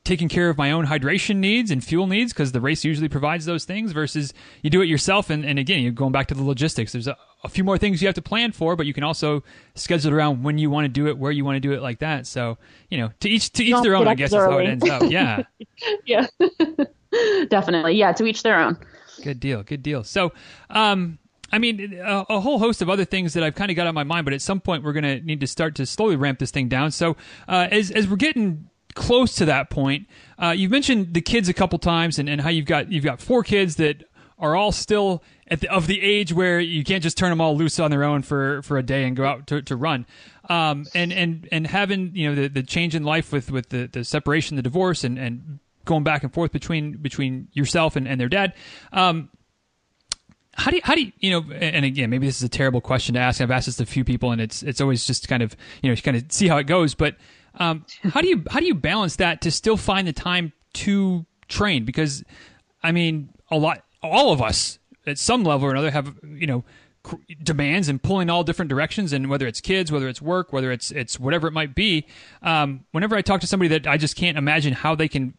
taking 0.03 0.27
care 0.27 0.49
of 0.49 0.57
my 0.57 0.71
own 0.71 0.87
hydration 0.87 1.37
needs 1.37 1.69
and 1.69 1.83
fuel 1.83 2.07
needs 2.07 2.33
because 2.33 2.51
the 2.51 2.61
race 2.61 2.83
usually 2.83 3.07
provides 3.07 3.45
those 3.45 3.65
things 3.65 3.91
versus 3.91 4.33
you 4.63 4.69
do 4.69 4.81
it 4.81 4.87
yourself 4.87 5.29
and, 5.29 5.45
and 5.45 5.59
again 5.59 5.81
you're 5.81 5.91
going 5.91 6.11
back 6.11 6.27
to 6.27 6.33
the 6.33 6.43
logistics 6.43 6.91
there's 6.91 7.07
a, 7.07 7.15
a 7.43 7.49
few 7.49 7.63
more 7.63 7.77
things 7.77 8.01
you 8.01 8.07
have 8.07 8.15
to 8.15 8.21
plan 8.21 8.51
for 8.51 8.75
but 8.75 8.87
you 8.87 8.93
can 8.93 9.03
also 9.03 9.43
schedule 9.75 10.11
it 10.11 10.15
around 10.15 10.41
when 10.41 10.57
you 10.57 10.71
want 10.71 10.85
to 10.85 10.89
do 10.89 11.07
it 11.07 11.17
where 11.19 11.31
you 11.31 11.45
want 11.45 11.55
to 11.55 11.59
do 11.59 11.71
it 11.71 11.83
like 11.83 11.99
that 11.99 12.25
so 12.25 12.57
you 12.89 12.97
know 12.97 13.11
to 13.19 13.29
each 13.29 13.51
to 13.51 13.63
each 13.63 13.71
Don't 13.71 13.83
their 13.83 13.95
own 13.95 14.07
i 14.07 14.15
guess 14.15 14.31
is 14.31 14.35
how 14.35 14.57
it 14.57 14.67
ends 14.67 14.89
up 14.89 15.03
yeah 15.09 15.43
Yeah. 16.05 16.27
Definitely. 17.49 17.95
Yeah, 17.95 18.11
to 18.13 18.25
each 18.25 18.43
their 18.43 18.59
own. 18.59 18.77
Good 19.23 19.39
deal. 19.39 19.63
Good 19.63 19.83
deal. 19.83 20.03
So, 20.03 20.31
um, 20.69 21.19
I 21.51 21.59
mean, 21.59 21.99
a, 21.99 22.25
a 22.29 22.39
whole 22.39 22.59
host 22.59 22.81
of 22.81 22.89
other 22.89 23.05
things 23.05 23.33
that 23.33 23.43
I've 23.43 23.55
kind 23.55 23.69
of 23.69 23.75
got 23.75 23.87
on 23.87 23.93
my 23.93 24.03
mind, 24.03 24.25
but 24.25 24.33
at 24.33 24.41
some 24.41 24.61
point 24.61 24.83
we're 24.83 24.93
going 24.93 25.03
to 25.03 25.19
need 25.21 25.41
to 25.41 25.47
start 25.47 25.75
to 25.75 25.85
slowly 25.85 26.15
ramp 26.15 26.39
this 26.39 26.51
thing 26.51 26.69
down. 26.69 26.91
So, 26.91 27.17
uh, 27.47 27.67
as 27.71 27.91
as 27.91 28.07
we're 28.07 28.15
getting 28.15 28.69
close 28.95 29.35
to 29.35 29.45
that 29.45 29.69
point, 29.69 30.07
uh, 30.37 30.49
you've 30.49 30.71
mentioned 30.71 31.13
the 31.13 31.21
kids 31.21 31.49
a 31.49 31.53
couple 31.53 31.79
times, 31.79 32.19
and, 32.19 32.29
and 32.29 32.41
how 32.41 32.49
you've 32.49 32.65
got 32.65 32.91
you've 32.91 33.03
got 33.03 33.21
four 33.21 33.43
kids 33.43 33.75
that 33.77 34.03
are 34.41 34.55
all 34.55 34.71
still 34.71 35.23
at 35.47 35.61
the, 35.61 35.69
of 35.69 35.85
the 35.85 36.01
age 36.01 36.33
where 36.33 36.59
you 36.59 36.83
can't 36.83 37.03
just 37.03 37.15
turn 37.15 37.29
them 37.29 37.39
all 37.39 37.55
loose 37.55 37.79
on 37.79 37.91
their 37.91 38.03
own 38.03 38.23
for, 38.23 38.63
for 38.63 38.77
a 38.77 38.83
day 38.83 39.03
and 39.03 39.15
go 39.15 39.23
out 39.23 39.45
to, 39.45 39.61
to 39.61 39.75
run. 39.75 40.05
Um, 40.49 40.85
and, 40.95 41.13
and, 41.13 41.47
and 41.51 41.67
having, 41.67 42.11
you 42.15 42.27
know, 42.27 42.35
the, 42.35 42.47
the 42.47 42.63
change 42.63 42.95
in 42.95 43.03
life 43.03 43.31
with, 43.31 43.51
with 43.51 43.69
the, 43.69 43.87
the 43.87 44.03
separation, 44.03 44.55
the 44.55 44.63
divorce 44.63 45.03
and, 45.03 45.19
and 45.19 45.59
going 45.85 46.03
back 46.03 46.23
and 46.23 46.33
forth 46.33 46.51
between, 46.51 46.97
between 46.97 47.49
yourself 47.53 47.95
and, 47.95 48.07
and 48.07 48.19
their 48.19 48.29
dad. 48.29 48.55
Um, 48.91 49.29
how 50.53 50.71
do 50.71 50.77
you, 50.77 50.81
how 50.83 50.95
do 50.95 51.03
you, 51.03 51.11
you 51.19 51.29
know, 51.29 51.53
and 51.53 51.85
again, 51.85 52.09
maybe 52.09 52.25
this 52.25 52.37
is 52.37 52.43
a 52.43 52.49
terrible 52.49 52.81
question 52.81 53.13
to 53.13 53.19
ask. 53.19 53.41
I've 53.41 53.51
asked 53.51 53.67
this 53.67 53.77
to 53.77 53.83
a 53.83 53.85
few 53.85 54.03
people 54.03 54.31
and 54.31 54.41
it's, 54.41 54.63
it's 54.63 54.81
always 54.81 55.05
just 55.05 55.27
kind 55.27 55.43
of, 55.43 55.55
you 55.83 55.89
know, 55.89 55.95
kind 55.97 56.17
of 56.17 56.31
see 56.31 56.47
how 56.47 56.57
it 56.57 56.65
goes. 56.65 56.95
But, 56.95 57.15
um, 57.55 57.85
how 58.03 58.21
do 58.21 58.27
you, 58.27 58.43
how 58.49 58.59
do 58.59 58.65
you 58.65 58.75
balance 58.75 59.17
that 59.17 59.41
to 59.41 59.51
still 59.51 59.77
find 59.77 60.07
the 60.07 60.13
time 60.13 60.53
to 60.73 61.25
train? 61.47 61.85
Because, 61.85 62.23
I 62.81 62.91
mean, 62.91 63.29
a 63.49 63.57
lot, 63.57 63.83
all 64.01 64.31
of 64.31 64.41
us 64.41 64.79
at 65.05 65.17
some 65.17 65.43
level 65.43 65.67
or 65.67 65.71
another 65.71 65.91
have, 65.91 66.15
you 66.23 66.47
know, 66.47 66.63
cr- 67.03 67.15
demands 67.41 67.89
and 67.89 68.01
pulling 68.01 68.29
all 68.29 68.43
different 68.43 68.69
directions 68.69 69.13
and 69.13 69.29
whether 69.29 69.47
it's 69.47 69.61
kids 69.61 69.91
whether 69.91 70.07
it's 70.07 70.21
work 70.21 70.53
whether 70.53 70.71
it's 70.71 70.91
it's 70.91 71.19
whatever 71.19 71.47
it 71.47 71.51
might 71.51 71.73
be 71.75 72.05
um, 72.43 72.85
whenever 72.91 73.15
i 73.15 73.21
talk 73.21 73.41
to 73.41 73.47
somebody 73.47 73.67
that 73.69 73.87
i 73.87 73.97
just 73.97 74.15
can't 74.15 74.37
imagine 74.37 74.73
how 74.73 74.95
they 74.95 75.07
can 75.07 75.33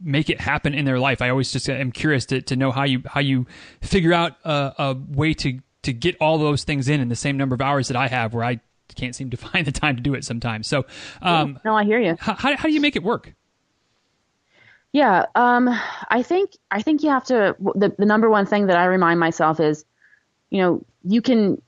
make 0.00 0.28
it 0.28 0.40
happen 0.40 0.74
in 0.74 0.84
their 0.84 0.98
life 0.98 1.22
i 1.22 1.28
always 1.28 1.52
just 1.52 1.68
am 1.68 1.92
curious 1.92 2.26
to, 2.26 2.40
to 2.40 2.56
know 2.56 2.70
how 2.72 2.84
you 2.84 3.02
how 3.06 3.20
you 3.20 3.46
figure 3.80 4.12
out 4.12 4.36
a, 4.44 4.72
a 4.78 4.96
way 5.10 5.34
to 5.34 5.60
to 5.82 5.92
get 5.92 6.16
all 6.20 6.38
those 6.38 6.64
things 6.64 6.88
in 6.88 7.00
in 7.00 7.08
the 7.08 7.16
same 7.16 7.36
number 7.36 7.54
of 7.54 7.60
hours 7.60 7.88
that 7.88 7.96
i 7.96 8.08
have 8.08 8.34
where 8.34 8.44
i 8.44 8.60
can't 8.94 9.14
seem 9.14 9.30
to 9.30 9.36
find 9.48 9.66
the 9.66 9.72
time 9.72 9.96
to 9.96 10.02
do 10.02 10.14
it 10.14 10.24
sometimes 10.24 10.66
so 10.66 10.84
um, 11.22 11.58
No, 11.64 11.76
I 11.76 11.84
hear 11.84 12.00
you. 12.00 12.16
how, 12.18 12.34
how, 12.34 12.68
do 12.68 12.72
you 12.72 12.80
make 12.80 12.96
it 12.96 13.02
work 13.02 13.34
Yeah, 14.92 15.26
um, 15.34 15.68
I 16.08 16.22
think 16.22 16.52
I 16.70 16.80
think 16.80 17.02
you 17.02 17.10
have 17.10 17.24
to. 17.24 17.56
The, 17.74 17.92
the 17.98 18.06
number 18.06 18.30
one 18.30 18.46
thing 18.46 18.68
that 18.68 18.76
I 18.76 18.84
remind 18.84 19.18
myself 19.18 19.58
is, 19.58 19.84
you 20.50 20.62
know, 20.62 20.84
you 21.02 21.20
can 21.20 21.60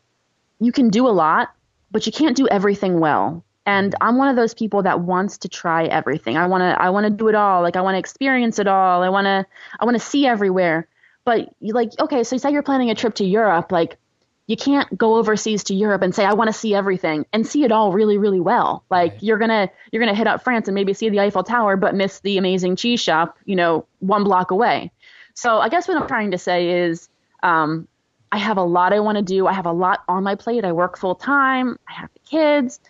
you 0.61 0.71
can 0.71 0.91
do 0.91 1.09
a 1.09 1.11
lot, 1.11 1.53
but 1.91 2.07
you 2.07 2.13
can't 2.13 2.37
do 2.37 2.47
everything 2.47 3.01
well. 3.01 3.45
And 3.67 3.97
I'm 4.01 4.17
one 4.17 4.29
of 4.29 4.37
those 4.37 4.55
people 4.55 4.85
that 4.85 5.01
wants 5.01 5.39
to 5.39 5.49
try 5.49 5.87
everything. 5.87 6.37
I 6.37 6.47
want 6.47 6.63
to 6.63 6.81
I 6.81 6.91
want 6.91 7.05
to 7.05 7.11
do 7.11 7.27
it 7.27 7.35
all. 7.35 7.63
Like 7.63 7.75
I 7.75 7.81
want 7.81 7.97
to 7.97 7.99
experience 7.99 8.61
it 8.61 8.69
all. 8.69 9.03
I 9.03 9.09
want 9.09 9.25
to 9.25 9.45
I 9.81 9.85
want 9.85 9.97
to 9.97 10.05
see 10.05 10.25
everywhere. 10.25 10.87
But 11.25 11.53
you 11.59 11.75
like 11.75 11.91
okay, 11.99 12.23
so 12.23 12.37
you 12.37 12.39
say 12.39 12.53
you're 12.53 12.63
planning 12.63 12.91
a 12.91 12.95
trip 12.95 13.17
to 13.17 13.25
Europe, 13.25 13.73
like 13.73 13.99
you 14.47 14.57
can't 14.57 14.97
go 14.97 15.17
overseas 15.17 15.65
to 15.65 15.75
Europe 15.75 16.03
and 16.03 16.15
say 16.15 16.25
I 16.25 16.35
want 16.35 16.49
to 16.49 16.53
see 16.53 16.75
everything 16.75 17.27
and 17.33 17.47
see 17.47 17.65
it 17.65 17.73
all 17.73 17.93
really 17.93 18.19
really 18.19 18.41
well. 18.41 18.85
Like 18.91 19.13
Right. 19.13 19.23
you're 19.23 19.39
gonna 19.39 19.71
you're 19.91 20.01
gonna 20.01 20.15
hit 20.15 20.27
up 20.27 20.43
France 20.45 20.69
and 20.69 20.75
maybe 20.75 20.93
see 20.95 21.09
the 21.09 21.21
Eiffel 21.21 21.43
Tower, 21.43 21.77
but 21.77 21.95
miss 21.95 22.21
the 22.21 22.39
amazing 22.39 22.77
cheese 22.77 23.01
shop, 23.01 23.39
you 23.45 23.57
know, 23.57 23.87
one 24.01 24.25
block 24.25 24.51
away. 24.51 24.93
So 25.35 25.59
I 25.59 25.69
guess 25.69 25.89
what 25.89 25.97
I'm 25.97 26.07
trying 26.09 26.31
to 26.31 26.39
say 26.39 26.85
is, 26.85 27.09
um, 27.43 27.89
I 28.33 28.39
have 28.39 28.57
a 28.57 28.63
lot 28.63 28.93
I 28.93 29.01
want 29.01 29.17
to 29.19 29.23
do. 29.23 29.47
I 29.47 29.53
have 29.53 29.67
a 29.67 29.73
lot 29.73 30.03
on 30.09 30.23
my 30.23 30.35
plate. 30.35 30.65
I 30.65 30.73
work 30.73 30.99
full 30.99 31.15
time. 31.15 31.79
I 31.89 31.93
have 31.93 32.11
the 32.13 32.21
kids. 32.21 32.81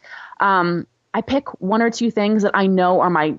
Um, 0.41 0.87
I 1.13 1.21
pick 1.23 1.61
one 1.61 1.83
or 1.83 1.91
two 1.91 2.11
things 2.11 2.43
that 2.43 2.53
I 2.55 2.67
know 2.67 3.01
are 3.01 3.11
my 3.11 3.35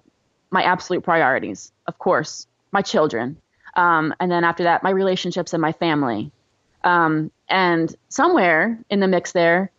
my 0.51 0.63
absolute 0.63 1.03
priorities. 1.03 1.71
Of 1.87 1.99
course, 1.99 2.47
my 2.71 2.81
children, 2.81 3.37
um, 3.75 4.13
and 4.19 4.31
then 4.31 4.43
after 4.43 4.63
that, 4.63 4.83
my 4.83 4.89
relationships 4.89 5.53
and 5.53 5.61
my 5.61 5.71
family. 5.71 6.31
Um, 6.83 7.31
and 7.49 7.93
somewhere 8.09 8.79
in 8.89 8.99
the 8.99 9.07
mix 9.07 9.31
there, 9.31 9.71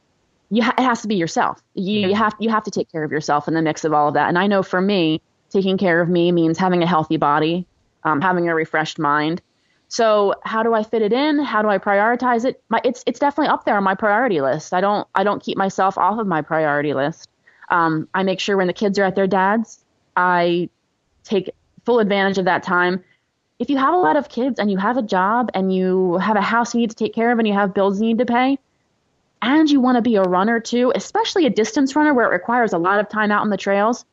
you 0.50 0.62
ha- 0.62 0.74
it 0.78 0.82
has 0.82 1.02
to 1.02 1.08
be 1.08 1.16
yourself. 1.16 1.62
You, 1.74 2.08
you 2.08 2.14
have 2.14 2.34
you 2.38 2.50
have 2.50 2.64
to 2.64 2.70
take 2.70 2.90
care 2.90 3.04
of 3.04 3.12
yourself 3.12 3.48
in 3.48 3.54
the 3.54 3.62
mix 3.62 3.84
of 3.84 3.92
all 3.92 4.08
of 4.08 4.14
that. 4.14 4.28
And 4.28 4.38
I 4.38 4.46
know 4.46 4.62
for 4.62 4.80
me, 4.80 5.20
taking 5.50 5.78
care 5.78 6.00
of 6.00 6.08
me 6.08 6.32
means 6.32 6.58
having 6.58 6.82
a 6.82 6.86
healthy 6.86 7.16
body, 7.16 7.66
um, 8.04 8.20
having 8.20 8.48
a 8.48 8.54
refreshed 8.54 8.98
mind. 8.98 9.42
So 9.88 10.34
how 10.44 10.62
do 10.62 10.74
I 10.74 10.82
fit 10.82 11.02
it 11.02 11.12
in? 11.12 11.38
How 11.38 11.62
do 11.62 11.68
I 11.68 11.78
prioritize 11.78 12.44
it? 12.44 12.62
My, 12.68 12.80
it's 12.84 13.02
it's 13.06 13.18
definitely 13.18 13.48
up 13.48 13.64
there 13.64 13.76
on 13.76 13.84
my 13.84 13.94
priority 13.94 14.40
list. 14.40 14.72
I 14.74 14.80
don't 14.80 15.06
I 15.14 15.24
don't 15.24 15.42
keep 15.42 15.56
myself 15.56 15.96
off 15.98 16.18
of 16.18 16.26
my 16.26 16.42
priority 16.42 16.94
list. 16.94 17.28
Um, 17.70 18.08
I 18.14 18.22
make 18.22 18.40
sure 18.40 18.56
when 18.56 18.66
the 18.66 18.72
kids 18.72 18.98
are 18.98 19.04
at 19.04 19.14
their 19.14 19.26
dad's, 19.26 19.84
I 20.16 20.70
take 21.24 21.50
full 21.84 22.00
advantage 22.00 22.38
of 22.38 22.46
that 22.46 22.62
time. 22.62 23.04
If 23.58 23.70
you 23.70 23.76
have 23.76 23.92
a 23.92 23.98
lot 23.98 24.16
of 24.16 24.28
kids 24.28 24.60
and 24.60 24.70
you 24.70 24.76
have 24.78 24.96
a 24.96 25.02
job 25.02 25.50
and 25.52 25.74
you 25.74 26.18
have 26.18 26.36
a 26.36 26.40
house 26.40 26.74
you 26.74 26.80
need 26.80 26.90
to 26.90 26.96
take 26.96 27.12
care 27.12 27.32
of 27.32 27.38
and 27.38 27.48
you 27.48 27.54
have 27.54 27.74
bills 27.74 28.00
you 28.00 28.06
need 28.06 28.18
to 28.18 28.26
pay, 28.26 28.58
and 29.42 29.70
you 29.70 29.80
want 29.80 29.96
to 29.96 30.02
be 30.02 30.16
a 30.16 30.22
runner 30.22 30.60
too, 30.60 30.92
especially 30.94 31.46
a 31.46 31.50
distance 31.50 31.94
runner 31.94 32.14
where 32.14 32.26
it 32.26 32.32
requires 32.32 32.72
a 32.72 32.78
lot 32.78 33.00
of 33.00 33.08
time 33.08 33.30
out 33.30 33.42
on 33.42 33.50
the 33.50 33.56
trails, 33.56 34.04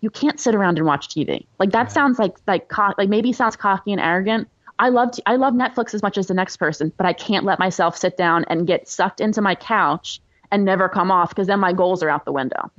you 0.00 0.10
can't 0.10 0.40
sit 0.40 0.54
around 0.54 0.78
and 0.78 0.86
watch 0.86 1.08
TV. 1.08 1.46
Like 1.58 1.70
that 1.72 1.92
sounds 1.92 2.18
like 2.18 2.36
like 2.46 2.68
co- 2.68 2.94
like 2.96 3.08
maybe 3.08 3.32
sounds 3.32 3.56
cocky 3.56 3.92
and 3.92 4.00
arrogant. 4.00 4.48
I 4.78 4.88
love 4.88 5.12
t- 5.12 5.22
I 5.26 5.36
love 5.36 5.54
Netflix 5.54 5.92
as 5.94 6.02
much 6.02 6.16
as 6.16 6.26
the 6.26 6.34
next 6.34 6.56
person, 6.56 6.92
but 6.96 7.06
I 7.06 7.12
can't 7.12 7.44
let 7.44 7.58
myself 7.58 7.96
sit 7.96 8.16
down 8.16 8.44
and 8.48 8.66
get 8.66 8.88
sucked 8.88 9.20
into 9.20 9.42
my 9.42 9.54
couch 9.54 10.20
and 10.50 10.64
never 10.64 10.88
come 10.88 11.10
off 11.10 11.30
because 11.30 11.46
then 11.46 11.60
my 11.60 11.72
goals 11.72 12.02
are 12.02 12.08
out 12.08 12.24
the 12.24 12.32
window. 12.32 12.70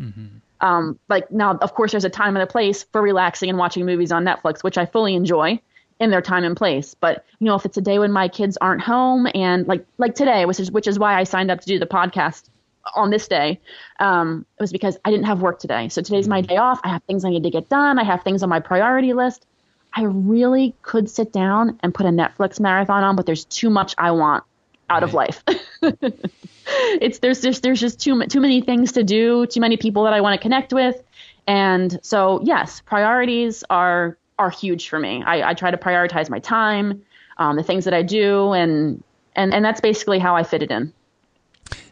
Um, 0.61 0.99
like 1.09 1.32
now, 1.32 1.55
of 1.57 1.74
course, 1.74 1.91
there's 1.91 2.05
a 2.05 2.09
time 2.09 2.36
and 2.36 2.43
a 2.43 2.47
place 2.47 2.84
for 2.91 3.01
relaxing 3.01 3.49
and 3.49 3.57
watching 3.57 3.86
movies 3.86 4.11
on 4.11 4.24
Netflix, 4.24 4.63
which 4.63 4.78
I 4.78 4.86
fully 4.86 5.15
enjoy 5.15 5.59
in 6.02 6.10
their 6.10 6.22
time 6.22 6.43
and 6.43 6.58
place. 6.58 6.95
But 6.95 7.24
you 7.39 7.45
know, 7.45 7.56
if 7.56 7.64
it's 7.64 7.78
a 7.78 7.82
day 7.82 7.99
when 7.99 8.12
my 8.12 8.28
kids 8.28 8.58
aren't 8.60 8.82
home 8.82 9.28
and 9.34 9.68
like 9.68 9.86
like 9.99 10.16
today, 10.16 10.45
which 10.45 10.60
is 10.60 10.72
which 10.72 10.88
is 10.88 10.99
why 10.99 11.18
I 11.18 11.24
signed 11.24 11.52
up 11.52 11.62
to 11.62 11.68
do 11.68 11.80
the 11.80 11.86
podcast 11.86 12.49
on 12.95 13.12
this 13.12 13.28
day, 13.28 13.62
um, 13.99 14.45
it 14.58 14.62
was 14.62 14.72
because 14.72 14.97
I 15.06 15.12
didn't 15.12 15.28
have 15.28 15.41
work 15.41 15.60
today. 15.60 15.88
So 15.89 16.02
today's 16.02 16.28
my 16.28 16.41
day 16.41 16.58
off. 16.58 16.82
I 16.84 16.89
have 16.89 17.04
things 17.04 17.24
I 17.24 17.30
need 17.30 17.43
to 17.43 17.52
get 17.52 17.70
done. 17.70 17.99
I 17.99 18.04
have 18.04 18.24
things 18.24 18.41
on 18.41 18.49
my 18.49 18.60
priority 18.60 19.14
list. 19.14 19.45
I 19.93 20.04
really 20.04 20.74
could 20.82 21.10
sit 21.10 21.32
down 21.32 21.80
and 21.84 21.93
put 21.93 22.08
a 22.08 22.10
Netflix 22.10 22.60
marathon 22.60 23.04
on, 23.04 23.16
but 23.16 23.28
there's 23.28 23.45
too 23.45 23.70
much 23.70 23.93
I 23.97 24.12
want 24.12 24.43
out 24.89 25.04
of 25.04 25.14
life. 25.14 25.43
it's 25.84 27.20
there's 27.20 27.41
just 27.41 27.62
there's 27.62 27.80
just 27.80 28.02
too 28.02 28.26
too 28.26 28.41
many 28.41 28.62
things 28.62 28.93
to 28.93 29.04
do, 29.04 29.45
too 29.45 29.60
many 29.60 29.78
people 29.78 30.06
that 30.06 30.14
I 30.14 30.22
want 30.22 30.39
to 30.39 30.41
connect 30.41 30.74
with, 30.74 31.02
and 31.45 31.99
so 32.02 32.41
yes, 32.43 32.82
priorities 32.82 33.64
are 33.70 34.18
are 34.39 34.49
huge 34.49 34.89
for 34.89 34.99
me. 34.99 35.23
I, 35.25 35.49
I 35.49 35.53
try 35.53 35.71
to 35.71 35.77
prioritize 35.77 36.29
my 36.29 36.39
time, 36.39 37.01
um, 37.38 37.55
the 37.55 37.63
things 37.63 37.86
that 37.86 37.93
I 37.93 38.01
do, 38.01 38.53
and 38.53 39.03
and 39.36 39.53
and 39.53 39.63
that's 39.63 39.82
basically 39.82 40.19
how 40.19 40.36
I 40.36 40.43
fit 40.43 40.63
it 40.63 40.71
in. 40.71 40.93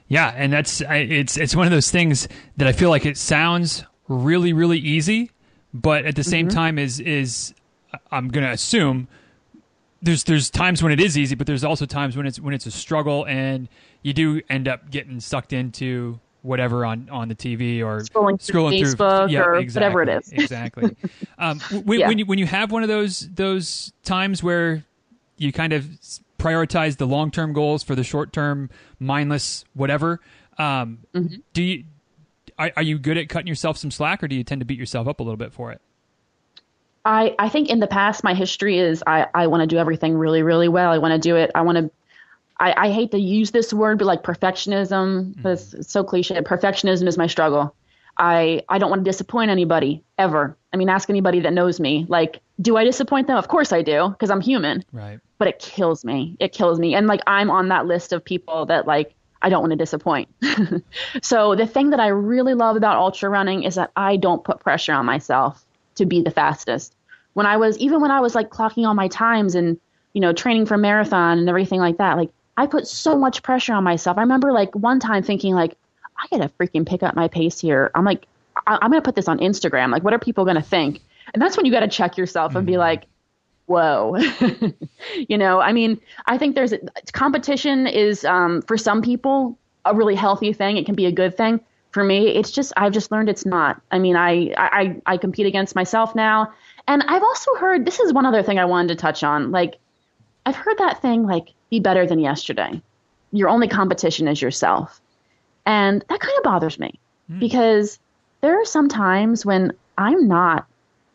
Yeah, 0.07 0.33
and 0.35 0.51
that's 0.51 0.81
it's 0.81 1.37
it's 1.37 1.55
one 1.55 1.67
of 1.67 1.71
those 1.71 1.91
things 1.91 2.27
that 2.57 2.67
I 2.67 2.71
feel 2.71 2.89
like 2.89 3.05
it 3.05 3.17
sounds 3.17 3.83
really 4.07 4.53
really 4.53 4.79
easy, 4.79 5.31
but 5.73 6.05
at 6.05 6.15
the 6.15 6.23
same 6.23 6.47
time 6.47 6.79
is 6.79 6.99
is 6.99 7.53
I'm 8.11 8.29
going 8.29 8.45
to 8.45 8.51
assume 8.51 9.07
there's 10.01 10.23
there's 10.23 10.49
times 10.49 10.81
when 10.81 10.91
it 10.91 10.99
is 10.99 11.17
easy, 11.17 11.35
but 11.35 11.47
there's 11.47 11.63
also 11.63 11.85
times 11.85 12.17
when 12.17 12.25
it's 12.25 12.39
when 12.39 12.53
it's 12.53 12.65
a 12.65 12.71
struggle 12.71 13.25
and 13.27 13.67
you 14.01 14.13
do 14.13 14.41
end 14.49 14.67
up 14.67 14.89
getting 14.89 15.19
sucked 15.19 15.53
into 15.53 16.19
whatever 16.41 16.85
on 16.85 17.09
on 17.09 17.27
the 17.27 17.35
TV 17.35 17.81
or 17.83 17.99
Scrolling 18.01 18.41
through 18.41 18.69
Facebook 18.71 19.29
yeah, 19.29 19.41
or 19.41 19.55
exactly, 19.55 19.95
whatever 19.95 20.01
it 20.03 20.09
is. 20.23 20.31
exactly. 20.31 20.95
Um, 21.37 21.59
when, 21.85 21.99
Yeah. 21.99 22.07
when 22.09 22.17
you 22.19 22.25
when 22.25 22.37
you 22.39 22.45
have 22.45 22.71
one 22.71 22.83
of 22.83 22.89
those 22.89 23.29
those 23.33 23.93
times 24.03 24.43
where 24.43 24.83
you 25.37 25.51
kind 25.53 25.71
of 25.73 25.87
prioritize 26.37 26.97
the 26.97 27.05
long 27.07 27.31
term 27.31 27.53
goals 27.53 27.81
for 27.83 27.95
the 27.95 28.03
short 28.03 28.33
term 28.33 28.69
mindless 28.99 29.63
whatever, 29.73 30.19
um, 30.57 30.99
Mm-hmm. 31.13 31.35
do 31.53 31.63
you 31.63 31.83
are, 32.57 32.71
are 32.75 32.83
you 32.83 32.99
good 32.99 33.17
at 33.17 33.29
cutting 33.29 33.47
yourself 33.47 33.77
some 33.77 33.89
slack, 33.91 34.21
or 34.21 34.27
do 34.27 34.35
you 34.35 34.43
tend 34.43 34.59
to 34.59 34.65
beat 34.65 34.77
yourself 34.77 35.07
up 35.07 35.21
a 35.21 35.23
little 35.23 35.37
bit 35.37 35.53
for 35.53 35.71
it? 35.71 35.79
I, 37.05 37.33
I 37.39 37.47
think 37.47 37.69
in 37.69 37.79
the 37.79 37.87
past 37.87 38.23
my 38.23 38.33
history 38.33 38.77
is 38.77 39.01
I, 39.07 39.27
I 39.33 39.47
want 39.47 39.61
to 39.61 39.67
do 39.67 39.77
everything 39.77 40.15
really 40.17 40.43
really 40.43 40.67
well. 40.67 40.91
I 40.91 40.97
want 40.97 41.13
to 41.13 41.19
do 41.19 41.35
it. 41.37 41.51
I 41.55 41.61
want 41.61 41.77
to. 41.77 41.89
I, 42.59 42.87
I 42.87 42.91
hate 42.91 43.11
to 43.11 43.19
use 43.19 43.51
this 43.51 43.73
word, 43.73 43.99
but 43.99 44.05
like 44.05 44.23
perfectionism, 44.23 45.35
mm-hmm. 45.35 45.47
it's 45.47 45.91
so 45.91 46.03
cliche. 46.03 46.35
Perfectionism 46.41 47.07
is 47.07 47.17
my 47.17 47.27
struggle. 47.27 47.75
I 48.17 48.63
I 48.67 48.77
don't 48.79 48.89
want 48.89 49.05
to 49.05 49.09
disappoint 49.09 49.49
anybody 49.49 50.03
ever. 50.17 50.57
I 50.73 50.77
mean, 50.77 50.89
ask 50.89 51.09
anybody 51.09 51.39
that 51.41 51.53
knows 51.53 51.79
me. 51.79 52.05
Like, 52.09 52.41
do 52.61 52.75
I 52.75 52.83
disappoint 52.83 53.27
them? 53.27 53.37
Of 53.37 53.47
course 53.47 53.71
I 53.71 53.81
do, 53.81 54.09
because 54.09 54.29
I'm 54.29 54.41
human. 54.41 54.83
Right. 54.91 55.19
But 55.37 55.47
it 55.47 55.59
kills 55.59 56.03
me. 56.03 56.35
It 56.39 56.51
kills 56.51 56.79
me. 56.79 56.95
And 56.95 57.07
like 57.07 57.21
I'm 57.25 57.49
on 57.49 57.69
that 57.69 57.85
list 57.85 58.11
of 58.11 58.25
people 58.25 58.65
that 58.65 58.85
like 58.85 59.15
I 59.41 59.47
don't 59.47 59.61
want 59.61 59.71
to 59.71 59.77
disappoint. 59.77 60.27
so 61.21 61.55
the 61.55 61.65
thing 61.65 61.91
that 61.91 62.01
I 62.01 62.07
really 62.07 62.55
love 62.55 62.75
about 62.75 62.97
ultra 62.97 63.29
running 63.29 63.63
is 63.63 63.75
that 63.75 63.91
I 63.95 64.17
don't 64.17 64.43
put 64.43 64.59
pressure 64.59 64.93
on 64.93 65.05
myself 65.05 65.65
to 65.95 66.05
be 66.05 66.21
the 66.21 66.31
fastest. 66.31 66.93
When 67.33 67.45
I 67.45 67.55
was 67.55 67.77
even 67.77 68.01
when 68.01 68.11
I 68.11 68.19
was 68.19 68.35
like 68.35 68.49
clocking 68.49 68.85
all 68.85 68.95
my 68.95 69.07
times 69.07 69.55
and 69.55 69.79
you 70.11 70.19
know 70.19 70.33
training 70.33 70.65
for 70.65 70.77
marathon 70.77 71.39
and 71.39 71.47
everything 71.47 71.79
like 71.79 71.97
that, 71.99 72.17
like 72.17 72.31
I 72.59 72.67
put 72.67 72.87
so 72.87 73.17
much 73.17 73.41
pressure 73.41 73.73
on 73.73 73.85
myself. 73.85 74.17
I 74.17 74.21
remember 74.21 74.51
like 74.51 74.75
one 74.75 74.99
time 74.99 75.23
thinking 75.23 75.55
like 75.55 75.77
I 76.17 76.27
gotta 76.29 76.51
freaking 76.59 76.85
pick 76.85 77.03
up 77.03 77.15
my 77.15 77.29
pace 77.29 77.59
here. 77.59 77.89
I'm 77.95 78.03
like 78.03 78.27
I- 78.67 78.79
am 78.81 78.91
gonna 78.91 79.01
put 79.01 79.15
this 79.15 79.29
on 79.29 79.39
Instagram. 79.39 79.91
Like 79.91 80.03
what 80.03 80.13
are 80.13 80.19
people 80.19 80.43
gonna 80.43 80.61
think? 80.61 80.99
And 81.33 81.41
that's 81.41 81.55
when 81.55 81.65
you 81.65 81.71
got 81.71 81.81
to 81.81 81.87
check 81.87 82.17
yourself 82.17 82.55
and 82.55 82.65
be 82.65 82.73
mm-hmm. 82.73 82.79
like, 82.79 83.05
whoa 83.67 84.17
you 85.29 85.37
know 85.37 85.59
i 85.59 85.71
mean 85.71 86.01
i 86.25 86.39
think 86.39 86.55
there's 86.55 86.73
competition 87.13 87.85
is 87.85 88.25
um, 88.25 88.63
for 88.63 88.77
some 88.77 89.03
people 89.03 89.59
a 89.85 89.93
really 89.93 90.15
healthy 90.15 90.51
thing 90.53 90.75
it 90.75 90.87
can 90.87 90.95
be 90.95 91.05
a 91.05 91.11
good 91.11 91.37
thing 91.37 91.59
for 91.91 92.03
me 92.03 92.29
it's 92.29 92.49
just 92.49 92.73
i've 92.77 92.91
just 92.91 93.11
learned 93.11 93.29
it's 93.29 93.45
not 93.45 93.79
i 93.91 93.99
mean 93.99 94.15
i 94.15 94.51
i, 94.57 94.99
I 95.05 95.17
compete 95.17 95.45
against 95.45 95.75
myself 95.75 96.15
now 96.15 96.51
and 96.87 97.03
i've 97.03 97.21
also 97.21 97.53
heard 97.55 97.85
this 97.85 97.99
is 97.99 98.11
one 98.11 98.25
other 98.25 98.41
thing 98.41 98.57
i 98.57 98.65
wanted 98.65 98.87
to 98.87 98.95
touch 98.95 99.23
on 99.23 99.51
like 99.51 99.77
i've 100.45 100.55
heard 100.55 100.77
that 100.77 101.01
thing 101.01 101.25
like 101.25 101.53
be 101.69 101.79
better 101.79 102.05
than 102.05 102.19
yesterday 102.19 102.81
your 103.31 103.49
only 103.49 103.67
competition 103.67 104.27
is 104.27 104.41
yourself 104.41 105.01
and 105.65 106.03
that 106.09 106.19
kind 106.19 106.37
of 106.37 106.43
bothers 106.43 106.79
me 106.79 106.99
mm. 107.31 107.39
because 107.39 107.99
there 108.41 108.59
are 108.59 108.65
some 108.65 108.87
times 108.87 109.45
when 109.45 109.71
i'm 109.97 110.27
not 110.27 110.67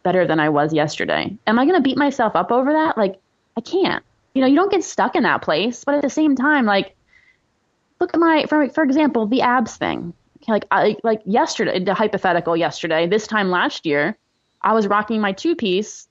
better 0.04 0.24
than 0.24 0.38
I 0.38 0.50
was 0.50 0.72
yesterday. 0.72 1.36
Am 1.48 1.58
I 1.58 1.64
going 1.64 1.74
to 1.74 1.82
beat 1.82 1.98
myself 1.98 2.36
up 2.36 2.52
over 2.52 2.72
that? 2.72 2.96
Like, 2.96 3.18
I 3.56 3.60
can't. 3.60 4.04
You 4.34 4.42
know, 4.42 4.46
you 4.46 4.54
don't 4.54 4.70
get 4.70 4.84
stuck 4.84 5.16
in 5.16 5.24
that 5.24 5.42
place, 5.42 5.82
but 5.82 5.96
at 5.96 6.02
the 6.02 6.10
same 6.10 6.36
time, 6.36 6.66
like, 6.66 6.94
look 8.00 8.14
at 8.14 8.20
my, 8.20 8.44
for 8.48 8.68
for 8.68 8.84
example, 8.84 9.26
the 9.26 9.40
abs 9.40 9.76
thing. 9.76 10.12
Like, 10.46 10.66
I, 10.70 10.96
like 11.02 11.22
yesterday, 11.24 11.82
the 11.82 11.94
hypothetical 11.94 12.56
yesterday, 12.56 13.06
this 13.06 13.26
time 13.26 13.50
last 13.50 13.86
year, 13.86 14.16
I 14.62 14.74
was 14.74 14.86
rocking 14.86 15.20
my 15.20 15.32
two 15.32 15.56
piece 15.56 16.06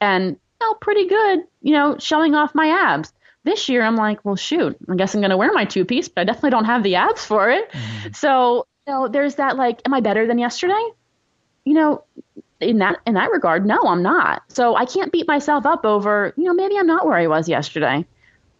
and 0.00 0.36
felt 0.62 0.80
pretty 0.80 1.06
good, 1.06 1.40
you 1.62 1.72
know, 1.72 1.96
showing 1.98 2.34
off 2.34 2.54
my 2.54 2.68
abs. 2.68 3.12
This 3.44 3.68
year, 3.68 3.82
I'm 3.82 3.96
like, 3.96 4.24
well, 4.24 4.36
shoot, 4.36 4.76
I 4.88 4.94
guess 4.94 5.14
I'm 5.14 5.20
going 5.20 5.30
to 5.30 5.36
wear 5.36 5.52
my 5.52 5.64
two 5.64 5.84
piece, 5.84 6.08
but 6.08 6.20
I 6.20 6.24
definitely 6.24 6.50
don't 6.50 6.64
have 6.64 6.84
the 6.84 6.94
abs 6.94 7.24
for 7.24 7.50
it. 7.50 7.70
Mm-hmm. 7.72 8.12
So, 8.12 8.66
you 8.86 8.92
know, 8.92 9.08
there's 9.08 9.34
that 9.36 9.56
like, 9.56 9.80
am 9.84 9.92
I 9.94 10.00
better 10.00 10.26
than 10.26 10.38
yesterday? 10.38 10.82
You 11.64 11.74
know, 11.74 12.04
in 12.60 12.78
that 12.78 13.00
in 13.06 13.14
that 13.14 13.32
regard, 13.32 13.66
no, 13.66 13.80
I'm 13.82 14.02
not. 14.02 14.44
So 14.48 14.76
I 14.76 14.84
can't 14.84 15.10
beat 15.10 15.26
myself 15.26 15.66
up 15.66 15.84
over, 15.84 16.32
you 16.36 16.44
know, 16.44 16.54
maybe 16.54 16.78
I'm 16.78 16.86
not 16.86 17.04
where 17.04 17.16
I 17.16 17.26
was 17.26 17.48
yesterday. 17.48 18.06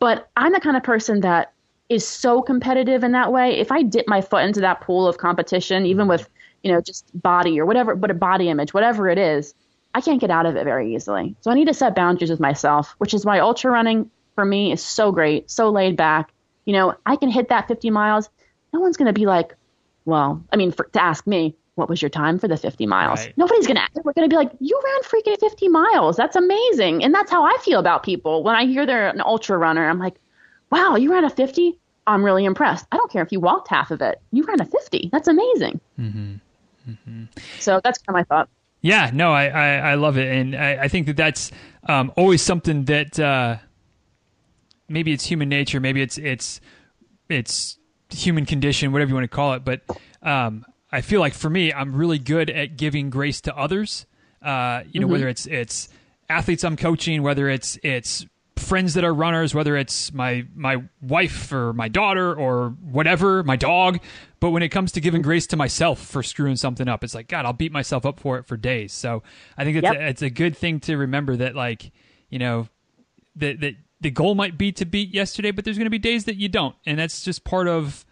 But 0.01 0.29
I'm 0.37 0.53
the 0.53 0.61
kind 0.61 0.77
of 0.77 0.83
person 0.83 1.21
that 1.21 1.53
is 1.89 2.05
so 2.07 2.43
competitive 2.43 3.05
in 3.05 3.13
that 3.13 3.31
way. 3.31 3.57
If 3.59 3.71
I 3.71 3.83
dip 3.83 4.09
my 4.09 4.21
foot 4.21 4.43
into 4.43 4.61
that 4.61 4.81
pool 4.81 5.07
of 5.07 5.19
competition, 5.19 5.87
even 5.87 6.09
with, 6.09 6.29
you 6.65 6.73
know, 6.73 6.81
just 6.81 7.05
body 7.23 7.61
or 7.61 7.67
whatever, 7.67 7.95
but 7.95 8.11
a 8.11 8.15
body 8.15 8.49
image, 8.49 8.75
whatever 8.75 9.09
it 9.09 9.19
is, 9.19 9.55
I 9.95 10.01
can't 10.01 10.21
get 10.21 10.31
out 10.31 10.47
of 10.47 10.57
it 10.57 10.65
very 10.65 10.95
easily. 10.95 11.37
So 11.41 11.51
I 11.51 11.55
need 11.55 11.69
to 11.69 11.75
set 11.75 11.95
boundaries 11.95 12.31
with 12.31 12.41
myself, 12.41 12.95
which 12.99 13.15
is 13.15 13.25
why 13.25 13.41
ultra 13.41 13.71
running 13.71 14.11
for 14.35 14.45
me 14.45 14.73
is 14.73 14.83
so 14.83 15.13
great, 15.13 15.51
so 15.51 15.71
laid 15.71 15.97
back. 15.97 16.33
You 16.65 16.73
know, 16.73 16.95
I 17.05 17.17
can 17.17 17.31
hit 17.31 17.49
that 17.49 17.69
50 17.69 17.91
miles. 17.91 18.31
No 18.73 18.81
one's 18.81 18.97
going 18.97 19.13
to 19.13 19.13
be 19.13 19.27
like, 19.27 19.55
well, 20.05 20.43
I 20.53 20.57
mean, 20.57 20.73
for, 20.73 20.85
to 20.85 21.03
ask 21.03 21.27
me, 21.27 21.55
what 21.75 21.89
was 21.89 22.03
your 22.03 22.11
time 22.11 22.39
for 22.39 22.49
the 22.49 22.57
50 22.57 22.87
miles? 22.87 23.21
Right. 23.21 23.37
Nobody's 23.37 23.67
going 23.67 23.77
to, 23.77 24.03
we're 24.05 24.13
going 24.13 24.29
to 24.29 24.33
be 24.33 24.37
like, 24.37 24.53
you 24.61 24.81
ran 24.85 25.03
freaking 25.03 25.39
50 25.39 25.69
miles. 25.69 26.17
That's 26.17 26.37
amazing. 26.37 27.03
And 27.03 27.15
that's 27.15 27.31
how 27.31 27.45
I 27.45 27.57
feel 27.63 27.81
about 27.81 28.03
people. 28.03 28.43
When 28.43 28.55
I 28.55 28.67
hear 28.67 28.87
they're 28.87 29.09
an 29.09 29.23
ultra 29.23 29.57
runner, 29.57 29.89
I'm 29.89 29.99
like, 29.99 30.15
wow, 30.71 30.97
you 30.97 31.13
ran 31.13 31.25
a 31.25 31.31
50? 31.31 31.79
I'm 32.07 32.25
really 32.25 32.45
impressed. 32.45 32.87
I 32.93 32.97
don't 32.97 33.11
care 33.11 33.23
if 33.23 33.33
you 33.33 33.41
walked 33.41 33.69
half 33.69 33.91
of 33.91 34.03
it. 34.03 34.21
You 34.33 34.45
ran 34.45 34.61
a 34.61 34.65
50. 34.65 35.11
That's 35.13 35.29
amazing. 35.29 35.81
Mm-hmm. 35.99 36.35
Mm-hmm. 36.91 37.25
So 37.59 37.81
that's 37.83 37.99
kind 37.99 38.09
of 38.09 38.15
my 38.15 38.25
thought. 38.25 38.49
Yeah, 38.83 39.11
no, 39.15 39.33
I, 39.33 39.47
I, 39.47 39.69
I 39.93 39.95
love 39.95 40.19
it. 40.19 40.31
And 40.31 40.55
I, 40.55 40.83
I 40.83 40.89
think 40.89 41.07
that 41.07 41.17
that's 41.17 41.51
um, 41.89 42.13
always 42.17 42.43
something 42.43 42.85
that 42.87 43.19
uh, 43.19 43.57
maybe 44.89 45.13
it's 45.13 45.25
human 45.25 45.49
nature, 45.49 45.81
maybe 45.81 46.03
it's, 46.03 46.19
it's, 46.19 46.61
it's 47.29 47.79
human 48.11 48.45
condition, 48.45 48.93
whatever 48.93 49.09
you 49.09 49.15
want 49.15 49.25
to 49.25 49.35
call 49.35 49.55
it. 49.55 49.65
But 49.65 49.83
um, 50.23 50.65
I 50.91 51.01
feel 51.01 51.21
like 51.21 51.35
for 51.35 51.49
me, 51.49 51.73
I'm 51.73 51.95
really 51.95 52.19
good 52.19 52.51
at 52.51 52.77
giving 52.77 53.09
grace 53.09 53.41
to 53.43 53.57
others. 53.57 54.05
Uh, 54.43 54.83
you 54.91 55.01
know, 55.01 55.07
mm-hmm. 55.07 55.13
whether 55.13 55.29
it's 55.29 55.47
it's 55.47 55.89
athletes 56.29 56.65
I'm 56.65 56.77
coaching, 56.77 57.23
whether 57.23 57.49
it's 57.49 57.79
it's 57.83 58.27
friends 58.57 58.95
that 58.95 59.05
are 59.05 59.15
runners, 59.15 59.55
whether 59.55 59.77
it's 59.77 60.13
my 60.13 60.47
my 60.55 60.83
wife 61.01 61.53
or 61.53 61.73
my 61.73 61.89
daughter 61.89 62.35
or 62.35 62.71
whatever, 62.83 63.43
my 63.43 63.57
dog. 63.57 64.01
But 64.43 64.51
when 64.51 64.65
it 64.65 64.71
comes 64.71 64.91
to 64.93 65.01
giving 65.01 65.23
grace 65.23 65.47
to 65.47 65.57
myself 65.57 66.05
for 66.05 66.21
screwing 66.21 66.57
something 66.57 66.89
up, 66.89 67.05
it's 67.05 67.15
like 67.15 67.29
God, 67.29 67.47
I'll 67.47 67.53
beat 67.53 67.71
myself 67.71 68.05
up 68.05 68.19
for 68.19 68.39
it 68.39 68.45
for 68.45 68.57
days. 68.57 68.93
So 68.93 69.23
I 69.57 69.63
think 69.63 69.77
it's 69.77 69.85
yep. 69.85 69.95
a, 69.95 70.09
it's 70.09 70.23
a 70.23 70.31
good 70.31 70.57
thing 70.57 70.81
to 70.81 70.97
remember 70.97 71.37
that 71.37 71.55
like 71.55 71.93
you 72.29 72.41
know 72.41 72.67
that 73.37 73.61
that 73.61 73.77
the 74.01 74.11
goal 74.11 74.35
might 74.35 74.59
be 74.59 74.73
to 74.73 74.85
beat 74.85 75.15
yesterday, 75.15 75.53
but 75.53 75.65
there's 75.65 75.79
going 75.79 75.87
to 75.87 75.91
be 75.91 76.01
days 76.01 76.25
that 76.25 76.39
you 76.39 76.49
don't, 76.49 76.75
and 76.85 76.99
that's 76.99 77.23
just 77.23 77.45
part 77.45 77.69
of 77.69 78.05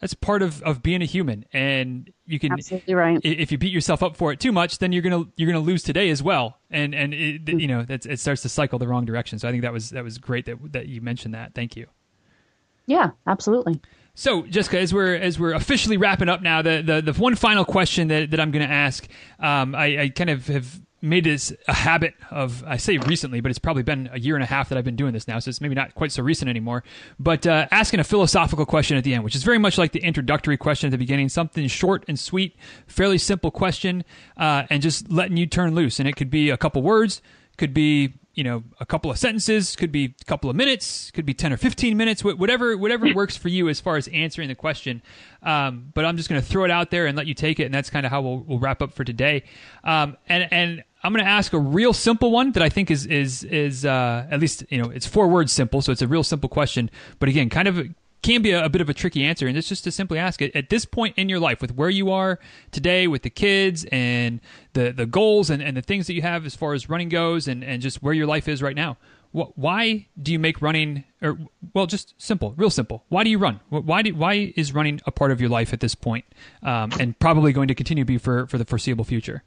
that's 0.00 0.12
part 0.12 0.42
of, 0.42 0.60
of 0.64 0.82
being 0.82 1.02
a 1.02 1.04
human. 1.04 1.44
And 1.52 2.12
you 2.24 2.40
can 2.40 2.54
absolutely 2.54 2.94
right. 2.94 3.20
if 3.22 3.52
you 3.52 3.56
beat 3.56 3.72
yourself 3.72 4.02
up 4.02 4.16
for 4.16 4.32
it 4.32 4.40
too 4.40 4.50
much 4.50 4.78
then 4.78 4.90
you're 4.90 5.02
gonna 5.02 5.26
you're 5.36 5.52
gonna 5.52 5.64
lose 5.64 5.84
today 5.84 6.10
as 6.10 6.20
well. 6.20 6.58
And 6.68 6.96
and 6.96 7.14
it, 7.14 7.44
mm. 7.44 7.60
you 7.60 7.68
know 7.68 7.84
that's 7.84 8.06
it 8.06 8.18
starts 8.18 8.42
to 8.42 8.48
cycle 8.48 8.80
the 8.80 8.88
wrong 8.88 9.04
direction. 9.04 9.38
So 9.38 9.46
i 9.46 9.52
think 9.52 9.62
that 9.62 9.72
was 9.72 9.90
that 9.90 10.02
was 10.02 10.18
great 10.18 10.46
that 10.46 10.56
that 10.72 10.88
you 10.88 11.00
mentioned 11.00 11.34
that. 11.34 11.54
Thank 11.54 11.76
you. 11.76 11.86
Yeah 12.86 13.10
absolutely 13.28 13.80
so, 14.16 14.42
Jessica, 14.46 14.78
as 14.78 14.94
we're 14.94 15.14
as 15.14 15.38
we're 15.38 15.52
officially 15.52 15.98
wrapping 15.98 16.30
up 16.30 16.40
now, 16.40 16.62
the 16.62 16.82
the, 16.82 17.12
the 17.12 17.20
one 17.20 17.34
final 17.34 17.66
question 17.66 18.08
that, 18.08 18.30
that 18.30 18.40
I'm 18.40 18.50
going 18.50 18.66
to 18.66 18.72
ask, 18.72 19.06
um, 19.38 19.74
I, 19.74 20.00
I 20.00 20.08
kind 20.08 20.30
of 20.30 20.46
have 20.46 20.80
made 21.02 21.24
this 21.24 21.52
a 21.68 21.74
habit 21.74 22.14
of 22.30 22.64
I 22.66 22.78
say 22.78 22.96
recently, 22.96 23.42
but 23.42 23.50
it's 23.50 23.58
probably 23.58 23.82
been 23.82 24.08
a 24.10 24.18
year 24.18 24.34
and 24.34 24.42
a 24.42 24.46
half 24.46 24.70
that 24.70 24.78
I've 24.78 24.86
been 24.86 24.96
doing 24.96 25.12
this 25.12 25.28
now, 25.28 25.38
so 25.38 25.50
it's 25.50 25.60
maybe 25.60 25.74
not 25.74 25.94
quite 25.94 26.12
so 26.12 26.22
recent 26.22 26.48
anymore. 26.48 26.82
But 27.20 27.46
uh, 27.46 27.68
asking 27.70 28.00
a 28.00 28.04
philosophical 28.04 28.64
question 28.64 28.96
at 28.96 29.04
the 29.04 29.12
end, 29.12 29.22
which 29.22 29.36
is 29.36 29.42
very 29.42 29.58
much 29.58 29.76
like 29.76 29.92
the 29.92 30.02
introductory 30.02 30.56
question 30.56 30.88
at 30.88 30.92
the 30.92 30.98
beginning, 30.98 31.28
something 31.28 31.68
short 31.68 32.02
and 32.08 32.18
sweet, 32.18 32.56
fairly 32.86 33.18
simple 33.18 33.50
question, 33.50 34.02
uh, 34.38 34.64
and 34.70 34.80
just 34.80 35.10
letting 35.10 35.36
you 35.36 35.46
turn 35.46 35.74
loose. 35.74 36.00
And 36.00 36.08
it 36.08 36.16
could 36.16 36.30
be 36.30 36.48
a 36.48 36.56
couple 36.56 36.80
words, 36.80 37.20
could 37.58 37.74
be 37.74 38.14
you 38.36 38.44
know 38.44 38.62
a 38.78 38.86
couple 38.86 39.10
of 39.10 39.18
sentences 39.18 39.74
could 39.74 39.90
be 39.90 40.14
a 40.20 40.24
couple 40.24 40.48
of 40.48 40.54
minutes 40.54 41.10
could 41.10 41.26
be 41.26 41.34
10 41.34 41.52
or 41.54 41.56
15 41.56 41.96
minutes 41.96 42.22
whatever 42.22 42.76
whatever 42.76 43.12
works 43.14 43.36
for 43.36 43.48
you 43.48 43.68
as 43.68 43.80
far 43.80 43.96
as 43.96 44.06
answering 44.08 44.48
the 44.48 44.54
question. 44.54 45.02
Um, 45.42 45.90
but 45.94 46.04
i'm 46.04 46.16
just 46.16 46.28
going 46.28 46.40
to 46.40 46.46
throw 46.46 46.64
it 46.64 46.70
out 46.70 46.90
there 46.90 47.06
and 47.06 47.16
let 47.16 47.26
you 47.26 47.34
take 47.34 47.58
it 47.58 47.64
and 47.64 47.74
that's 47.74 47.90
kind 47.90 48.06
of 48.06 48.12
how 48.12 48.20
we'll, 48.20 48.38
we'll 48.46 48.58
wrap 48.58 48.82
up 48.82 48.92
for 48.92 49.02
today. 49.02 49.42
Um, 49.82 50.16
and 50.28 50.46
and 50.52 50.84
i'm 51.02 51.12
going 51.12 51.24
to 51.24 51.30
ask 51.30 51.52
a 51.52 51.58
real 51.58 51.92
simple 51.92 52.30
one 52.30 52.52
that 52.52 52.62
i 52.62 52.68
think 52.68 52.90
is 52.90 53.06
is 53.06 53.42
is 53.44 53.84
uh, 53.84 54.26
at 54.30 54.38
least 54.38 54.64
you 54.68 54.80
know 54.80 54.90
it's 54.90 55.06
four 55.06 55.26
words 55.28 55.52
simple 55.52 55.82
so 55.82 55.90
it's 55.90 56.02
a 56.02 56.08
real 56.08 56.22
simple 56.22 56.48
question. 56.48 56.90
But 57.18 57.28
again 57.30 57.48
kind 57.48 57.66
of 57.66 57.88
can 58.26 58.42
be 58.42 58.50
a, 58.50 58.64
a, 58.64 58.68
bit 58.68 58.80
of 58.80 58.88
a 58.88 58.94
tricky 58.94 59.24
answer, 59.24 59.46
and 59.46 59.56
it's 59.56 59.68
just 59.68 59.84
to 59.84 59.92
simply 59.92 60.18
ask 60.18 60.42
it 60.42 60.54
at 60.56 60.68
this 60.68 60.84
point 60.84 61.14
in 61.16 61.28
your 61.28 61.38
life, 61.38 61.60
with 61.60 61.74
where 61.74 61.88
you 61.88 62.10
are 62.10 62.40
today, 62.72 63.06
with 63.06 63.22
the 63.22 63.30
kids 63.30 63.86
and 63.92 64.40
the 64.72 64.92
the 64.92 65.06
goals 65.06 65.48
and, 65.48 65.62
and 65.62 65.76
the 65.76 65.82
things 65.82 66.08
that 66.08 66.14
you 66.14 66.22
have 66.22 66.44
as 66.44 66.56
far 66.56 66.74
as 66.74 66.88
running 66.88 67.08
goes, 67.08 67.46
and, 67.46 67.62
and 67.62 67.80
just 67.80 68.02
where 68.02 68.12
your 68.12 68.26
life 68.26 68.48
is 68.48 68.62
right 68.62 68.74
now. 68.74 68.96
What, 69.30 69.56
why 69.56 70.08
do 70.20 70.32
you 70.32 70.38
make 70.38 70.60
running, 70.60 71.04
or 71.22 71.38
well, 71.72 71.86
just 71.86 72.14
simple, 72.18 72.52
real 72.56 72.70
simple? 72.70 73.04
Why 73.08 73.22
do 73.22 73.30
you 73.30 73.38
run? 73.38 73.60
Why 73.68 74.02
do, 74.02 74.14
why 74.14 74.52
is 74.56 74.74
running 74.74 75.00
a 75.06 75.12
part 75.12 75.30
of 75.30 75.40
your 75.40 75.50
life 75.50 75.72
at 75.72 75.80
this 75.80 75.94
point, 75.94 76.24
um, 76.62 76.90
and 76.98 77.16
probably 77.18 77.52
going 77.52 77.68
to 77.68 77.74
continue 77.74 78.02
to 78.02 78.06
be 78.06 78.18
for 78.18 78.46
for 78.48 78.58
the 78.58 78.64
foreseeable 78.64 79.04
future? 79.04 79.44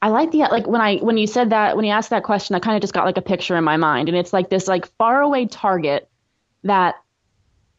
I 0.00 0.08
like 0.08 0.30
the 0.30 0.38
like 0.38 0.66
when 0.68 0.80
I 0.80 0.98
when 0.98 1.16
you 1.18 1.26
said 1.26 1.50
that 1.50 1.76
when 1.76 1.84
you 1.84 1.92
asked 1.92 2.10
that 2.10 2.22
question, 2.22 2.54
I 2.54 2.60
kind 2.60 2.76
of 2.76 2.82
just 2.82 2.94
got 2.94 3.04
like 3.04 3.16
a 3.16 3.22
picture 3.22 3.56
in 3.56 3.64
my 3.64 3.78
mind, 3.78 4.08
and 4.08 4.16
it's 4.16 4.32
like 4.32 4.48
this 4.48 4.68
like 4.68 4.86
faraway 4.96 5.46
target 5.46 6.08
that 6.64 6.96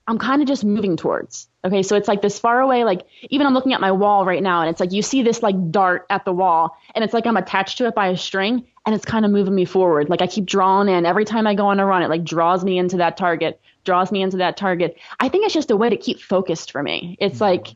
I'm 0.08 0.18
kind 0.18 0.41
of 0.41 0.47
just 0.47 0.66
moving 0.66 0.97
towards. 0.97 1.47
Okay, 1.64 1.82
so 1.82 1.95
it's 1.95 2.10
like 2.10 2.22
this 2.22 2.38
far 2.38 2.60
away, 2.60 2.84
like 2.84 3.06
even 3.30 3.47
I'm 3.47 3.54
looking 3.54 3.74
at 3.74 3.80
my 3.80 3.91
wall 3.91 4.26
right 4.26 4.43
now, 4.43 4.62
and 4.62 4.70
it's 4.70 4.82
like 4.82 4.91
you 4.91 5.01
see 5.01 5.22
this 5.22 5.41
like 5.41 5.72
dart 5.72 6.06
at 6.10 6.26
the 6.26 6.34
wall, 6.34 6.78
and 6.93 7.04
it's 7.04 7.14
like 7.14 7.26
I'm 7.26 7.38
attached 7.38 7.78
to 7.78 7.88
it 7.88 7.95
by 7.95 8.08
a 8.08 8.18
string, 8.18 8.66
and 8.86 8.93
it's 8.93 9.06
kind 9.06 9.24
of 9.24 9.32
moving 9.32 9.56
me 9.56 9.64
forward. 9.64 10.10
Like 10.10 10.22
I 10.22 10.28
keep 10.28 10.45
drawing 10.45 10.89
in 10.89 11.06
every 11.06 11.24
time 11.24 11.47
I 11.47 11.56
go 11.56 11.68
on 11.68 11.80
a 11.80 11.86
run, 11.86 12.04
it 12.04 12.10
like 12.10 12.26
draws 12.26 12.66
me 12.66 12.78
into 12.78 12.97
that 12.97 13.16
target, 13.16 13.62
draws 13.86 14.12
me 14.12 14.22
into 14.22 14.38
that 14.38 14.58
target. 14.58 14.97
I 15.22 15.30
think 15.30 15.45
it's 15.45 15.54
just 15.54 15.72
a 15.72 15.78
way 15.78 15.89
to 15.89 15.97
keep 15.97 16.20
focused 16.20 16.72
for 16.72 16.84
me. 16.84 17.16
It's 17.20 17.36
mm-hmm. 17.36 17.43
like 17.43 17.68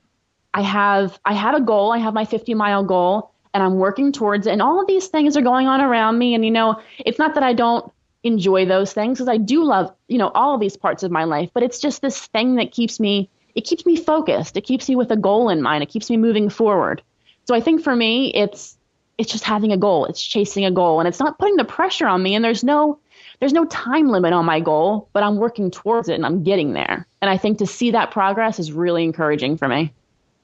I 0.54 0.62
have 0.62 1.18
I 1.24 1.34
have 1.34 1.56
a 1.56 1.62
goal, 1.62 1.94
I 1.94 2.00
have 2.00 2.14
my 2.14 2.26
50 2.26 2.56
mile 2.56 2.84
goal, 2.84 3.32
and 3.54 3.64
I'm 3.64 3.76
working 3.76 4.12
towards 4.12 4.48
it, 4.48 4.52
and 4.52 4.62
all 4.62 4.82
of 4.82 4.88
these 4.88 5.08
things 5.08 5.38
are 5.38 5.42
going 5.42 5.68
on 5.68 5.80
around 5.80 6.18
me, 6.18 6.36
and 6.36 6.44
you 6.44 6.52
know, 6.52 6.82
it's 7.00 7.20
not 7.20 7.36
that 7.36 7.44
I 7.44 7.54
don't 7.54 7.90
enjoy 8.24 8.65
those 8.65 8.93
things 8.93 9.18
because 9.18 9.30
I 9.30 9.38
do 9.38 9.63
love, 9.63 9.93
you 10.07 10.18
know, 10.18 10.30
all 10.30 10.57
these 10.57 10.76
parts 10.76 11.03
of 11.03 11.11
my 11.11 11.24
life, 11.24 11.49
but 11.53 11.63
it's 11.63 11.80
just 11.80 12.01
this 12.01 12.28
thing 12.28 12.55
that 12.55 12.72
keeps 12.72 12.99
me 12.99 13.30
it 13.57 13.65
keeps 13.65 13.88
me 13.88 13.95
focused. 13.95 14.55
It 14.55 14.61
keeps 14.61 14.88
me 14.88 14.95
with 14.95 15.09
a 15.09 15.15
goal 15.15 15.49
in 15.49 15.63
mind. 15.63 15.82
It 15.82 15.89
keeps 15.89 16.11
me 16.11 16.18
moving 16.18 16.47
forward. 16.47 17.01
So 17.45 17.55
I 17.55 17.59
think 17.59 17.82
for 17.82 17.95
me, 17.95 18.32
it's 18.34 18.78
it's 19.18 19.32
just 19.32 19.43
having 19.43 19.72
a 19.72 19.78
goal. 19.78 20.05
It's 20.05 20.24
chasing 20.24 20.63
a 20.63 20.70
goal, 20.70 20.99
and 20.99 21.07
it's 21.07 21.20
not 21.20 21.39
putting 21.39 21.55
the 21.55 21.65
pressure 21.65 22.05
on 22.05 22.22
me. 22.22 22.36
And 22.36 22.45
there's 22.45 22.63
no 22.63 22.99
there's 23.39 23.53
no 23.53 23.65
time 23.65 24.09
limit 24.09 24.32
on 24.32 24.45
my 24.45 24.59
goal, 24.59 25.09
but 25.11 25.24
I'm 25.24 25.38
working 25.38 25.72
towards 25.72 26.07
it 26.07 26.15
and 26.15 26.26
I'm 26.26 26.43
getting 26.43 26.74
there. 26.74 27.07
And 27.22 27.32
I 27.32 27.38
think 27.38 27.57
to 27.57 27.65
see 27.65 27.91
that 27.91 28.11
progress 28.11 28.59
is 28.59 28.72
really 28.72 29.03
encouraging 29.03 29.57
for 29.57 29.68
me. 29.68 29.93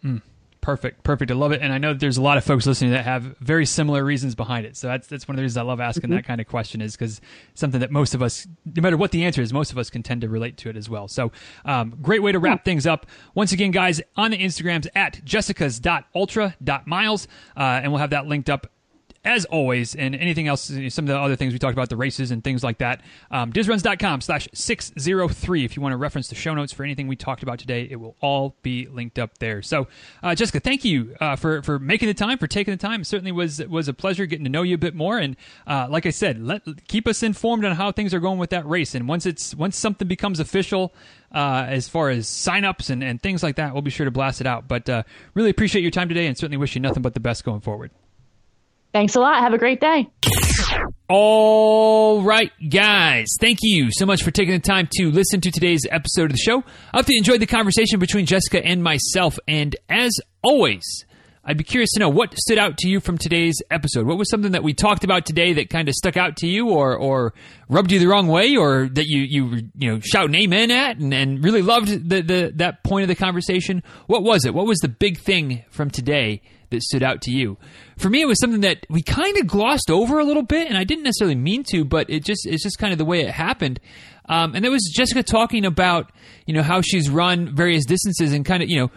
Mm. 0.03 0.21
Perfect, 0.63 1.03
perfect. 1.03 1.29
I 1.29 1.33
love 1.33 1.51
it, 1.51 1.61
and 1.61 1.73
I 1.73 1.77
know 1.77 1.91
that 1.91 1.99
there's 1.99 2.15
a 2.15 2.21
lot 2.21 2.37
of 2.37 2.45
folks 2.45 2.65
listening 2.65 2.91
that 2.91 3.03
have 3.03 3.35
very 3.39 3.65
similar 3.65 4.01
reasons 4.01 4.33
behind 4.33 4.65
it. 4.65 4.77
So 4.77 4.87
that's 4.87 5.07
that's 5.07 5.27
one 5.27 5.35
of 5.35 5.37
the 5.37 5.43
reasons 5.43 5.57
I 5.57 5.63
love 5.63 5.81
asking 5.81 6.03
mm-hmm. 6.03 6.15
that 6.15 6.23
kind 6.23 6.39
of 6.39 6.47
question 6.47 6.79
is 6.79 6.95
because 6.95 7.19
something 7.53 7.81
that 7.81 7.91
most 7.91 8.15
of 8.15 8.21
us, 8.21 8.47
no 8.73 8.81
matter 8.81 8.95
what 8.95 9.11
the 9.11 9.25
answer 9.25 9.41
is, 9.41 9.51
most 9.51 9.73
of 9.73 9.77
us 9.77 9.89
can 9.89 10.03
tend 10.03 10.21
to 10.21 10.29
relate 10.29 10.55
to 10.59 10.69
it 10.69 10.77
as 10.77 10.89
well. 10.89 11.09
So, 11.09 11.33
um, 11.65 11.97
great 12.01 12.23
way 12.23 12.31
to 12.31 12.39
wrap 12.39 12.59
yeah. 12.59 12.63
things 12.63 12.87
up. 12.87 13.07
Once 13.35 13.51
again, 13.51 13.71
guys, 13.71 14.01
on 14.15 14.31
the 14.31 14.37
Instagrams 14.37 14.87
at 14.95 15.19
jessicas.ultra.miles, 15.25 17.27
uh, 17.57 17.59
and 17.59 17.91
we'll 17.91 17.99
have 17.99 18.11
that 18.11 18.27
linked 18.27 18.49
up 18.49 18.71
as 19.25 19.45
always, 19.45 19.95
and 19.95 20.15
anything 20.15 20.47
else, 20.47 20.63
some 20.63 21.05
of 21.05 21.07
the 21.07 21.17
other 21.17 21.35
things 21.35 21.53
we 21.53 21.59
talked 21.59 21.73
about, 21.73 21.89
the 21.89 21.95
races 21.95 22.31
and 22.31 22.43
things 22.43 22.63
like 22.63 22.79
that, 22.79 23.01
um, 23.31 23.53
dizruns.com 23.53 24.21
slash 24.21 24.49
603. 24.53 25.63
If 25.63 25.75
you 25.75 25.81
want 25.81 25.93
to 25.93 25.97
reference 25.97 26.27
the 26.27 26.35
show 26.35 26.53
notes 26.53 26.73
for 26.73 26.83
anything 26.83 27.07
we 27.07 27.15
talked 27.15 27.41
about 27.41 27.59
today, 27.59 27.87
it 27.89 27.95
will 27.95 28.17
all 28.21 28.55
be 28.63 28.87
linked 28.87 29.17
up 29.19 29.37
there. 29.37 29.61
So, 29.61 29.87
uh, 30.21 30.35
Jessica, 30.35 30.59
thank 30.59 30.83
you 30.83 31.15
uh, 31.21 31.37
for, 31.37 31.61
for 31.61 31.79
making 31.79 32.07
the 32.07 32.13
time, 32.13 32.37
for 32.37 32.47
taking 32.47 32.73
the 32.73 32.77
time. 32.77 33.01
It 33.01 33.07
certainly 33.07 33.31
was, 33.31 33.65
was 33.65 33.87
a 33.87 33.93
pleasure 33.93 34.25
getting 34.25 34.43
to 34.43 34.51
know 34.51 34.63
you 34.63 34.75
a 34.75 34.79
bit 34.79 34.93
more. 34.93 35.17
And 35.17 35.37
uh, 35.65 35.87
like 35.89 36.05
I 36.05 36.09
said, 36.09 36.41
let, 36.41 36.61
keep 36.87 37.07
us 37.07 37.23
informed 37.23 37.63
on 37.63 37.75
how 37.75 37.93
things 37.93 38.13
are 38.13 38.19
going 38.19 38.39
with 38.39 38.49
that 38.49 38.67
race. 38.67 38.93
And 38.93 39.07
once 39.07 39.25
it's 39.25 39.55
once 39.55 39.77
something 39.77 40.07
becomes 40.07 40.41
official, 40.41 40.93
uh, 41.33 41.65
as 41.67 41.87
far 41.87 42.09
as 42.09 42.27
signups 42.27 42.89
and, 42.89 43.03
and 43.03 43.21
things 43.21 43.41
like 43.41 43.55
that, 43.55 43.73
we'll 43.73 43.81
be 43.81 43.89
sure 43.89 44.05
to 44.05 44.11
blast 44.11 44.41
it 44.41 44.47
out. 44.47 44.67
But 44.67 44.89
uh, 44.89 45.03
really 45.33 45.49
appreciate 45.49 45.81
your 45.81 45.91
time 45.91 46.09
today 46.09 46.27
and 46.27 46.37
certainly 46.37 46.57
wish 46.57 46.75
you 46.75 46.81
nothing 46.81 47.01
but 47.01 47.13
the 47.13 47.19
best 47.19 47.43
going 47.43 47.61
forward. 47.61 47.91
Thanks 48.93 49.15
a 49.15 49.19
lot. 49.19 49.41
Have 49.41 49.53
a 49.53 49.57
great 49.57 49.81
day. 49.81 50.07
All 51.09 52.21
right, 52.21 52.51
guys. 52.69 53.27
Thank 53.41 53.59
you 53.61 53.89
so 53.91 54.05
much 54.05 54.23
for 54.23 54.31
taking 54.31 54.53
the 54.53 54.59
time 54.59 54.87
to 54.93 55.11
listen 55.11 55.41
to 55.41 55.51
today's 55.51 55.81
episode 55.89 56.25
of 56.25 56.31
the 56.31 56.37
show. 56.37 56.63
I 56.93 56.97
hope 56.97 57.09
you 57.09 57.17
enjoyed 57.17 57.41
the 57.41 57.47
conversation 57.47 57.99
between 57.99 58.25
Jessica 58.25 58.63
and 58.63 58.83
myself. 58.83 59.37
And 59.47 59.75
as 59.89 60.11
always, 60.43 60.83
I'd 61.43 61.57
be 61.57 61.63
curious 61.65 61.91
to 61.93 61.99
know 61.99 62.09
what 62.09 62.37
stood 62.37 62.57
out 62.57 62.77
to 62.79 62.87
you 62.87 62.99
from 62.99 63.17
today's 63.17 63.55
episode. 63.69 64.05
What 64.05 64.17
was 64.17 64.29
something 64.29 64.53
that 64.53 64.63
we 64.63 64.73
talked 64.73 65.03
about 65.03 65.25
today 65.25 65.53
that 65.53 65.69
kind 65.69 65.89
of 65.89 65.95
stuck 65.95 66.15
out 66.15 66.37
to 66.37 66.47
you, 66.47 66.69
or 66.69 66.95
or 66.95 67.33
rubbed 67.67 67.91
you 67.91 67.99
the 67.99 68.07
wrong 68.07 68.27
way, 68.27 68.55
or 68.55 68.87
that 68.93 69.07
you 69.07 69.21
you 69.23 69.69
you 69.75 69.91
know 69.91 69.99
shout 69.99 70.29
an 70.29 70.35
amen 70.35 70.71
at, 70.71 70.97
and, 70.99 71.13
and 71.13 71.43
really 71.43 71.61
loved 71.61 71.89
the, 71.89 72.21
the 72.21 72.53
that 72.55 72.83
point 72.83 73.03
of 73.03 73.09
the 73.09 73.15
conversation? 73.15 73.83
What 74.07 74.23
was 74.23 74.45
it? 74.45 74.53
What 74.53 74.67
was 74.67 74.79
the 74.79 74.87
big 74.87 75.19
thing 75.19 75.65
from 75.69 75.89
today 75.89 76.41
that 76.73 76.83
stood 76.83 77.03
out 77.03 77.21
to 77.23 77.31
you? 77.31 77.57
For 77.97 78.09
me, 78.09 78.21
it 78.21 78.27
was 78.27 78.39
something 78.39 78.61
that 78.61 78.85
we 78.89 79.01
kind 79.01 79.37
of 79.37 79.47
glossed 79.47 79.89
over 79.89 80.19
a 80.19 80.25
little 80.25 80.43
bit, 80.43 80.67
and 80.67 80.77
I 80.77 80.83
didn't 80.83 81.03
necessarily 81.03 81.35
mean 81.35 81.63
to, 81.71 81.85
but 81.85 82.09
it 82.09 82.23
just 82.23 82.45
it's 82.45 82.63
just 82.63 82.77
kind 82.77 82.91
of 82.91 82.97
the 82.97 83.05
way 83.05 83.21
it 83.21 83.29
happened. 83.29 83.79
Um, 84.27 84.55
and 84.55 84.63
that 84.63 84.71
was 84.71 84.91
Jessica 84.95 85.23
talking 85.23 85.65
about 85.65 86.11
you 86.45 86.53
know 86.53 86.63
how 86.63 86.81
she's 86.81 87.09
run 87.09 87.55
various 87.55 87.85
distances 87.85 88.33
and 88.33 88.45
kind 88.45 88.63
of 88.63 88.69
you 88.69 88.77
know 88.77 88.91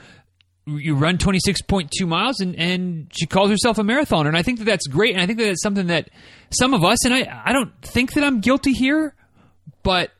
you 0.66 0.96
run 0.96 1.16
26.2 1.16 2.06
miles 2.08 2.40
and, 2.40 2.56
and 2.56 3.06
she 3.16 3.24
calls 3.26 3.50
herself 3.50 3.78
a 3.78 3.82
marathoner 3.82 4.26
and 4.26 4.36
i 4.36 4.42
think 4.42 4.58
that 4.58 4.64
that's 4.64 4.88
great 4.88 5.12
and 5.12 5.22
i 5.22 5.26
think 5.26 5.38
that 5.38 5.48
it's 5.48 5.62
something 5.62 5.86
that 5.86 6.10
some 6.50 6.74
of 6.74 6.84
us 6.84 7.04
and 7.04 7.14
I, 7.14 7.42
I 7.44 7.52
don't 7.52 7.70
think 7.82 8.14
that 8.14 8.24
i'm 8.24 8.40
guilty 8.40 8.72
here 8.72 9.14
but 9.84 10.10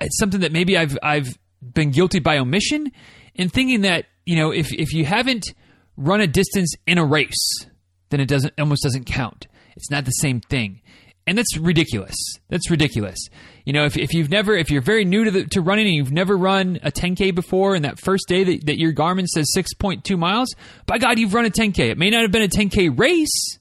it's 0.00 0.18
something 0.18 0.40
that 0.40 0.52
maybe 0.52 0.78
i've 0.78 0.96
i've 1.02 1.38
been 1.60 1.90
guilty 1.90 2.18
by 2.18 2.38
omission 2.38 2.90
in 3.34 3.48
thinking 3.48 3.82
that 3.82 4.06
you 4.24 4.36
know 4.36 4.50
if 4.52 4.72
if 4.72 4.92
you 4.94 5.04
haven't 5.04 5.52
run 5.96 6.20
a 6.20 6.26
distance 6.26 6.74
in 6.86 6.98
a 6.98 7.04
race, 7.04 7.66
then 8.10 8.20
it 8.20 8.28
doesn't 8.28 8.54
almost 8.58 8.82
doesn't 8.82 9.04
count. 9.04 9.46
It's 9.76 9.90
not 9.90 10.04
the 10.04 10.12
same 10.12 10.40
thing. 10.40 10.80
And 11.26 11.38
that's 11.38 11.56
ridiculous. 11.56 12.16
That's 12.48 12.68
ridiculous. 12.70 13.18
You 13.64 13.72
know, 13.72 13.84
if, 13.84 13.96
if 13.96 14.12
you've 14.12 14.28
never, 14.28 14.56
if 14.56 14.70
you're 14.70 14.82
very 14.82 15.04
new 15.04 15.24
to 15.24 15.30
the, 15.30 15.44
to 15.46 15.60
running 15.60 15.86
and 15.86 15.94
you've 15.94 16.12
never 16.12 16.36
run 16.36 16.80
a 16.82 16.90
10K 16.90 17.32
before, 17.32 17.76
and 17.76 17.84
that 17.84 18.00
first 18.00 18.24
day 18.26 18.42
that, 18.42 18.66
that 18.66 18.78
your 18.78 18.92
Garmin 18.92 19.26
says 19.26 19.52
6.2 19.56 20.18
miles, 20.18 20.54
by 20.86 20.98
God, 20.98 21.20
you've 21.20 21.32
run 21.32 21.46
a 21.46 21.50
10K. 21.50 21.90
It 21.90 21.98
may 21.98 22.10
not 22.10 22.22
have 22.22 22.32
been 22.32 22.42
a 22.42 22.48
10K 22.48 22.98
race. 22.98 23.58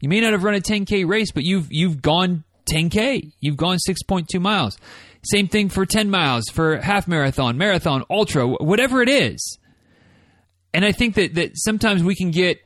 You 0.00 0.08
may 0.08 0.20
not 0.20 0.32
have 0.32 0.44
run 0.44 0.54
a 0.54 0.60
10K 0.60 1.06
race, 1.06 1.30
but 1.30 1.44
you've 1.44 1.68
you've 1.70 2.00
gone 2.00 2.44
10K. 2.70 3.32
You've 3.40 3.56
gone 3.56 3.78
6.2 3.86 4.40
miles. 4.40 4.78
Same 5.22 5.48
thing 5.48 5.68
for 5.68 5.86
10 5.86 6.10
miles, 6.10 6.44
for 6.52 6.78
half 6.78 7.06
marathon, 7.06 7.56
marathon, 7.58 8.04
ultra, 8.10 8.46
whatever 8.46 9.02
it 9.02 9.08
is 9.08 9.58
and 10.74 10.84
I 10.84 10.92
think 10.92 11.14
that 11.14 11.34
that 11.34 11.52
sometimes 11.54 12.02
we 12.02 12.14
can 12.14 12.30
get 12.30 12.58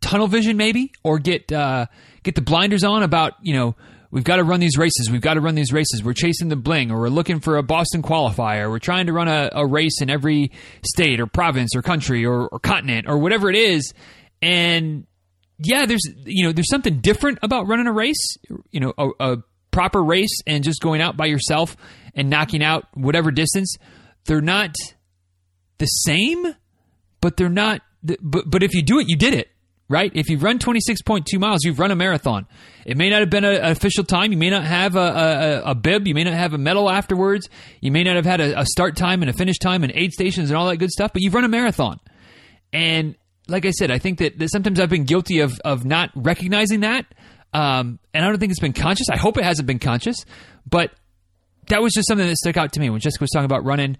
tunnel 0.00 0.26
vision 0.26 0.56
maybe 0.56 0.92
or 1.04 1.18
get 1.18 1.52
uh, 1.52 1.86
get 2.22 2.34
the 2.34 2.40
blinders 2.40 2.82
on 2.82 3.02
about 3.02 3.34
you 3.42 3.54
know 3.54 3.76
we've 4.10 4.24
got 4.24 4.36
to 4.36 4.44
run 4.44 4.58
these 4.58 4.78
races 4.78 5.10
we've 5.10 5.20
got 5.20 5.34
to 5.34 5.40
run 5.40 5.54
these 5.54 5.72
races 5.72 6.02
we're 6.02 6.14
chasing 6.14 6.48
the 6.48 6.56
bling 6.56 6.90
or 6.90 7.00
we're 7.00 7.08
looking 7.08 7.40
for 7.40 7.58
a 7.58 7.62
boston 7.62 8.02
qualifier 8.02 8.70
we're 8.70 8.78
trying 8.78 9.06
to 9.06 9.12
run 9.12 9.28
a, 9.28 9.50
a 9.52 9.66
race 9.66 10.00
in 10.00 10.08
every 10.08 10.50
state 10.82 11.20
or 11.20 11.26
province 11.26 11.76
or 11.76 11.82
country 11.82 12.24
or, 12.24 12.48
or 12.48 12.58
continent 12.58 13.06
or 13.08 13.18
whatever 13.18 13.50
it 13.50 13.56
is. 13.56 13.92
And 14.40 15.06
yeah 15.58 15.86
there's 15.86 16.02
you 16.24 16.44
know 16.44 16.52
there's 16.52 16.70
something 16.70 17.00
different 17.00 17.38
about 17.42 17.66
running 17.66 17.88
a 17.88 17.92
race 17.92 18.36
you 18.70 18.78
know 18.80 18.94
a, 18.96 19.08
a 19.20 19.36
proper 19.78 20.02
race 20.02 20.40
and 20.46 20.64
just 20.64 20.80
going 20.80 21.00
out 21.00 21.16
by 21.16 21.26
yourself 21.26 21.76
and 22.14 22.28
knocking 22.28 22.64
out 22.64 22.86
whatever 22.94 23.30
distance. 23.30 23.76
They're 24.24 24.40
not 24.40 24.74
the 25.78 25.86
same, 25.86 26.54
but 27.20 27.36
they're 27.36 27.48
not. 27.48 27.82
But 28.02 28.48
but 28.48 28.62
if 28.62 28.74
you 28.74 28.82
do 28.82 28.98
it, 28.98 29.08
you 29.08 29.16
did 29.16 29.34
it 29.34 29.50
right? 29.88 30.12
If 30.14 30.28
you've 30.28 30.42
run 30.42 30.58
26.2 30.58 31.38
miles, 31.38 31.64
you've 31.64 31.78
run 31.78 31.90
a 31.90 31.96
marathon. 31.96 32.46
It 32.84 32.96
may 32.96 33.10
not 33.10 33.20
have 33.20 33.30
been 33.30 33.44
an 33.44 33.64
official 33.64 34.04
time. 34.04 34.32
You 34.32 34.38
may 34.38 34.50
not 34.50 34.64
have 34.64 34.96
a, 34.96 35.62
a, 35.64 35.70
a, 35.70 35.74
bib. 35.74 36.06
You 36.06 36.14
may 36.14 36.24
not 36.24 36.34
have 36.34 36.52
a 36.52 36.58
medal 36.58 36.90
afterwards. 36.90 37.48
You 37.80 37.90
may 37.90 38.04
not 38.04 38.16
have 38.16 38.26
had 38.26 38.40
a, 38.40 38.60
a, 38.60 38.66
start 38.66 38.96
time 38.96 39.22
and 39.22 39.30
a 39.30 39.32
finish 39.32 39.58
time 39.58 39.82
and 39.82 39.92
aid 39.94 40.12
stations 40.12 40.50
and 40.50 40.58
all 40.58 40.68
that 40.68 40.76
good 40.76 40.90
stuff, 40.90 41.12
but 41.12 41.22
you've 41.22 41.34
run 41.34 41.44
a 41.44 41.48
marathon. 41.48 42.00
And 42.72 43.16
like 43.48 43.64
I 43.64 43.70
said, 43.70 43.90
I 43.90 43.98
think 43.98 44.18
that, 44.18 44.38
that 44.38 44.50
sometimes 44.50 44.78
I've 44.78 44.90
been 44.90 45.04
guilty 45.04 45.40
of, 45.40 45.58
of 45.64 45.84
not 45.84 46.10
recognizing 46.14 46.80
that. 46.80 47.06
Um, 47.54 47.98
and 48.12 48.24
I 48.24 48.28
don't 48.28 48.38
think 48.38 48.50
it's 48.50 48.60
been 48.60 48.74
conscious. 48.74 49.08
I 49.10 49.16
hope 49.16 49.38
it 49.38 49.44
hasn't 49.44 49.66
been 49.66 49.78
conscious, 49.78 50.26
but 50.68 50.92
that 51.68 51.80
was 51.80 51.94
just 51.94 52.08
something 52.08 52.26
that 52.26 52.36
stuck 52.36 52.58
out 52.58 52.74
to 52.74 52.80
me 52.80 52.90
when 52.90 53.00
Jessica 53.00 53.22
was 53.22 53.30
talking 53.30 53.46
about 53.46 53.64
running 53.64 53.96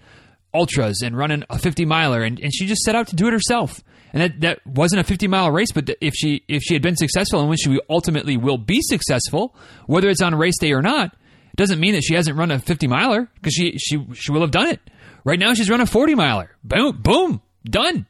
ultras 0.55 1.03
and 1.03 1.17
running 1.17 1.45
a 1.51 1.59
50 1.59 1.85
miler 1.85 2.23
and, 2.23 2.39
and 2.41 2.53
she 2.55 2.67
just 2.67 2.83
set 2.83 2.95
out 2.95 3.09
to 3.09 3.17
do 3.17 3.27
it 3.27 3.33
herself. 3.33 3.83
And 4.13 4.23
that, 4.23 4.41
that 4.41 4.67
wasn't 4.67 5.01
a 5.01 5.05
50 5.05 5.29
mile 5.29 5.51
race 5.51 5.71
but 5.73 5.91
if 6.01 6.15
she 6.15 6.43
if 6.49 6.63
she 6.63 6.75
had 6.75 6.83
been 6.83 6.97
successful 6.97 7.41
and 7.41 7.49
when 7.49 7.59
she 7.59 7.79
ultimately 7.91 8.39
will 8.39 8.57
be 8.57 8.81
successful 8.81 9.55
whether 9.87 10.09
it's 10.09 10.23
on 10.23 10.35
race 10.35 10.59
day 10.59 10.73
or 10.73 10.81
not 10.81 11.15
doesn't 11.57 11.79
mean 11.79 11.93
that 11.93 12.03
she 12.03 12.15
hasn't 12.15 12.39
run 12.39 12.51
a 12.51 12.59
50 12.59 12.87
miler 12.87 13.29
because 13.35 13.53
she, 13.53 13.77
she 13.77 14.03
she 14.15 14.33
will 14.33 14.41
have 14.41 14.51
done 14.51 14.69
it. 14.69 14.81
Right 15.25 15.39
now 15.39 15.53
she's 15.55 15.69
run 15.69 15.81
a 15.81 15.87
40 15.87 16.15
miler. 16.15 16.51
Boom 16.65 17.03
boom 17.03 17.43
done. 17.65 18.07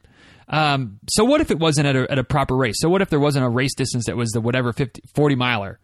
Um, 0.47 0.99
so 1.09 1.25
what 1.25 1.41
if 1.41 1.51
it 1.51 1.59
wasn't 1.59 1.87
at 1.87 1.95
a, 1.95 2.11
at 2.11 2.17
a 2.17 2.23
proper 2.23 2.55
race? 2.55 2.75
So 2.79 2.89
what 2.89 3.01
if 3.01 3.09
there 3.09 3.19
wasn't 3.19 3.45
a 3.45 3.49
race 3.49 3.75
distance 3.75 4.05
that 4.05 4.15
was 4.15 4.31
the 4.31 4.41
whatever 4.41 4.73
50, 4.73 5.01
40 5.13 5.35
miler? 5.35 5.79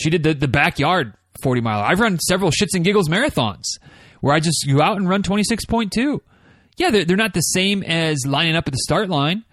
She 0.00 0.10
did 0.10 0.22
the, 0.22 0.34
the 0.34 0.48
backyard 0.48 1.14
40 1.42 1.60
miler. 1.60 1.84
I've 1.84 2.00
run 2.00 2.18
several 2.18 2.50
shits 2.50 2.74
and 2.74 2.84
giggles 2.84 3.08
marathons 3.08 3.64
where 4.22 4.34
I 4.34 4.40
just 4.40 4.64
go 4.66 4.80
out 4.80 4.96
and 4.96 5.06
run 5.08 5.22
26.2. 5.22 6.20
Yeah, 6.78 6.90
they're, 6.90 7.04
they're 7.04 7.16
not 7.16 7.34
the 7.34 7.40
same 7.40 7.82
as 7.82 8.24
lining 8.26 8.56
up 8.56 8.66
at 8.66 8.72
the 8.72 8.78
start 8.78 9.10
line, 9.10 9.44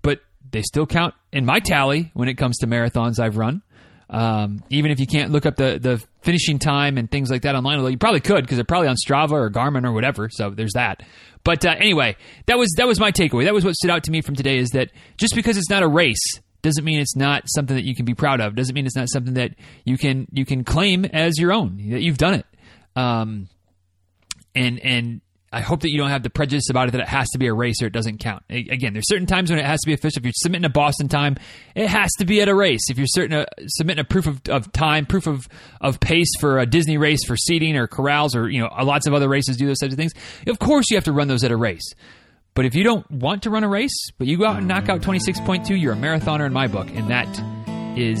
but 0.00 0.20
they 0.50 0.62
still 0.62 0.86
count 0.86 1.14
in 1.32 1.44
my 1.44 1.58
tally 1.58 2.10
when 2.14 2.28
it 2.28 2.34
comes 2.34 2.58
to 2.58 2.66
marathons 2.66 3.18
I've 3.18 3.36
run. 3.36 3.62
Um, 4.08 4.64
even 4.70 4.90
if 4.90 4.98
you 4.98 5.06
can't 5.06 5.30
look 5.30 5.44
up 5.44 5.56
the, 5.56 5.78
the 5.80 6.02
finishing 6.22 6.58
time 6.58 6.98
and 6.98 7.10
things 7.10 7.30
like 7.30 7.42
that 7.42 7.54
online, 7.54 7.76
although 7.78 7.90
you 7.90 7.98
probably 7.98 8.20
could 8.20 8.42
because 8.42 8.56
they're 8.56 8.64
probably 8.64 8.88
on 8.88 8.96
Strava 8.96 9.32
or 9.32 9.50
Garmin 9.50 9.84
or 9.84 9.92
whatever. 9.92 10.28
So 10.30 10.50
there's 10.50 10.72
that. 10.72 11.02
But 11.44 11.64
uh, 11.64 11.74
anyway, 11.78 12.16
that 12.46 12.58
was 12.58 12.72
that 12.76 12.86
was 12.86 12.98
my 12.98 13.12
takeaway. 13.12 13.44
That 13.44 13.54
was 13.54 13.64
what 13.64 13.74
stood 13.74 13.90
out 13.90 14.04
to 14.04 14.10
me 14.10 14.20
from 14.20 14.34
today 14.34 14.58
is 14.58 14.70
that 14.70 14.90
just 15.16 15.34
because 15.34 15.56
it's 15.56 15.70
not 15.70 15.82
a 15.82 15.88
race 15.88 16.40
doesn't 16.62 16.84
mean 16.84 16.98
it's 16.98 17.16
not 17.16 17.44
something 17.46 17.76
that 17.76 17.84
you 17.84 17.94
can 17.94 18.04
be 18.04 18.14
proud 18.14 18.40
of. 18.40 18.54
Doesn't 18.54 18.74
mean 18.74 18.84
it's 18.84 18.96
not 18.96 19.08
something 19.08 19.34
that 19.34 19.52
you 19.84 19.96
can 19.96 20.26
you 20.32 20.44
can 20.44 20.64
claim 20.64 21.04
as 21.04 21.38
your 21.38 21.52
own 21.52 21.76
that 21.90 22.02
you've 22.02 22.18
done 22.18 22.34
it. 22.34 22.46
Um, 22.96 23.48
and 24.54 24.78
and 24.80 25.20
I 25.52 25.62
hope 25.62 25.80
that 25.80 25.90
you 25.90 25.98
don't 25.98 26.10
have 26.10 26.22
the 26.22 26.30
prejudice 26.30 26.70
about 26.70 26.88
it 26.88 26.90
that 26.92 27.00
it 27.00 27.08
has 27.08 27.28
to 27.30 27.38
be 27.38 27.48
a 27.48 27.52
race 27.52 27.82
or 27.82 27.86
it 27.86 27.92
doesn't 27.92 28.18
count. 28.18 28.44
Again, 28.48 28.92
there's 28.92 29.08
certain 29.08 29.26
times 29.26 29.50
when 29.50 29.58
it 29.58 29.64
has 29.64 29.80
to 29.80 29.86
be 29.86 29.94
official. 29.94 30.20
If 30.20 30.24
you're 30.24 30.32
submitting 30.36 30.64
a 30.64 30.70
Boston 30.70 31.08
time, 31.08 31.38
it 31.74 31.88
has 31.88 32.08
to 32.18 32.24
be 32.24 32.40
at 32.40 32.48
a 32.48 32.54
race. 32.54 32.88
If 32.88 32.98
you're 32.98 33.08
certain 33.08 33.36
uh, 33.36 33.46
submitting 33.66 34.00
a 34.00 34.04
proof 34.04 34.28
of, 34.28 34.40
of 34.48 34.70
time, 34.70 35.06
proof 35.06 35.26
of, 35.26 35.48
of 35.80 35.98
pace 35.98 36.30
for 36.38 36.60
a 36.60 36.66
Disney 36.66 36.98
race 36.98 37.24
for 37.26 37.36
seating 37.36 37.76
or 37.76 37.88
corrals 37.88 38.36
or 38.36 38.48
you 38.48 38.60
know 38.60 38.68
lots 38.84 39.08
of 39.08 39.14
other 39.14 39.28
races 39.28 39.56
do 39.56 39.66
those 39.66 39.78
types 39.78 39.92
of 39.92 39.98
things. 39.98 40.12
Of 40.46 40.60
course, 40.60 40.86
you 40.88 40.96
have 40.96 41.04
to 41.04 41.12
run 41.12 41.26
those 41.26 41.42
at 41.42 41.50
a 41.50 41.56
race. 41.56 41.94
But 42.54 42.64
if 42.64 42.74
you 42.76 42.84
don't 42.84 43.08
want 43.10 43.42
to 43.44 43.50
run 43.50 43.64
a 43.64 43.68
race, 43.68 44.10
but 44.18 44.26
you 44.26 44.38
go 44.38 44.46
out 44.46 44.58
and 44.58 44.68
knock 44.68 44.88
out 44.88 45.00
26.2, 45.00 45.80
you're 45.80 45.92
a 45.92 45.96
marathoner 45.96 46.46
in 46.46 46.52
my 46.52 46.66
book, 46.66 46.88
and 46.90 47.08
that 47.08 47.28
is 47.98 48.20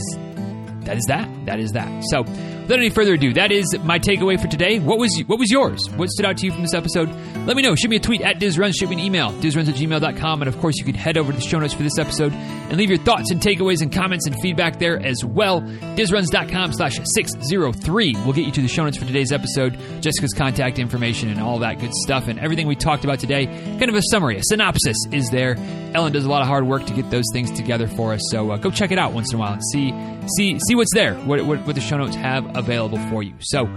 that 0.84 0.96
is 0.96 1.04
that. 1.04 1.46
That 1.46 1.60
is 1.60 1.72
that. 1.72 2.04
So 2.10 2.24
without 2.70 2.82
any 2.82 2.90
further 2.90 3.14
ado, 3.14 3.32
that 3.32 3.50
is 3.50 3.66
my 3.82 3.98
takeaway 3.98 4.40
for 4.40 4.46
today. 4.46 4.78
What 4.78 4.96
was 4.96 5.10
what 5.26 5.40
was 5.40 5.50
yours? 5.50 5.80
What 5.96 6.08
stood 6.08 6.24
out 6.24 6.36
to 6.36 6.46
you 6.46 6.52
from 6.52 6.62
this 6.62 6.72
episode? 6.72 7.08
Let 7.44 7.56
me 7.56 7.62
know. 7.62 7.74
Shoot 7.74 7.90
me 7.90 7.96
a 7.96 8.00
tweet 8.00 8.20
at 8.20 8.38
DizRuns. 8.38 8.74
Shoot 8.78 8.90
me 8.90 8.96
an 8.96 9.00
email, 9.00 9.32
dizruns 9.32 9.68
at 9.68 9.74
gmail.com. 9.74 10.42
And 10.42 10.48
of 10.48 10.56
course, 10.58 10.76
you 10.78 10.84
can 10.84 10.94
head 10.94 11.18
over 11.18 11.32
to 11.32 11.36
the 11.38 11.44
show 11.44 11.58
notes 11.58 11.74
for 11.74 11.82
this 11.82 11.98
episode 11.98 12.32
and 12.32 12.76
leave 12.76 12.88
your 12.88 12.98
thoughts 12.98 13.32
and 13.32 13.40
takeaways 13.40 13.82
and 13.82 13.92
comments 13.92 14.28
and 14.28 14.40
feedback 14.40 14.78
there 14.78 15.04
as 15.04 15.24
well. 15.24 15.62
DizRuns.com 15.62 16.72
slash 16.74 17.00
603 17.12 18.14
will 18.24 18.32
get 18.32 18.44
you 18.44 18.52
to 18.52 18.62
the 18.62 18.68
show 18.68 18.84
notes 18.84 18.96
for 18.98 19.04
today's 19.04 19.32
episode, 19.32 19.76
Jessica's 20.00 20.32
contact 20.32 20.78
information 20.78 21.28
and 21.28 21.40
all 21.40 21.58
that 21.58 21.80
good 21.80 21.92
stuff. 21.92 22.28
And 22.28 22.38
everything 22.38 22.68
we 22.68 22.76
talked 22.76 23.02
about 23.02 23.18
today, 23.18 23.46
kind 23.46 23.88
of 23.88 23.96
a 23.96 24.02
summary, 24.10 24.36
a 24.36 24.42
synopsis 24.44 24.96
is 25.10 25.28
there. 25.30 25.56
Ellen 25.92 26.12
does 26.12 26.24
a 26.24 26.30
lot 26.30 26.42
of 26.42 26.46
hard 26.46 26.68
work 26.68 26.86
to 26.86 26.94
get 26.94 27.10
those 27.10 27.24
things 27.32 27.50
together 27.50 27.88
for 27.88 28.12
us. 28.12 28.20
So 28.30 28.52
uh, 28.52 28.58
go 28.58 28.70
check 28.70 28.92
it 28.92 28.98
out 28.98 29.12
once 29.12 29.32
in 29.32 29.38
a 29.38 29.40
while 29.40 29.54
and 29.54 29.62
see 29.72 29.92
see 30.36 30.58
see 30.68 30.74
what's 30.76 30.94
there, 30.94 31.14
what, 31.14 31.44
what, 31.44 31.66
what 31.66 31.74
the 31.74 31.80
show 31.80 31.96
notes 31.96 32.14
have 32.14 32.59
available 32.60 32.98
for 33.10 33.22
you. 33.22 33.34
So 33.40 33.68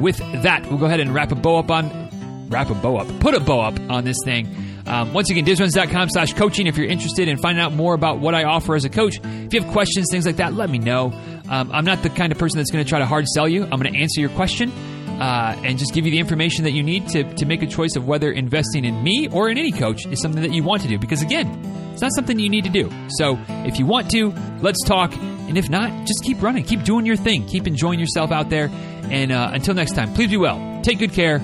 with 0.00 0.16
that, 0.42 0.66
we'll 0.68 0.78
go 0.78 0.86
ahead 0.86 1.00
and 1.00 1.14
wrap 1.14 1.30
a 1.32 1.34
bow 1.34 1.58
up 1.58 1.70
on 1.70 2.08
wrap 2.48 2.70
a 2.70 2.74
bow 2.74 2.96
up, 2.96 3.20
put 3.20 3.34
a 3.34 3.40
bow 3.40 3.60
up 3.60 3.78
on 3.90 4.04
this 4.04 4.16
thing. 4.24 4.48
Um, 4.86 5.12
once 5.12 5.30
again, 5.30 5.44
dizruns.com 5.44 6.08
slash 6.08 6.32
coaching 6.32 6.66
if 6.66 6.78
you're 6.78 6.86
interested 6.86 7.28
in 7.28 7.36
finding 7.36 7.62
out 7.62 7.74
more 7.74 7.92
about 7.92 8.20
what 8.20 8.34
I 8.34 8.44
offer 8.44 8.74
as 8.74 8.86
a 8.86 8.88
coach. 8.88 9.18
If 9.22 9.52
you 9.52 9.60
have 9.60 9.70
questions, 9.70 10.06
things 10.10 10.24
like 10.24 10.36
that, 10.36 10.54
let 10.54 10.70
me 10.70 10.78
know. 10.78 11.12
Um, 11.50 11.70
I'm 11.72 11.84
not 11.84 12.02
the 12.02 12.08
kind 12.08 12.32
of 12.32 12.38
person 12.38 12.58
that's 12.58 12.70
going 12.70 12.82
to 12.82 12.88
try 12.88 12.98
to 12.98 13.06
hard 13.06 13.26
sell 13.26 13.46
you. 13.46 13.64
I'm 13.64 13.78
going 13.80 13.92
to 13.92 13.98
answer 13.98 14.20
your 14.20 14.30
question 14.30 14.72
uh, 15.20 15.60
and 15.62 15.78
just 15.78 15.92
give 15.92 16.06
you 16.06 16.10
the 16.10 16.18
information 16.18 16.64
that 16.64 16.72
you 16.72 16.82
need 16.82 17.08
to, 17.08 17.24
to 17.34 17.44
make 17.44 17.62
a 17.62 17.66
choice 17.66 17.96
of 17.96 18.06
whether 18.06 18.30
investing 18.30 18.84
in 18.84 19.02
me 19.02 19.28
or 19.28 19.50
in 19.50 19.58
any 19.58 19.72
coach 19.72 20.06
is 20.06 20.22
something 20.22 20.42
that 20.42 20.52
you 20.52 20.62
want 20.62 20.82
to 20.82 20.88
do. 20.88 20.98
Because 20.98 21.20
again, 21.22 21.48
it's 21.92 22.02
not 22.02 22.12
something 22.14 22.38
you 22.38 22.48
need 22.48 22.64
to 22.64 22.70
do. 22.70 22.90
So 23.10 23.38
if 23.66 23.78
you 23.78 23.84
want 23.84 24.10
to, 24.12 24.32
let's 24.60 24.82
talk. 24.84 25.12
And 25.48 25.56
if 25.56 25.68
not, 25.70 26.06
just 26.06 26.22
keep 26.22 26.42
running, 26.42 26.64
keep 26.64 26.84
doing 26.84 27.06
your 27.06 27.16
thing, 27.16 27.46
keep 27.46 27.66
enjoying 27.66 27.98
yourself 27.98 28.30
out 28.30 28.50
there. 28.50 28.70
And 29.10 29.32
uh, 29.32 29.50
until 29.52 29.74
next 29.74 29.92
time, 29.92 30.12
please 30.12 30.30
be 30.30 30.36
well, 30.36 30.80
take 30.82 30.98
good 30.98 31.12
care, 31.12 31.40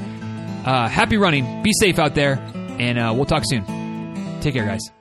uh, 0.64 0.88
happy 0.88 1.16
running, 1.16 1.62
be 1.62 1.72
safe 1.72 1.98
out 1.98 2.14
there, 2.14 2.34
and 2.78 2.98
uh, 2.98 3.12
we'll 3.14 3.24
talk 3.24 3.42
soon. 3.46 3.64
Take 4.40 4.54
care, 4.54 4.66
guys. 4.66 4.93